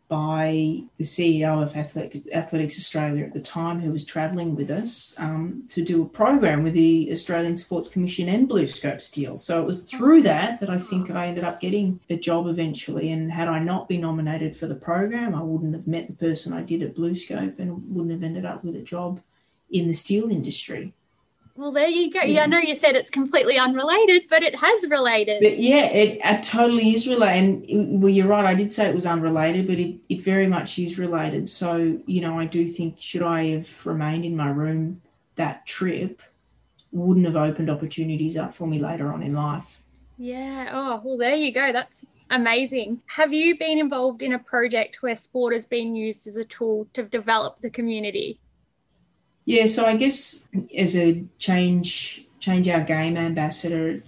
by 0.08 0.82
the 0.98 1.04
CEO 1.04 1.62
of 1.62 1.76
Athletics 1.76 2.78
Australia 2.78 3.24
at 3.24 3.32
the 3.32 3.40
time, 3.40 3.80
who 3.80 3.90
was 3.90 4.04
travelling 4.04 4.54
with 4.54 4.70
us 4.70 5.14
um, 5.18 5.64
to 5.68 5.82
do 5.82 6.02
a 6.02 6.08
program 6.08 6.62
with 6.62 6.74
the 6.74 7.08
Australian 7.10 7.56
Sports 7.56 7.88
Commission 7.88 8.28
and 8.28 8.48
BlueScope 8.48 9.00
Steel. 9.00 9.38
So 9.38 9.62
it 9.62 9.66
was 9.66 9.90
through 9.90 10.22
that 10.22 10.60
that 10.60 10.68
I 10.68 10.78
think 10.78 11.10
I 11.10 11.26
ended 11.26 11.44
up 11.44 11.60
getting 11.60 12.00
a 12.10 12.16
job 12.16 12.46
eventually. 12.46 13.10
And 13.12 13.32
had 13.32 13.48
I 13.48 13.60
not 13.60 13.88
been 13.88 14.02
nominated 14.02 14.56
for 14.56 14.66
the 14.66 14.74
program, 14.74 15.34
I 15.34 15.42
wouldn't 15.42 15.74
have 15.74 15.86
met 15.86 16.06
the 16.06 16.12
person 16.12 16.52
I 16.52 16.62
did 16.62 16.82
at 16.82 16.94
BlueScope 16.94 17.58
and 17.58 17.94
wouldn't 17.94 18.12
have 18.12 18.22
ended 18.22 18.44
up 18.44 18.62
with 18.62 18.76
a 18.76 18.82
job 18.82 19.20
in 19.70 19.88
the 19.88 19.94
steel 19.94 20.30
industry. 20.30 20.92
Well, 21.56 21.70
there 21.70 21.88
you 21.88 22.10
go. 22.10 22.22
Yeah, 22.22 22.42
I 22.42 22.46
know 22.46 22.58
you 22.58 22.74
said 22.74 22.96
it's 22.96 23.10
completely 23.10 23.58
unrelated, 23.58 24.24
but 24.28 24.42
it 24.42 24.58
has 24.58 24.88
related. 24.88 25.40
But 25.40 25.58
yeah, 25.58 25.84
it, 25.86 26.18
it 26.22 26.42
totally 26.42 26.94
is 26.94 27.06
related. 27.06 27.70
And 27.70 28.02
well, 28.02 28.10
you're 28.10 28.26
right. 28.26 28.44
I 28.44 28.54
did 28.54 28.72
say 28.72 28.88
it 28.88 28.94
was 28.94 29.06
unrelated, 29.06 29.68
but 29.68 29.78
it, 29.78 29.96
it 30.08 30.20
very 30.20 30.48
much 30.48 30.80
is 30.80 30.98
related. 30.98 31.48
So, 31.48 32.00
you 32.06 32.20
know, 32.20 32.40
I 32.40 32.46
do 32.46 32.66
think 32.66 32.98
should 32.98 33.22
I 33.22 33.44
have 33.50 33.86
remained 33.86 34.24
in 34.24 34.36
my 34.36 34.48
room 34.48 35.00
that 35.36 35.64
trip, 35.66 36.22
wouldn't 36.90 37.26
have 37.26 37.36
opened 37.36 37.70
opportunities 37.70 38.36
up 38.36 38.52
for 38.54 38.66
me 38.66 38.80
later 38.80 39.12
on 39.12 39.22
in 39.22 39.34
life. 39.34 39.80
Yeah. 40.18 40.70
Oh, 40.72 41.00
well, 41.04 41.18
there 41.18 41.36
you 41.36 41.52
go. 41.52 41.72
That's 41.72 42.04
amazing. 42.30 43.00
Have 43.06 43.32
you 43.32 43.56
been 43.58 43.78
involved 43.78 44.22
in 44.22 44.32
a 44.32 44.38
project 44.38 45.02
where 45.02 45.14
sport 45.14 45.54
has 45.54 45.66
been 45.66 45.94
used 45.94 46.26
as 46.26 46.36
a 46.36 46.44
tool 46.44 46.86
to 46.94 47.04
develop 47.04 47.60
the 47.60 47.70
community? 47.70 48.40
Yeah, 49.44 49.66
so 49.66 49.84
I 49.84 49.96
guess 49.96 50.48
as 50.76 50.96
a 50.96 51.24
change 51.38 52.26
change 52.40 52.68
our 52.68 52.80
game 52.80 53.16
ambassador, 53.16 54.02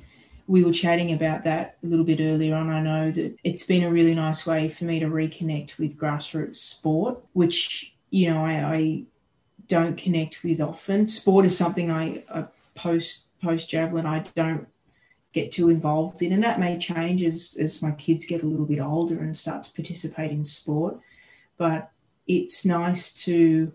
we 0.46 0.62
were 0.62 0.72
chatting 0.72 1.12
about 1.12 1.44
that 1.44 1.78
a 1.82 1.86
little 1.86 2.04
bit 2.04 2.20
earlier 2.20 2.54
on. 2.54 2.70
I 2.70 2.82
know 2.82 3.10
that 3.10 3.36
it's 3.44 3.62
been 3.62 3.82
a 3.82 3.90
really 3.90 4.14
nice 4.14 4.46
way 4.46 4.68
for 4.68 4.84
me 4.84 5.00
to 5.00 5.06
reconnect 5.06 5.78
with 5.78 5.98
grassroots 5.98 6.56
sport, 6.56 7.18
which 7.32 7.94
you 8.10 8.32
know 8.32 8.44
I, 8.44 8.74
I 8.74 9.02
don't 9.68 9.96
connect 9.96 10.42
with 10.42 10.60
often. 10.60 11.06
Sport 11.06 11.44
is 11.44 11.56
something 11.56 11.90
I, 11.90 12.24
I 12.32 12.46
post 12.74 13.26
post 13.42 13.68
javelin 13.68 14.06
I 14.06 14.20
don't 14.34 14.66
get 15.32 15.50
too 15.50 15.68
involved 15.68 16.22
in, 16.22 16.32
and 16.32 16.42
that 16.44 16.60
may 16.60 16.78
change 16.78 17.22
as 17.22 17.56
as 17.60 17.82
my 17.82 17.90
kids 17.90 18.24
get 18.24 18.42
a 18.42 18.46
little 18.46 18.66
bit 18.66 18.80
older 18.80 19.18
and 19.20 19.36
start 19.36 19.64
to 19.64 19.72
participate 19.72 20.30
in 20.30 20.44
sport. 20.44 20.98
But 21.58 21.90
it's 22.26 22.64
nice 22.64 23.12
to 23.24 23.72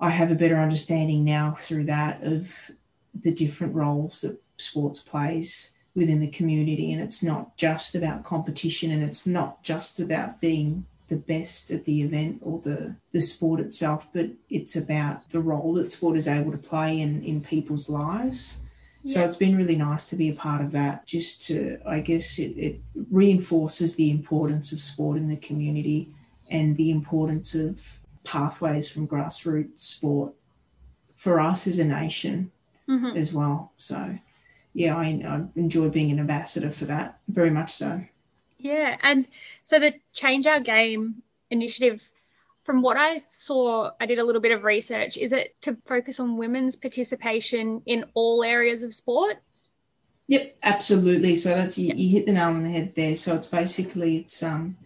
I 0.00 0.10
have 0.10 0.30
a 0.30 0.36
better 0.36 0.56
understanding 0.56 1.24
now 1.24 1.54
through 1.58 1.84
that 1.84 2.22
of 2.22 2.70
the 3.14 3.32
different 3.32 3.74
roles 3.74 4.22
that 4.22 4.40
sports 4.56 5.00
plays 5.00 5.76
within 5.94 6.20
the 6.20 6.30
community. 6.30 6.92
And 6.92 7.02
it's 7.02 7.22
not 7.22 7.56
just 7.56 7.94
about 7.94 8.24
competition 8.24 8.90
and 8.90 9.02
it's 9.02 9.26
not 9.26 9.62
just 9.62 10.00
about 10.00 10.40
being 10.40 10.86
the 11.08 11.16
best 11.16 11.70
at 11.70 11.84
the 11.84 12.02
event 12.02 12.38
or 12.40 12.60
the, 12.60 12.94
the 13.10 13.20
sport 13.20 13.60
itself, 13.60 14.08
but 14.12 14.30
it's 14.48 14.76
about 14.76 15.28
the 15.30 15.40
role 15.40 15.74
that 15.74 15.90
sport 15.90 16.16
is 16.16 16.28
able 16.28 16.52
to 16.52 16.58
play 16.58 17.00
in, 17.00 17.22
in 17.24 17.42
people's 17.42 17.90
lives. 17.90 18.62
Yeah. 19.02 19.14
So 19.14 19.24
it's 19.24 19.36
been 19.36 19.56
really 19.56 19.76
nice 19.76 20.06
to 20.08 20.16
be 20.16 20.28
a 20.28 20.34
part 20.34 20.62
of 20.62 20.70
that, 20.72 21.06
just 21.06 21.42
to, 21.46 21.78
I 21.86 22.00
guess, 22.00 22.38
it, 22.38 22.52
it 22.56 22.80
reinforces 23.10 23.96
the 23.96 24.10
importance 24.10 24.72
of 24.72 24.78
sport 24.78 25.16
in 25.16 25.28
the 25.28 25.36
community 25.36 26.14
and 26.48 26.76
the 26.76 26.90
importance 26.90 27.54
of 27.54 27.99
pathways 28.24 28.88
from 28.88 29.08
grassroots 29.08 29.80
sport 29.80 30.34
for 31.16 31.40
us 31.40 31.66
as 31.66 31.78
a 31.78 31.84
nation 31.84 32.50
mm-hmm. 32.88 33.16
as 33.16 33.32
well. 33.32 33.72
So, 33.76 34.18
yeah, 34.72 34.96
I, 34.96 35.04
I 35.04 35.42
enjoy 35.56 35.88
being 35.88 36.10
an 36.10 36.18
ambassador 36.18 36.70
for 36.70 36.86
that 36.86 37.18
very 37.28 37.50
much 37.50 37.72
so. 37.72 38.04
Yeah, 38.58 38.96
and 39.02 39.28
so 39.62 39.78
the 39.78 39.94
Change 40.12 40.46
Our 40.46 40.60
Game 40.60 41.22
initiative, 41.50 42.10
from 42.62 42.82
what 42.82 42.96
I 42.96 43.18
saw, 43.18 43.90
I 44.00 44.06
did 44.06 44.18
a 44.18 44.24
little 44.24 44.40
bit 44.40 44.52
of 44.52 44.64
research. 44.64 45.16
Is 45.16 45.32
it 45.32 45.54
to 45.62 45.76
focus 45.86 46.20
on 46.20 46.36
women's 46.36 46.76
participation 46.76 47.82
in 47.86 48.04
all 48.14 48.44
areas 48.44 48.82
of 48.82 48.92
sport? 48.92 49.38
Yep, 50.28 50.58
absolutely. 50.62 51.34
So 51.36 51.54
that's 51.54 51.76
you, 51.76 51.92
you 51.94 52.10
hit 52.10 52.26
the 52.26 52.32
nail 52.32 52.48
on 52.48 52.62
the 52.62 52.70
head 52.70 52.92
there. 52.94 53.16
So 53.16 53.34
it's 53.34 53.48
basically 53.48 54.18
it's 54.18 54.42
um 54.42 54.76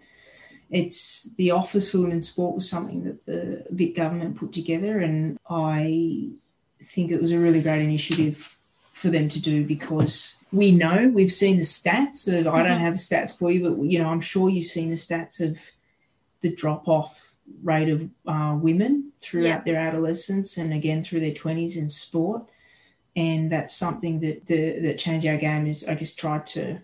it's 0.75 1.33
the 1.37 1.53
Office 1.53 1.93
for 1.93 1.99
Women's 2.01 2.29
Sport 2.29 2.57
was 2.57 2.69
something 2.69 3.05
that 3.05 3.25
the 3.27 3.65
Vic 3.71 3.95
government 3.95 4.37
put 4.37 4.51
together, 4.53 4.99
and 4.99 5.39
I 5.49 6.31
think 6.83 7.13
it 7.13 7.23
was 7.23 7.31
a 7.31 7.39
really 7.39 7.63
great 7.63 7.83
initiative 7.83 8.59
for 8.93 9.09
them 9.09 9.29
to 9.29 9.41
do 9.41 9.65
because 9.65 10.37
we 10.53 10.73
know 10.73 11.09
we've 11.15 11.33
seen 11.33 11.59
the 11.59 11.63
stats 11.63 12.27
of 12.27 12.49
I 12.49 12.65
don't 12.65 12.73
mm-hmm. 12.73 12.85
have 12.85 12.95
the 12.95 12.99
stats 12.99 13.39
for 13.39 13.53
you, 13.53 13.71
but 13.71 13.85
you 13.85 14.01
know 14.01 14.09
I'm 14.09 14.21
sure 14.21 14.51
you've 14.51 14.65
seen 14.65 14.91
the 14.91 14.97
stats 14.97 15.41
of 15.41 15.61
the 16.41 16.53
drop 16.53 16.89
off 16.89 17.37
rate 17.63 17.89
of 17.89 18.09
uh, 18.27 18.57
women 18.61 19.13
throughout 19.21 19.65
yeah. 19.65 19.73
their 19.73 19.77
adolescence 19.77 20.57
and 20.57 20.73
again 20.73 21.05
through 21.05 21.21
their 21.21 21.31
20s 21.31 21.77
in 21.77 21.89
sport, 21.89 22.51
and 23.15 23.53
that's 23.53 23.77
something 23.77 24.19
that 24.21 24.47
the 24.47 24.81
that 24.81 24.99
change 24.99 25.25
our 25.25 25.37
game 25.37 25.69
is 25.69 25.87
I 25.87 25.95
guess 25.95 26.17
tried 26.17 26.47
to 26.47 26.81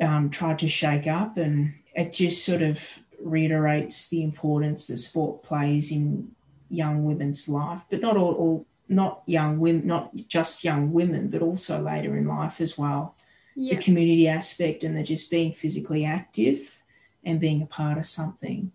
um, 0.00 0.30
tried 0.30 0.60
to 0.60 0.68
shake 0.68 1.08
up 1.08 1.38
and 1.38 1.74
it 1.96 2.12
just 2.12 2.44
sort 2.44 2.62
of 2.62 2.80
reiterates 3.20 4.08
the 4.08 4.22
importance 4.22 4.86
that 4.86 4.98
sport 4.98 5.42
plays 5.42 5.90
in 5.90 6.30
young 6.68 7.04
women's 7.04 7.48
life, 7.48 7.84
but 7.90 8.00
not 8.00 8.16
all, 8.16 8.34
all 8.34 8.66
not 8.88 9.22
young 9.26 9.58
women, 9.58 9.86
not 9.86 10.14
just 10.28 10.62
young 10.62 10.92
women, 10.92 11.28
but 11.28 11.42
also 11.42 11.80
later 11.80 12.16
in 12.16 12.26
life 12.26 12.60
as 12.60 12.76
well. 12.78 13.16
Yeah. 13.56 13.74
The 13.74 13.82
community 13.82 14.28
aspect 14.28 14.84
and 14.84 14.94
the 14.94 15.02
just 15.02 15.30
being 15.30 15.52
physically 15.52 16.04
active 16.04 16.82
and 17.24 17.40
being 17.40 17.62
a 17.62 17.66
part 17.66 17.96
of 17.96 18.04
something. 18.04 18.70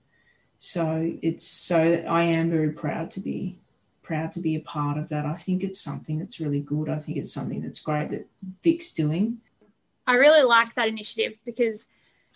So 0.58 1.16
it's 1.22 1.48
so 1.48 2.04
I 2.08 2.24
am 2.24 2.50
very 2.50 2.72
proud 2.72 3.12
to 3.12 3.20
be 3.20 3.60
proud 4.02 4.32
to 4.34 4.40
be 4.40 4.56
a 4.56 4.60
part 4.60 4.98
of 4.98 5.10
that. 5.10 5.26
I 5.26 5.36
think 5.36 5.64
it's 5.64 5.80
something 5.80 6.18
that's 6.18 6.40
really 6.40 6.60
good. 6.60 6.90
I 6.90 6.98
think 6.98 7.18
it's 7.18 7.32
something 7.32 7.62
that's 7.62 7.80
great 7.80 8.10
that 8.10 8.28
Vic's 8.64 8.92
doing. 8.92 9.38
I 10.08 10.16
really 10.16 10.44
like 10.44 10.74
that 10.74 10.88
initiative 10.88 11.38
because 11.46 11.86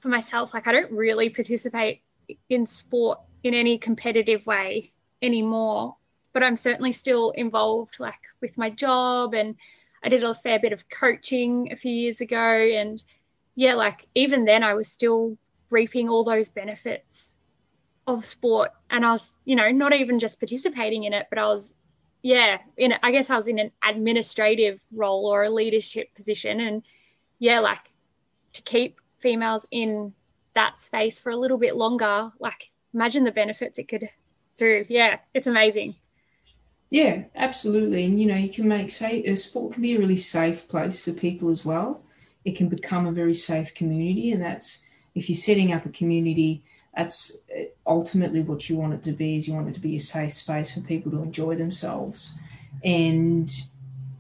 for 0.05 0.09
myself, 0.09 0.53
like 0.53 0.67
I 0.67 0.71
don't 0.71 0.91
really 0.91 1.31
participate 1.31 2.03
in 2.47 2.67
sport 2.67 3.19
in 3.41 3.55
any 3.55 3.79
competitive 3.79 4.45
way 4.45 4.93
anymore, 5.23 5.95
but 6.31 6.43
I'm 6.43 6.57
certainly 6.57 6.91
still 6.91 7.31
involved 7.31 7.99
like 7.99 8.19
with 8.39 8.55
my 8.55 8.69
job 8.69 9.33
and 9.33 9.55
I 10.03 10.09
did 10.09 10.23
a 10.23 10.35
fair 10.35 10.59
bit 10.59 10.73
of 10.73 10.87
coaching 10.89 11.71
a 11.71 11.75
few 11.75 11.91
years 11.91 12.21
ago 12.21 12.37
and 12.37 13.03
yeah, 13.55 13.73
like 13.73 14.05
even 14.13 14.45
then 14.45 14.63
I 14.63 14.75
was 14.75 14.87
still 14.87 15.39
reaping 15.71 16.07
all 16.07 16.23
those 16.23 16.49
benefits 16.49 17.37
of 18.05 18.27
sport 18.27 18.69
and 18.91 19.03
I 19.03 19.09
was, 19.09 19.33
you 19.43 19.55
know, 19.55 19.71
not 19.71 19.91
even 19.91 20.19
just 20.19 20.39
participating 20.39 21.05
in 21.05 21.13
it, 21.13 21.25
but 21.31 21.39
I 21.39 21.47
was 21.47 21.73
yeah, 22.21 22.59
in 22.77 22.93
I 23.01 23.09
guess 23.09 23.31
I 23.31 23.37
was 23.37 23.47
in 23.47 23.57
an 23.57 23.71
administrative 23.83 24.83
role 24.93 25.25
or 25.25 25.45
a 25.45 25.49
leadership 25.49 26.13
position 26.13 26.59
and 26.59 26.83
yeah, 27.39 27.59
like 27.59 27.91
to 28.53 28.61
keep 28.61 28.99
females 29.26 29.65
in 29.71 30.13
that 30.53 30.78
space 30.78 31.19
for 31.19 31.32
a 31.32 31.36
little 31.36 31.57
bit 31.57 31.76
longer, 31.76 32.32
like 32.39 32.69
imagine 32.93 33.23
the 33.23 33.32
benefits 33.32 33.80
it 33.80 33.88
could 33.88 34.07
do. 34.55 34.86
Yeah, 34.88 35.17
it's 35.34 35.47
amazing. 35.47 35.95
Yeah, 36.91 37.23
absolutely. 37.36 38.05
And 38.05 38.19
you 38.19 38.28
know, 38.28 38.36
you 38.36 38.49
can 38.49 38.67
make 38.67 38.91
say 38.91 39.23
a 39.23 39.36
sport 39.36 39.73
can 39.73 39.82
be 39.82 39.95
a 39.95 39.99
really 39.99 40.15
safe 40.17 40.67
place 40.67 41.03
for 41.03 41.11
people 41.11 41.49
as 41.49 41.65
well. 41.65 42.03
It 42.45 42.55
can 42.55 42.69
become 42.69 43.07
a 43.07 43.11
very 43.11 43.34
safe 43.34 43.73
community, 43.73 44.32
and 44.32 44.41
that's 44.43 44.86
if 45.15 45.28
you're 45.28 45.36
setting 45.36 45.73
up 45.73 45.86
a 45.86 45.89
community. 45.89 46.63
That's 46.95 47.39
uh, 47.53 47.63
ultimately 47.86 48.39
what 48.39 48.69
you 48.69 48.78
want 48.78 48.93
it 48.93 49.03
to 49.03 49.11
be 49.11 49.36
is 49.36 49.49
you 49.49 49.53
want 49.55 49.67
it 49.67 49.73
to 49.73 49.82
be 49.82 49.97
a 49.97 49.99
safe 49.99 50.32
space 50.32 50.73
for 50.73 50.80
people 50.80 51.11
to 51.11 51.23
enjoy 51.23 51.55
themselves. 51.55 52.36
And 52.86 53.49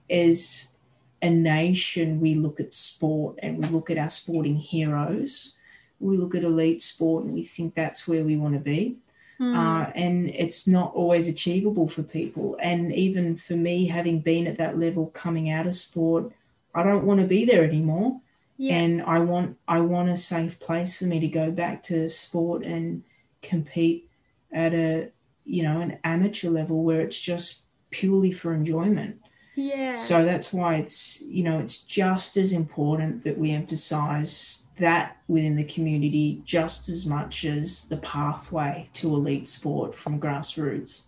as 0.09 0.74
a 1.21 1.29
nation, 1.29 2.19
we 2.19 2.35
look 2.35 2.59
at 2.59 2.73
sport 2.73 3.37
and 3.41 3.57
we 3.57 3.65
look 3.67 3.89
at 3.89 3.97
our 3.97 4.09
sporting 4.09 4.57
heroes. 4.57 5.55
We 5.99 6.17
look 6.17 6.35
at 6.35 6.43
elite 6.43 6.81
sport 6.81 7.23
and 7.25 7.33
we 7.33 7.43
think 7.43 7.73
that's 7.73 8.07
where 8.07 8.23
we 8.23 8.35
want 8.35 8.53
to 8.53 8.59
be. 8.59 8.97
Mm. 9.39 9.55
Uh, 9.55 9.91
and 9.95 10.29
it's 10.29 10.67
not 10.67 10.93
always 10.93 11.27
achievable 11.27 11.87
for 11.87 12.03
people. 12.03 12.57
And 12.61 12.93
even 12.93 13.35
for 13.35 13.55
me, 13.55 13.87
having 13.87 14.21
been 14.21 14.47
at 14.47 14.57
that 14.57 14.79
level 14.79 15.07
coming 15.07 15.49
out 15.49 15.67
of 15.67 15.75
sport, 15.75 16.31
I 16.73 16.83
don't 16.83 17.05
want 17.05 17.21
to 17.21 17.27
be 17.27 17.45
there 17.45 17.63
anymore. 17.63 18.19
Yeah. 18.57 18.75
And 18.75 19.01
I 19.01 19.19
want 19.19 19.57
I 19.67 19.81
want 19.81 20.09
a 20.09 20.15
safe 20.15 20.59
place 20.61 20.99
for 20.99 21.05
me 21.05 21.19
to 21.19 21.27
go 21.27 21.51
back 21.51 21.83
to 21.83 22.07
sport 22.07 22.63
and 22.63 23.03
compete 23.41 24.09
at 24.51 24.73
a 24.73 25.09
you 25.45 25.61
know 25.63 25.81
an 25.81 25.99
amateur 26.05 26.49
level 26.49 26.81
where 26.83 27.01
it's 27.01 27.19
just 27.19 27.63
purely 27.89 28.31
for 28.31 28.53
enjoyment. 28.53 29.21
Yeah. 29.55 29.93
So 29.93 30.25
that's 30.25 30.51
why 30.51 30.75
it's 30.75 31.21
you 31.23 31.43
know 31.43 31.59
it's 31.59 31.83
just 31.83 32.37
as 32.37 32.51
important 32.51 33.23
that 33.23 33.37
we 33.37 33.51
emphasize 33.51 34.67
that 34.79 35.17
within 35.27 35.55
the 35.55 35.63
community 35.63 36.41
just 36.43 36.89
as 36.89 37.05
much 37.05 37.45
as 37.45 37.87
the 37.87 37.97
pathway 37.97 38.89
to 38.93 39.15
elite 39.15 39.47
sport 39.47 39.95
from 39.95 40.19
grassroots. 40.19 41.05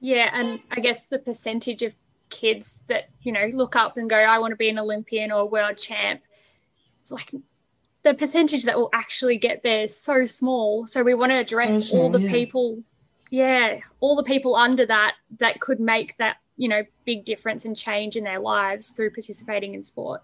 Yeah, 0.00 0.30
and 0.32 0.60
I 0.70 0.80
guess 0.80 1.06
the 1.06 1.18
percentage 1.18 1.82
of 1.82 1.94
kids 2.30 2.82
that 2.88 3.10
you 3.22 3.32
know 3.32 3.46
look 3.52 3.76
up 3.76 3.96
and 3.96 4.10
go, 4.10 4.16
I 4.16 4.38
want 4.38 4.50
to 4.50 4.56
be 4.56 4.68
an 4.68 4.78
Olympian 4.78 5.30
or 5.30 5.48
world 5.48 5.76
champ. 5.76 6.20
It's 7.00 7.12
like 7.12 7.32
the 8.02 8.14
percentage 8.14 8.64
that 8.64 8.76
will 8.76 8.90
actually 8.92 9.38
get 9.38 9.62
there 9.62 9.82
is 9.82 9.96
so 9.96 10.26
small. 10.26 10.86
So 10.86 11.02
we 11.02 11.14
want 11.14 11.30
to 11.30 11.38
address 11.38 11.74
so 11.74 11.80
small, 11.80 12.02
all 12.02 12.10
the 12.10 12.22
yeah. 12.22 12.32
people, 12.32 12.82
yeah, 13.30 13.78
all 14.00 14.16
the 14.16 14.24
people 14.24 14.56
under 14.56 14.84
that 14.86 15.14
that 15.38 15.60
could 15.60 15.78
make 15.80 16.16
that 16.16 16.38
you 16.56 16.68
know 16.68 16.82
big 17.04 17.24
difference 17.24 17.64
and 17.64 17.76
change 17.76 18.16
in 18.16 18.24
their 18.24 18.40
lives 18.40 18.90
through 18.90 19.10
participating 19.10 19.74
in 19.74 19.82
sport. 19.82 20.22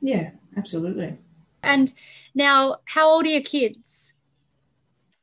Yeah, 0.00 0.30
absolutely. 0.56 1.16
And 1.62 1.92
now, 2.34 2.76
how 2.84 3.08
old 3.08 3.24
are 3.24 3.30
your 3.30 3.42
kids? 3.42 4.12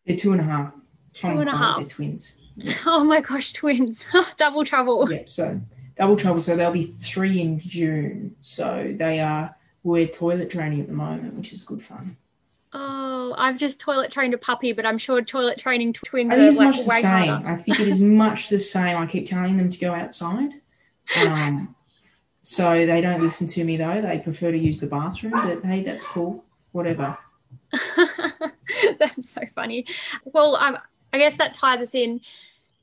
They're 0.05 0.17
two 0.17 0.31
and 0.31 0.41
a 0.41 0.43
half. 0.43 0.75
Two 1.13 1.27
and 1.27 1.49
a 1.49 1.55
half. 1.55 1.79
They're 1.79 1.87
twins. 1.87 2.37
Yeah. 2.55 2.73
Oh 2.85 3.03
my 3.03 3.21
gosh, 3.21 3.53
twins! 3.53 4.07
Double 4.37 4.65
trouble. 4.65 5.11
Yeah, 5.11 5.21
so 5.25 5.59
double 5.95 6.15
trouble. 6.15 6.41
So 6.41 6.55
they'll 6.55 6.71
be 6.71 6.83
three 6.83 7.39
in 7.39 7.59
June. 7.59 8.35
So 8.41 8.93
they 8.95 9.19
are 9.19 9.55
we're 9.83 10.07
toilet 10.07 10.49
training 10.49 10.81
at 10.81 10.87
the 10.87 10.93
moment, 10.93 11.35
which 11.35 11.53
is 11.53 11.63
good 11.63 11.81
fun. 11.81 12.17
Oh, 12.73 13.10
I've 13.37 13.57
just 13.57 13.79
toilet 13.79 14.11
trained 14.11 14.33
a 14.33 14.37
puppy, 14.37 14.73
but 14.73 14.85
I'm 14.85 14.97
sure 14.97 15.21
toilet 15.21 15.57
training 15.57 15.93
twins 15.93 16.33
I 16.33 16.37
think 16.37 16.47
it's 16.47 16.57
like 16.57 16.67
much 16.67 16.77
the 16.77 16.83
same. 16.83 17.27
Harder. 17.27 17.49
I 17.49 17.57
think 17.57 17.79
it 17.79 17.87
is 17.87 18.01
much 18.01 18.49
the 18.49 18.59
same. 18.59 18.97
I 18.97 19.05
keep 19.05 19.25
telling 19.25 19.57
them 19.57 19.69
to 19.69 19.79
go 19.79 19.93
outside. 19.93 20.53
Um, 21.19 21.75
so 22.43 22.85
they 22.85 23.01
don't 23.01 23.21
listen 23.21 23.47
to 23.47 23.63
me 23.63 23.77
though. 23.77 24.01
They 24.01 24.19
prefer 24.19 24.51
to 24.51 24.57
use 24.57 24.79
the 24.79 24.87
bathroom, 24.87 25.33
but 25.33 25.63
hey, 25.63 25.81
that's 25.81 26.05
cool. 26.05 26.43
Whatever. 26.71 27.17
that's 28.99 29.29
so 29.29 29.41
funny. 29.53 29.85
Well, 30.25 30.55
um, 30.55 30.77
I 31.13 31.17
guess 31.17 31.37
that 31.37 31.53
ties 31.53 31.81
us 31.81 31.95
in 31.95 32.21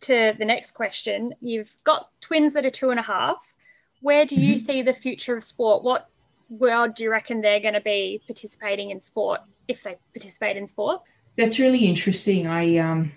to 0.01 0.35
the 0.39 0.45
next 0.45 0.73
question. 0.73 1.35
You've 1.41 1.77
got 1.85 2.11
twins 2.21 2.53
that 2.53 2.67
are 2.67 2.71
two 2.71 2.91
and 2.91 3.01
a 3.01 3.03
half. 3.03 3.55
Where 4.01 4.25
do 4.25 4.37
you 4.37 4.55
mm-hmm. 4.55 4.63
see 4.63 4.83
the 4.83 4.93
future 4.93 5.37
of 5.37 5.45
sport? 5.45 5.83
What 5.83 6.09
world 6.51 6.95
do 6.95 7.05
you 7.05 7.11
reckon 7.11 7.41
they're 7.41 7.61
going 7.61 7.75
to 7.75 7.81
be 7.81 8.23
participating 8.27 8.91
in 8.91 9.01
sport 9.01 9.41
if 9.69 9.83
they 9.83 9.97
participate 10.13 10.57
in 10.57 10.67
sport? 10.67 11.03
That's 11.37 11.59
really 11.59 11.85
interesting. 11.85 12.47
I 12.47 12.79
um, 12.79 13.13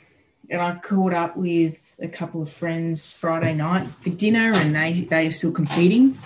and 0.50 0.62
I 0.62 0.76
caught 0.76 1.14
up 1.14 1.38
with 1.38 2.00
a 2.02 2.08
couple 2.08 2.42
of 2.42 2.52
friends 2.52 3.18
Friday 3.18 3.54
night 3.54 3.88
for 4.02 4.10
dinner, 4.10 4.52
and 4.54 4.76
they 4.76 4.94
they 4.94 5.28
are 5.28 5.32
still 5.32 5.52
competing, 5.52 6.18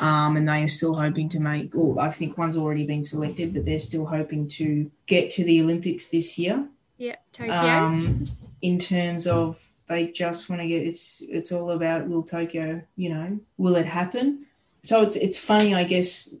um, 0.00 0.36
and 0.36 0.48
they 0.48 0.62
are 0.62 0.68
still 0.68 0.94
hoping 0.94 1.28
to 1.30 1.40
make. 1.40 1.70
Well, 1.74 1.98
I 1.98 2.10
think 2.10 2.38
one's 2.38 2.56
already 2.56 2.84
been 2.84 3.02
selected, 3.02 3.54
but 3.54 3.64
they're 3.64 3.78
still 3.78 4.06
hoping 4.06 4.46
to 4.48 4.90
get 5.06 5.30
to 5.30 5.44
the 5.44 5.60
Olympics 5.60 6.10
this 6.10 6.38
year. 6.38 6.68
Yeah, 6.98 7.16
Tokyo. 7.32 7.54
Um, 7.54 8.26
in 8.62 8.78
terms 8.78 9.26
of 9.26 9.66
they 9.88 10.12
just 10.12 10.48
want 10.48 10.62
to 10.62 10.68
get 10.68 10.82
it's 10.82 11.22
it's 11.28 11.50
all 11.50 11.70
about 11.70 12.06
will 12.06 12.22
Tokyo, 12.22 12.82
you 12.96 13.08
know, 13.08 13.40
will 13.56 13.76
it 13.76 13.86
happen? 13.86 14.46
So 14.82 15.02
it's 15.02 15.16
it's 15.16 15.38
funny, 15.38 15.74
I 15.74 15.84
guess. 15.84 16.34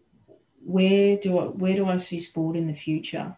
Where 0.70 1.16
do 1.16 1.38
I 1.38 1.44
where 1.44 1.74
do 1.74 1.86
I 1.86 1.96
see 1.96 2.18
sport 2.18 2.56
in 2.56 2.66
the 2.66 2.74
future? 2.74 3.36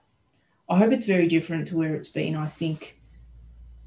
I 0.68 0.78
hope 0.78 0.92
it's 0.92 1.06
very 1.06 1.28
different 1.28 1.68
to 1.68 1.76
where 1.76 1.94
it's 1.94 2.08
been. 2.08 2.36
I 2.36 2.46
think 2.46 3.00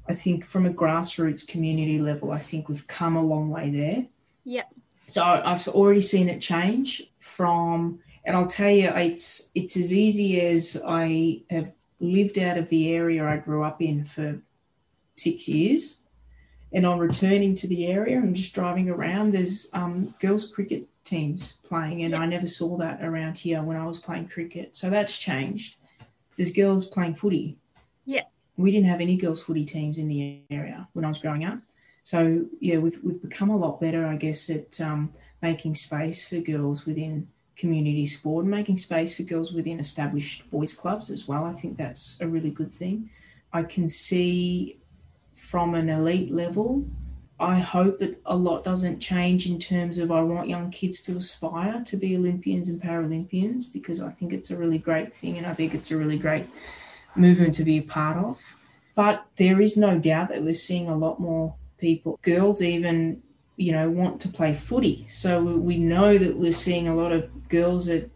I 0.08 0.14
think 0.14 0.44
from 0.44 0.66
a 0.66 0.72
grassroots 0.72 1.46
community 1.46 1.98
level, 1.98 2.30
I 2.30 2.38
think 2.38 2.68
we've 2.68 2.86
come 2.86 3.16
a 3.16 3.22
long 3.22 3.50
way 3.50 3.70
there. 3.70 4.06
Yeah. 4.44 4.64
So 5.06 5.22
I've 5.22 5.66
already 5.68 6.00
seen 6.00 6.28
it 6.28 6.40
change 6.40 7.10
from, 7.20 8.00
and 8.24 8.36
I'll 8.36 8.46
tell 8.46 8.70
you, 8.70 8.90
it's 8.90 9.50
it's 9.54 9.76
as 9.76 9.92
easy 9.92 10.40
as 10.40 10.82
I 10.86 11.42
have 11.50 11.72
lived 12.00 12.38
out 12.38 12.58
of 12.58 12.68
the 12.68 12.92
area 12.92 13.24
I 13.24 13.36
grew 13.38 13.62
up 13.62 13.80
in 13.80 14.04
for 14.04 14.40
six 15.16 15.48
years, 15.48 16.00
and 16.72 16.84
on 16.84 16.98
returning 16.98 17.54
to 17.56 17.68
the 17.68 17.86
area 17.86 18.18
and 18.18 18.34
just 18.34 18.54
driving 18.54 18.90
around, 18.90 19.32
there's 19.32 19.70
um, 19.72 20.14
girls 20.20 20.50
cricket 20.50 20.86
teams 21.04 21.60
playing, 21.64 22.02
and. 22.02 22.14
I 22.14 22.26
never 22.26 22.46
saw 22.46 22.76
that 22.78 23.02
around 23.02 23.38
here 23.38 23.62
when 23.62 23.76
I 23.76 23.86
was 23.86 23.98
playing 23.98 24.28
cricket. 24.28 24.76
So 24.76 24.90
that's 24.90 25.16
changed. 25.16 25.76
There's 26.36 26.52
girls 26.52 26.86
playing 26.86 27.14
footy. 27.14 27.56
Yeah 28.04 28.22
we 28.56 28.70
didn't 28.70 28.86
have 28.86 29.00
any 29.00 29.16
girls' 29.16 29.42
footy 29.42 29.64
teams 29.64 29.98
in 29.98 30.08
the 30.08 30.40
area 30.50 30.88
when 30.94 31.04
I 31.04 31.08
was 31.08 31.18
growing 31.18 31.44
up. 31.44 31.58
So 32.02 32.46
yeah, 32.60 32.78
we've 32.78 32.98
we've 33.02 33.20
become 33.20 33.50
a 33.50 33.56
lot 33.56 33.80
better, 33.80 34.06
I 34.06 34.16
guess, 34.16 34.48
at 34.48 34.80
um, 34.80 35.12
making 35.42 35.74
space 35.74 36.28
for 36.28 36.38
girls 36.38 36.86
within 36.86 37.28
community 37.56 38.06
sport 38.06 38.44
and 38.44 38.50
making 38.50 38.76
space 38.76 39.16
for 39.16 39.22
girls 39.22 39.52
within 39.52 39.80
established 39.80 40.48
boys 40.50 40.74
clubs 40.74 41.10
as 41.10 41.26
well. 41.26 41.44
I 41.44 41.52
think 41.52 41.76
that's 41.76 42.18
a 42.20 42.28
really 42.28 42.50
good 42.50 42.72
thing. 42.72 43.10
I 43.52 43.62
can 43.62 43.88
see 43.88 44.78
from 45.56 45.74
an 45.74 45.88
elite 45.88 46.30
level. 46.30 46.84
I 47.40 47.60
hope 47.60 48.00
that 48.00 48.20
a 48.26 48.36
lot 48.36 48.62
doesn't 48.62 49.00
change 49.00 49.48
in 49.48 49.58
terms 49.58 49.96
of 49.96 50.12
I 50.12 50.20
want 50.20 50.50
young 50.50 50.70
kids 50.70 51.00
to 51.04 51.16
aspire 51.16 51.82
to 51.82 51.96
be 51.96 52.14
Olympians 52.14 52.68
and 52.68 52.78
Paralympians 52.78 53.64
because 53.72 54.02
I 54.02 54.10
think 54.10 54.34
it's 54.34 54.50
a 54.50 54.58
really 54.58 54.76
great 54.76 55.14
thing 55.14 55.38
and 55.38 55.46
I 55.46 55.54
think 55.54 55.72
it's 55.72 55.90
a 55.90 55.96
really 55.96 56.18
great 56.18 56.46
movement 57.14 57.54
to 57.54 57.64
be 57.64 57.78
a 57.78 57.82
part 57.82 58.18
of. 58.18 58.38
But 58.94 59.24
there 59.36 59.62
is 59.62 59.78
no 59.78 59.98
doubt 59.98 60.28
that 60.28 60.42
we're 60.42 60.52
seeing 60.52 60.88
a 60.88 60.94
lot 60.94 61.20
more 61.20 61.54
people, 61.78 62.20
girls 62.20 62.60
even, 62.60 63.22
you 63.56 63.72
know, 63.72 63.88
want 63.88 64.20
to 64.20 64.28
play 64.28 64.52
footy. 64.52 65.06
So 65.08 65.42
we 65.42 65.78
know 65.78 66.18
that 66.18 66.36
we're 66.36 66.52
seeing 66.52 66.86
a 66.86 66.94
lot 66.94 67.12
of 67.12 67.48
girls 67.48 67.86
that 67.86 68.10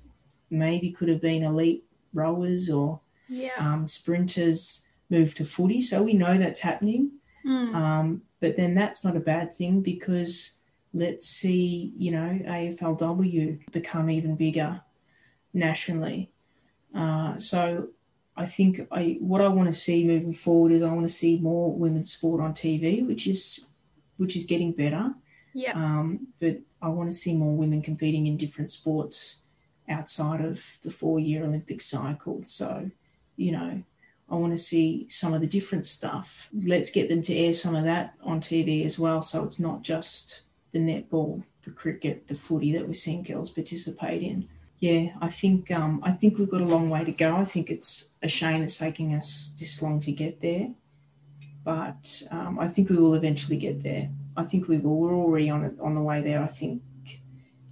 maybe 0.51 0.91
could 0.91 1.09
have 1.09 1.23
been 1.23 1.43
elite 1.43 1.85
rowers 2.13 2.69
or 2.69 3.01
yeah. 3.31 3.53
um, 3.59 3.87
sprinters 3.87 4.87
move 5.09 5.35
to 5.37 5.45
footy. 5.47 5.81
So 5.81 6.03
we 6.03 6.13
know 6.13 6.37
that's 6.37 6.61
happening. 6.61 7.13
Mm. 7.45 7.75
Um, 7.75 8.23
but 8.41 8.57
then 8.57 8.75
that's 8.75 9.05
not 9.05 9.17
a 9.17 9.21
bad 9.21 9.53
thing 9.55 9.81
because 9.83 10.61
let's 10.93 11.27
see, 11.27 11.93
you 11.97 12.11
know, 12.11 12.39
AFLW 12.45 13.71
become 13.73 14.11
even 14.11 14.37
bigger 14.37 14.81
nationally. 15.53 16.31
Uh, 16.95 17.37
so 17.37 17.89
I 18.37 18.47
think 18.47 18.81
I 18.91 19.19
what 19.21 19.41
I 19.41 19.49
want 19.49 19.69
to 19.69 19.73
see 19.73 20.07
moving 20.07 20.33
forward 20.33 20.73
is 20.73 20.83
I 20.83 20.93
want 20.93 21.03
to 21.07 21.13
see 21.13 21.39
more 21.39 21.73
women's 21.73 22.13
sport 22.13 22.41
on 22.41 22.53
TV, 22.53 23.07
which 23.07 23.27
is 23.27 23.67
which 24.17 24.37
is 24.37 24.45
getting 24.45 24.73
better. 24.73 25.15
Yeah. 25.53 25.73
Um, 25.75 26.29
but 26.41 26.59
I 26.83 26.89
want 26.89 27.11
to 27.11 27.17
see 27.17 27.37
more 27.37 27.57
women 27.57 27.83
competing 27.83 28.27
in 28.27 28.37
different 28.37 28.71
sports 28.71 29.45
outside 29.89 30.41
of 30.41 30.79
the 30.83 30.91
four-year 30.91 31.45
Olympic 31.45 31.81
cycle. 31.81 32.43
So, 32.45 32.91
you 33.37 33.53
know, 33.53 33.83
I 34.31 34.37
want 34.37 34.53
to 34.53 34.59
see 34.59 35.07
some 35.09 35.35
of 35.35 35.41
the 35.41 35.47
different 35.47 35.87
stuff. 35.87 36.49
Let's 36.65 36.91
get 36.91 37.09
them 37.09 37.23
to 37.23 37.35
air 37.35 37.53
some 37.53 37.75
of 37.75 37.85
that 37.85 38.15
on 38.23 38.41
TV 38.41 38.85
as 38.85 38.99
well. 38.99 39.23
So 39.23 39.45
it's 39.45 39.59
not 39.59 39.83
just 39.83 40.43
the 40.73 40.79
netball, 40.79 41.45
the 41.63 41.71
cricket, 41.71 42.29
the 42.29 42.35
footy 42.35 42.73
that 42.73 42.87
we're 42.87 42.93
seeing 42.93 43.23
girls 43.23 43.51
participate 43.51 44.23
in 44.23 44.49
yeah, 44.81 45.11
I 45.21 45.29
think 45.29 45.71
um, 45.71 46.01
I 46.03 46.13
think 46.13 46.39
we've 46.39 46.51
got 46.51 46.63
a 46.63 46.65
long 46.65 46.89
way 46.89 47.05
to 47.05 47.13
go. 47.13 47.37
I 47.37 47.45
think 47.45 47.71
it's 47.71 48.15
a 48.23 48.29
shame 48.29 48.63
it's 48.63 48.79
taking 48.79 49.15
us 49.15 49.55
this 49.61 49.83
long 49.83 50.01
to 50.01 50.11
get 50.11 50.41
there, 50.41 50.71
but 51.63 52.23
um, 52.31 52.59
I 52.59 52.67
think 52.67 52.89
we 52.89 52.97
will 52.97 53.15
eventually 53.15 53.59
get 53.59 53.83
there. 53.83 54.09
I 54.39 54.45
think 54.45 54.69
we 54.69 54.79
will. 54.79 54.97
We're 54.97 55.15
already 55.15 55.51
on 55.51 55.77
on 55.83 55.95
the 55.95 56.01
way 56.01 56.23
there. 56.23 56.43
I 56.43 56.47
think 56.47 56.83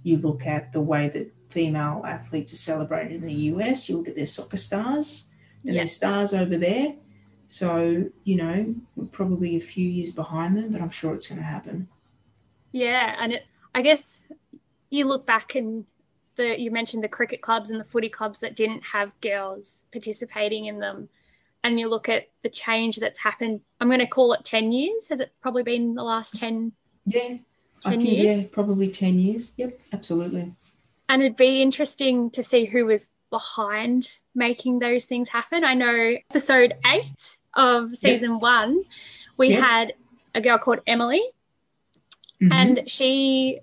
you 0.03 0.17
look 0.17 0.45
at 0.45 0.71
the 0.71 0.81
way 0.81 1.09
that 1.09 1.33
female 1.49 2.03
athletes 2.05 2.53
are 2.53 2.57
celebrated 2.57 3.23
in 3.23 3.27
the 3.27 3.33
US. 3.55 3.89
You 3.89 3.97
look 3.97 4.07
at 4.07 4.15
their 4.15 4.27
soccer 4.27 4.57
stars 4.57 5.28
and 5.65 5.75
their 5.75 5.87
stars 5.87 6.33
over 6.33 6.57
there. 6.57 6.95
So 7.47 8.09
you 8.23 8.35
know, 8.35 8.75
we're 8.95 9.05
probably 9.05 9.55
a 9.55 9.61
few 9.61 9.87
years 9.87 10.11
behind 10.11 10.55
them, 10.57 10.71
but 10.71 10.81
I'm 10.81 10.89
sure 10.89 11.15
it's 11.15 11.27
going 11.27 11.39
to 11.39 11.45
happen. 11.45 11.87
Yeah, 12.71 13.15
and 13.19 13.33
it, 13.33 13.45
I 13.73 13.81
guess 13.81 14.21
you 14.89 15.05
look 15.05 15.25
back 15.25 15.55
and 15.55 15.85
the 16.35 16.59
you 16.59 16.71
mentioned 16.71 17.03
the 17.03 17.09
cricket 17.09 17.41
clubs 17.41 17.69
and 17.69 17.79
the 17.79 17.83
footy 17.83 18.09
clubs 18.09 18.39
that 18.39 18.55
didn't 18.55 18.83
have 18.83 19.19
girls 19.21 19.83
participating 19.91 20.65
in 20.65 20.79
them 20.79 21.09
and 21.63 21.79
you 21.79 21.89
look 21.89 22.09
at 22.09 22.29
the 22.41 22.49
change 22.49 22.97
that's 22.97 23.17
happened, 23.17 23.61
I'm 23.79 23.87
going 23.87 23.99
to 23.99 24.07
call 24.07 24.33
it 24.33 24.45
10 24.45 24.71
years. 24.71 25.07
Has 25.09 25.19
it 25.19 25.33
probably 25.41 25.63
been 25.63 25.95
the 25.95 26.03
last 26.03 26.35
10? 26.35 26.71
Yeah, 27.05 27.37
I 27.85 27.97
think, 27.97 28.03
years? 28.03 28.25
yeah, 28.25 28.47
probably 28.51 28.89
10 28.89 29.19
years. 29.19 29.53
Yep, 29.57 29.79
absolutely. 29.91 30.53
And 31.09 31.21
it'd 31.21 31.37
be 31.37 31.61
interesting 31.61 32.29
to 32.31 32.43
see 32.43 32.65
who 32.65 32.85
was 32.85 33.09
behind 33.29 34.11
making 34.35 34.79
those 34.79 35.05
things 35.05 35.29
happen. 35.29 35.63
I 35.63 35.73
know 35.73 36.15
episode 36.29 36.73
eight 36.85 37.37
of 37.53 37.95
season 37.95 38.33
yep. 38.33 38.41
one, 38.41 38.83
we 39.37 39.49
yep. 39.49 39.63
had 39.63 39.93
a 40.35 40.41
girl 40.41 40.57
called 40.57 40.79
Emily, 40.87 41.23
mm-hmm. 42.41 42.51
and 42.51 42.89
she 42.89 43.59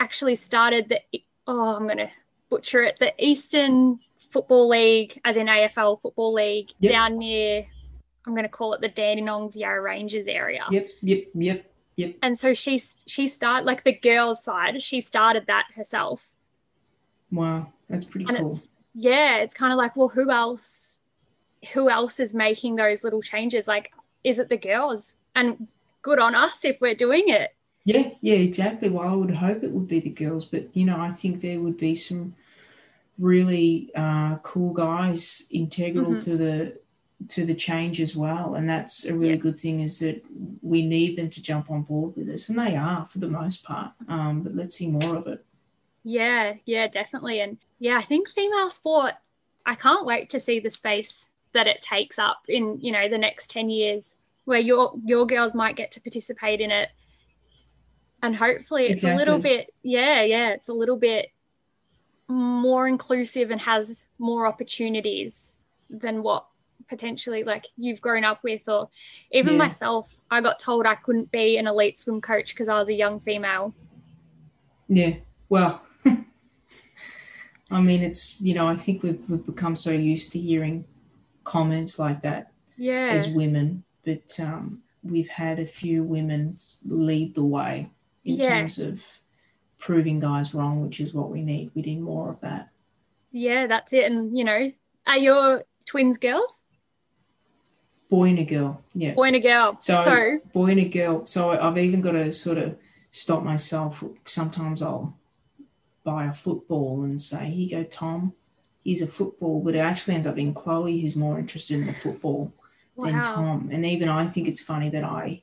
actually 0.00 0.34
started 0.34 0.88
the, 0.88 1.00
oh, 1.46 1.76
I'm 1.76 1.84
going 1.84 1.98
to 1.98 2.10
butcher 2.50 2.82
it, 2.82 2.98
the 2.98 3.12
Eastern 3.18 3.98
Football 4.30 4.68
League, 4.68 5.20
as 5.24 5.36
in 5.36 5.46
AFL 5.46 6.00
Football 6.00 6.32
League, 6.34 6.70
yep. 6.80 6.92
down 6.92 7.18
near, 7.18 7.64
I'm 8.26 8.32
going 8.32 8.44
to 8.44 8.48
call 8.48 8.74
it 8.74 8.80
the 8.80 8.88
Dandenongs 8.88 9.56
Yarra 9.56 9.80
Ranges 9.80 10.28
area. 10.28 10.64
Yep, 10.70 10.88
yep, 11.02 11.24
yep, 11.34 11.72
yep. 11.96 12.14
And 12.22 12.38
so 12.38 12.54
she 12.54 12.78
she 12.78 13.26
started 13.26 13.66
like 13.66 13.84
the 13.84 13.92
girls' 13.92 14.42
side. 14.42 14.80
She 14.80 15.00
started 15.00 15.46
that 15.46 15.66
herself. 15.74 16.30
Wow, 17.30 17.72
that's 17.88 18.04
pretty 18.04 18.26
and 18.28 18.38
cool. 18.38 18.50
It's, 18.52 18.70
yeah, 18.94 19.38
it's 19.38 19.54
kind 19.54 19.72
of 19.72 19.78
like, 19.78 19.96
well, 19.96 20.08
who 20.08 20.30
else? 20.30 21.04
Who 21.72 21.88
else 21.88 22.18
is 22.20 22.34
making 22.34 22.76
those 22.76 23.04
little 23.04 23.22
changes? 23.22 23.68
Like, 23.68 23.92
is 24.24 24.38
it 24.38 24.48
the 24.48 24.56
girls? 24.56 25.18
And 25.34 25.68
good 26.02 26.18
on 26.18 26.34
us 26.34 26.64
if 26.64 26.80
we're 26.80 26.94
doing 26.94 27.28
it. 27.28 27.54
Yeah, 27.84 28.10
yeah, 28.20 28.34
exactly. 28.34 28.88
Well, 28.88 29.08
I 29.08 29.14
would 29.14 29.34
hope 29.34 29.62
it 29.62 29.70
would 29.70 29.88
be 29.88 30.00
the 30.00 30.10
girls, 30.10 30.44
but 30.44 30.76
you 30.76 30.84
know, 30.84 31.00
I 31.00 31.10
think 31.10 31.40
there 31.40 31.60
would 31.60 31.76
be 31.76 31.94
some 31.94 32.34
really 33.18 33.90
uh, 33.94 34.36
cool 34.38 34.72
guys 34.72 35.46
integral 35.50 36.12
mm-hmm. 36.12 36.18
to 36.18 36.36
the 36.36 36.78
to 37.28 37.44
the 37.46 37.54
change 37.54 38.00
as 38.00 38.16
well 38.16 38.56
and 38.56 38.68
that's 38.68 39.04
a 39.04 39.14
really 39.14 39.34
yeah. 39.34 39.36
good 39.36 39.56
thing 39.56 39.78
is 39.78 40.00
that 40.00 40.20
we 40.60 40.82
need 40.82 41.16
them 41.16 41.30
to 41.30 41.40
jump 41.40 41.70
on 41.70 41.82
board 41.82 42.12
with 42.16 42.28
us 42.28 42.48
and 42.48 42.58
they 42.58 42.74
are 42.74 43.06
for 43.06 43.20
the 43.20 43.28
most 43.28 43.62
part 43.62 43.92
um, 44.08 44.42
but 44.42 44.56
let's 44.56 44.74
see 44.74 44.88
more 44.88 45.14
of 45.14 45.28
it 45.28 45.44
yeah 46.04 46.54
yeah 46.66 46.86
definitely 46.88 47.40
and 47.40 47.58
yeah 47.78 47.96
i 47.96 48.02
think 48.02 48.28
female 48.28 48.70
sport 48.70 49.12
i 49.64 49.74
can't 49.74 50.04
wait 50.04 50.30
to 50.30 50.40
see 50.40 50.58
the 50.58 50.70
space 50.70 51.30
that 51.52 51.66
it 51.66 51.80
takes 51.80 52.18
up 52.18 52.44
in 52.48 52.78
you 52.80 52.92
know 52.92 53.08
the 53.08 53.18
next 53.18 53.50
10 53.50 53.70
years 53.70 54.16
where 54.44 54.58
your 54.58 54.92
your 55.04 55.26
girls 55.26 55.54
might 55.54 55.76
get 55.76 55.92
to 55.92 56.00
participate 56.00 56.60
in 56.60 56.70
it 56.70 56.88
and 58.22 58.34
hopefully 58.34 58.84
it's 58.84 59.04
exactly. 59.04 59.14
a 59.14 59.18
little 59.18 59.38
bit 59.38 59.72
yeah 59.82 60.22
yeah 60.22 60.50
it's 60.50 60.68
a 60.68 60.72
little 60.72 60.96
bit 60.96 61.28
more 62.28 62.88
inclusive 62.88 63.50
and 63.50 63.60
has 63.60 64.04
more 64.18 64.46
opportunities 64.46 65.54
than 65.90 66.22
what 66.22 66.46
potentially 66.88 67.44
like 67.44 67.66
you've 67.76 68.00
grown 68.00 68.24
up 68.24 68.42
with 68.42 68.68
or 68.68 68.88
even 69.30 69.52
yeah. 69.52 69.58
myself 69.58 70.20
i 70.30 70.40
got 70.40 70.58
told 70.58 70.86
i 70.86 70.94
couldn't 70.94 71.30
be 71.30 71.56
an 71.58 71.66
elite 71.66 71.98
swim 71.98 72.20
coach 72.20 72.50
because 72.54 72.68
i 72.68 72.78
was 72.78 72.88
a 72.88 72.94
young 72.94 73.20
female 73.20 73.72
yeah 74.88 75.14
well 75.48 75.82
i 77.72 77.80
mean 77.80 78.02
it's 78.02 78.40
you 78.42 78.54
know 78.54 78.68
i 78.68 78.76
think 78.76 79.02
we've, 79.02 79.22
we've 79.28 79.46
become 79.46 79.74
so 79.74 79.90
used 79.90 80.32
to 80.32 80.38
hearing 80.38 80.84
comments 81.44 81.98
like 81.98 82.22
that 82.22 82.52
yeah 82.76 83.08
as 83.10 83.28
women 83.28 83.82
but 84.04 84.40
um, 84.40 84.82
we've 85.02 85.28
had 85.28 85.58
a 85.58 85.66
few 85.66 86.02
women 86.02 86.56
lead 86.84 87.34
the 87.34 87.44
way 87.44 87.90
in 88.24 88.36
yeah. 88.36 88.48
terms 88.48 88.78
of 88.78 89.04
proving 89.78 90.20
guys 90.20 90.54
wrong, 90.54 90.82
which 90.82 91.00
is 91.00 91.14
what 91.14 91.30
we 91.30 91.42
need. 91.42 91.70
We 91.74 91.82
need 91.82 92.00
more 92.00 92.30
of 92.30 92.40
that. 92.40 92.70
Yeah, 93.30 93.66
that's 93.66 93.92
it. 93.92 94.10
And 94.10 94.36
you 94.36 94.44
know, 94.44 94.70
are 95.06 95.18
your 95.18 95.64
twins 95.86 96.18
girls? 96.18 96.62
Boy 98.08 98.28
and 98.28 98.38
a 98.38 98.44
girl. 98.44 98.82
Yeah. 98.94 99.14
Boy 99.14 99.28
and 99.28 99.36
a 99.36 99.40
girl. 99.40 99.76
So, 99.80 100.00
so 100.02 100.38
boy 100.52 100.66
and 100.66 100.80
a 100.80 100.84
girl. 100.84 101.26
So 101.26 101.50
I've 101.50 101.78
even 101.78 102.00
got 102.00 102.12
to 102.12 102.30
sort 102.30 102.58
of 102.58 102.76
stop 103.10 103.42
myself. 103.42 104.04
Sometimes 104.26 104.82
I'll 104.82 105.16
buy 106.04 106.26
a 106.26 106.32
football 106.32 107.04
and 107.04 107.20
say, 107.20 107.46
"Here 107.46 107.64
you 107.64 107.70
go, 107.70 107.82
Tom. 107.84 108.32
He's 108.84 109.02
a 109.02 109.06
football," 109.06 109.60
but 109.60 109.74
it 109.74 109.78
actually 109.78 110.14
ends 110.14 110.26
up 110.26 110.34
being 110.34 110.54
Chloe 110.54 111.00
who's 111.00 111.16
more 111.16 111.38
interested 111.38 111.78
in 111.78 111.86
the 111.86 111.92
football 111.92 112.52
wow. 112.96 113.06
than 113.06 113.22
Tom. 113.22 113.68
And 113.72 113.86
even 113.86 114.08
I 114.08 114.26
think 114.26 114.48
it's 114.48 114.60
funny 114.60 114.90
that 114.90 115.04
I, 115.04 115.42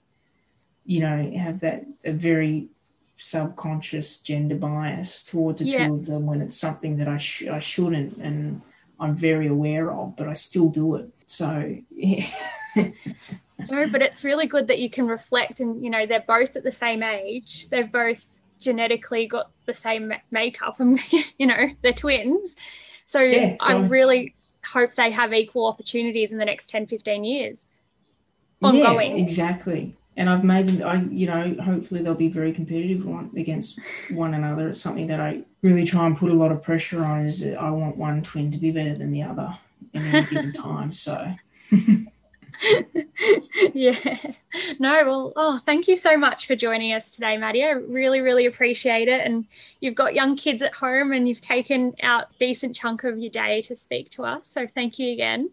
you 0.85 1.01
know, 1.01 1.31
have 1.37 1.59
that 1.61 1.85
a 2.05 2.11
very 2.11 2.69
subconscious 3.17 4.21
gender 4.21 4.55
bias 4.55 5.25
towards 5.25 5.61
the 5.61 5.67
yeah. 5.67 5.87
two 5.87 5.95
of 5.95 6.05
them 6.05 6.25
when 6.25 6.41
it's 6.41 6.57
something 6.57 6.97
that 6.97 7.07
I, 7.09 7.17
sh- 7.17 7.47
I 7.47 7.59
shouldn't 7.59 8.17
and 8.17 8.61
I'm 8.99 9.15
very 9.15 9.47
aware 9.47 9.91
of, 9.91 10.15
but 10.15 10.27
I 10.27 10.33
still 10.33 10.69
do 10.69 10.95
it. 10.95 11.09
So, 11.25 11.77
yeah. 11.89 12.27
no, 12.75 13.87
but 13.89 14.01
it's 14.01 14.23
really 14.23 14.47
good 14.47 14.67
that 14.67 14.79
you 14.79 14.89
can 14.89 15.07
reflect 15.07 15.59
and, 15.59 15.83
you 15.83 15.89
know, 15.89 16.05
they're 16.05 16.23
both 16.27 16.55
at 16.55 16.63
the 16.63 16.71
same 16.71 17.03
age. 17.03 17.69
They've 17.69 17.91
both 17.91 18.38
genetically 18.59 19.27
got 19.27 19.51
the 19.65 19.73
same 19.73 20.13
makeup 20.31 20.79
and, 20.79 20.99
you 21.37 21.47
know, 21.47 21.67
they're 21.81 21.93
twins. 21.93 22.55
So, 23.05 23.21
yeah, 23.21 23.55
I 23.61 23.79
really 23.79 24.35
hope 24.63 24.93
they 24.93 25.11
have 25.11 25.33
equal 25.33 25.65
opportunities 25.65 26.31
in 26.31 26.37
the 26.37 26.45
next 26.45 26.69
10, 26.69 26.87
15 26.87 27.23
years. 27.23 27.67
Ongoing. 28.61 29.17
Yeah, 29.17 29.23
exactly 29.23 29.95
and 30.19 30.29
I've 30.29 30.43
made 30.43 30.67
them. 30.67 30.87
I 30.87 31.01
you 31.13 31.27
know 31.27 31.55
hopefully 31.63 32.03
they'll 32.03 32.13
be 32.13 32.27
very 32.27 32.51
competitive 32.51 33.05
one 33.05 33.31
against 33.37 33.79
one 34.11 34.33
another. 34.33 34.67
It's 34.69 34.81
something 34.81 35.07
that 35.07 35.21
I 35.21 35.43
really 35.61 35.85
try 35.85 36.05
and 36.05 36.17
put 36.17 36.29
a 36.29 36.33
lot 36.33 36.51
of 36.51 36.61
pressure 36.61 37.03
on. 37.05 37.21
Is 37.21 37.39
that 37.39 37.57
I 37.57 37.71
want 37.71 37.95
one 37.95 38.21
twin 38.21 38.51
to 38.51 38.57
be 38.57 38.71
better 38.71 38.95
than 38.95 39.13
the 39.13 39.23
other 39.23 39.57
in 39.93 40.03
any 40.03 40.25
given 40.27 40.51
time. 40.61 40.93
So. 40.93 41.33
yeah. 43.73 43.95
No, 44.79 45.03
well, 45.05 45.33
oh, 45.35 45.59
thank 45.65 45.87
you 45.87 45.95
so 45.95 46.17
much 46.17 46.47
for 46.47 46.55
joining 46.55 46.93
us 46.93 47.15
today, 47.15 47.37
Maddie. 47.37 47.63
I 47.63 47.71
really, 47.71 48.21
really 48.21 48.45
appreciate 48.45 49.07
it. 49.07 49.25
And 49.25 49.45
you've 49.79 49.95
got 49.95 50.13
young 50.13 50.35
kids 50.35 50.61
at 50.61 50.73
home 50.73 51.11
and 51.11 51.27
you've 51.27 51.41
taken 51.41 51.95
out 52.03 52.23
a 52.23 52.37
decent 52.37 52.75
chunk 52.75 53.03
of 53.03 53.17
your 53.17 53.29
day 53.29 53.61
to 53.63 53.75
speak 53.75 54.09
to 54.11 54.23
us. 54.23 54.47
So 54.47 54.67
thank 54.67 54.99
you 54.99 55.13
again. 55.13 55.49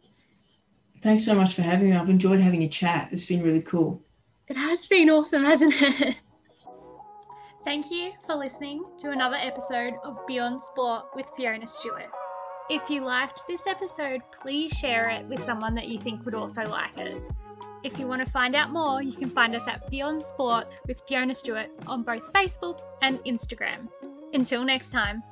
Thanks 1.02 1.24
so 1.24 1.34
much 1.34 1.54
for 1.54 1.62
having 1.62 1.90
me. 1.90 1.96
I've 1.96 2.10
enjoyed 2.10 2.40
having 2.40 2.62
a 2.62 2.68
chat. 2.68 3.08
It's 3.12 3.26
been 3.26 3.42
really 3.42 3.62
cool. 3.62 4.02
It 4.48 4.56
has 4.56 4.86
been 4.86 5.10
awesome, 5.10 5.44
hasn't 5.44 5.74
it? 5.80 6.22
Thank 7.64 7.90
you 7.90 8.12
for 8.24 8.36
listening 8.36 8.84
to 8.98 9.10
another 9.10 9.36
episode 9.36 9.94
of 10.04 10.24
Beyond 10.28 10.62
Sport 10.62 11.06
with 11.16 11.28
Fiona 11.36 11.66
Stewart. 11.66 12.10
If 12.68 12.90
you 12.90 13.02
liked 13.02 13.46
this 13.46 13.68
episode, 13.68 14.22
please 14.42 14.72
share 14.72 15.08
it 15.08 15.24
with 15.26 15.38
someone 15.40 15.76
that 15.76 15.86
you 15.86 16.00
think 16.00 16.24
would 16.24 16.34
also 16.34 16.68
like 16.68 16.98
it. 16.98 17.22
If 17.84 17.96
you 17.96 18.08
want 18.08 18.24
to 18.24 18.30
find 18.30 18.56
out 18.56 18.72
more, 18.72 19.00
you 19.00 19.12
can 19.12 19.30
find 19.30 19.54
us 19.54 19.68
at 19.68 19.88
Beyond 19.88 20.20
Sport 20.20 20.66
with 20.88 21.00
Fiona 21.06 21.32
Stewart 21.32 21.70
on 21.86 22.02
both 22.02 22.32
Facebook 22.32 22.80
and 23.02 23.20
Instagram. 23.20 23.88
Until 24.34 24.64
next 24.64 24.90
time. 24.90 25.22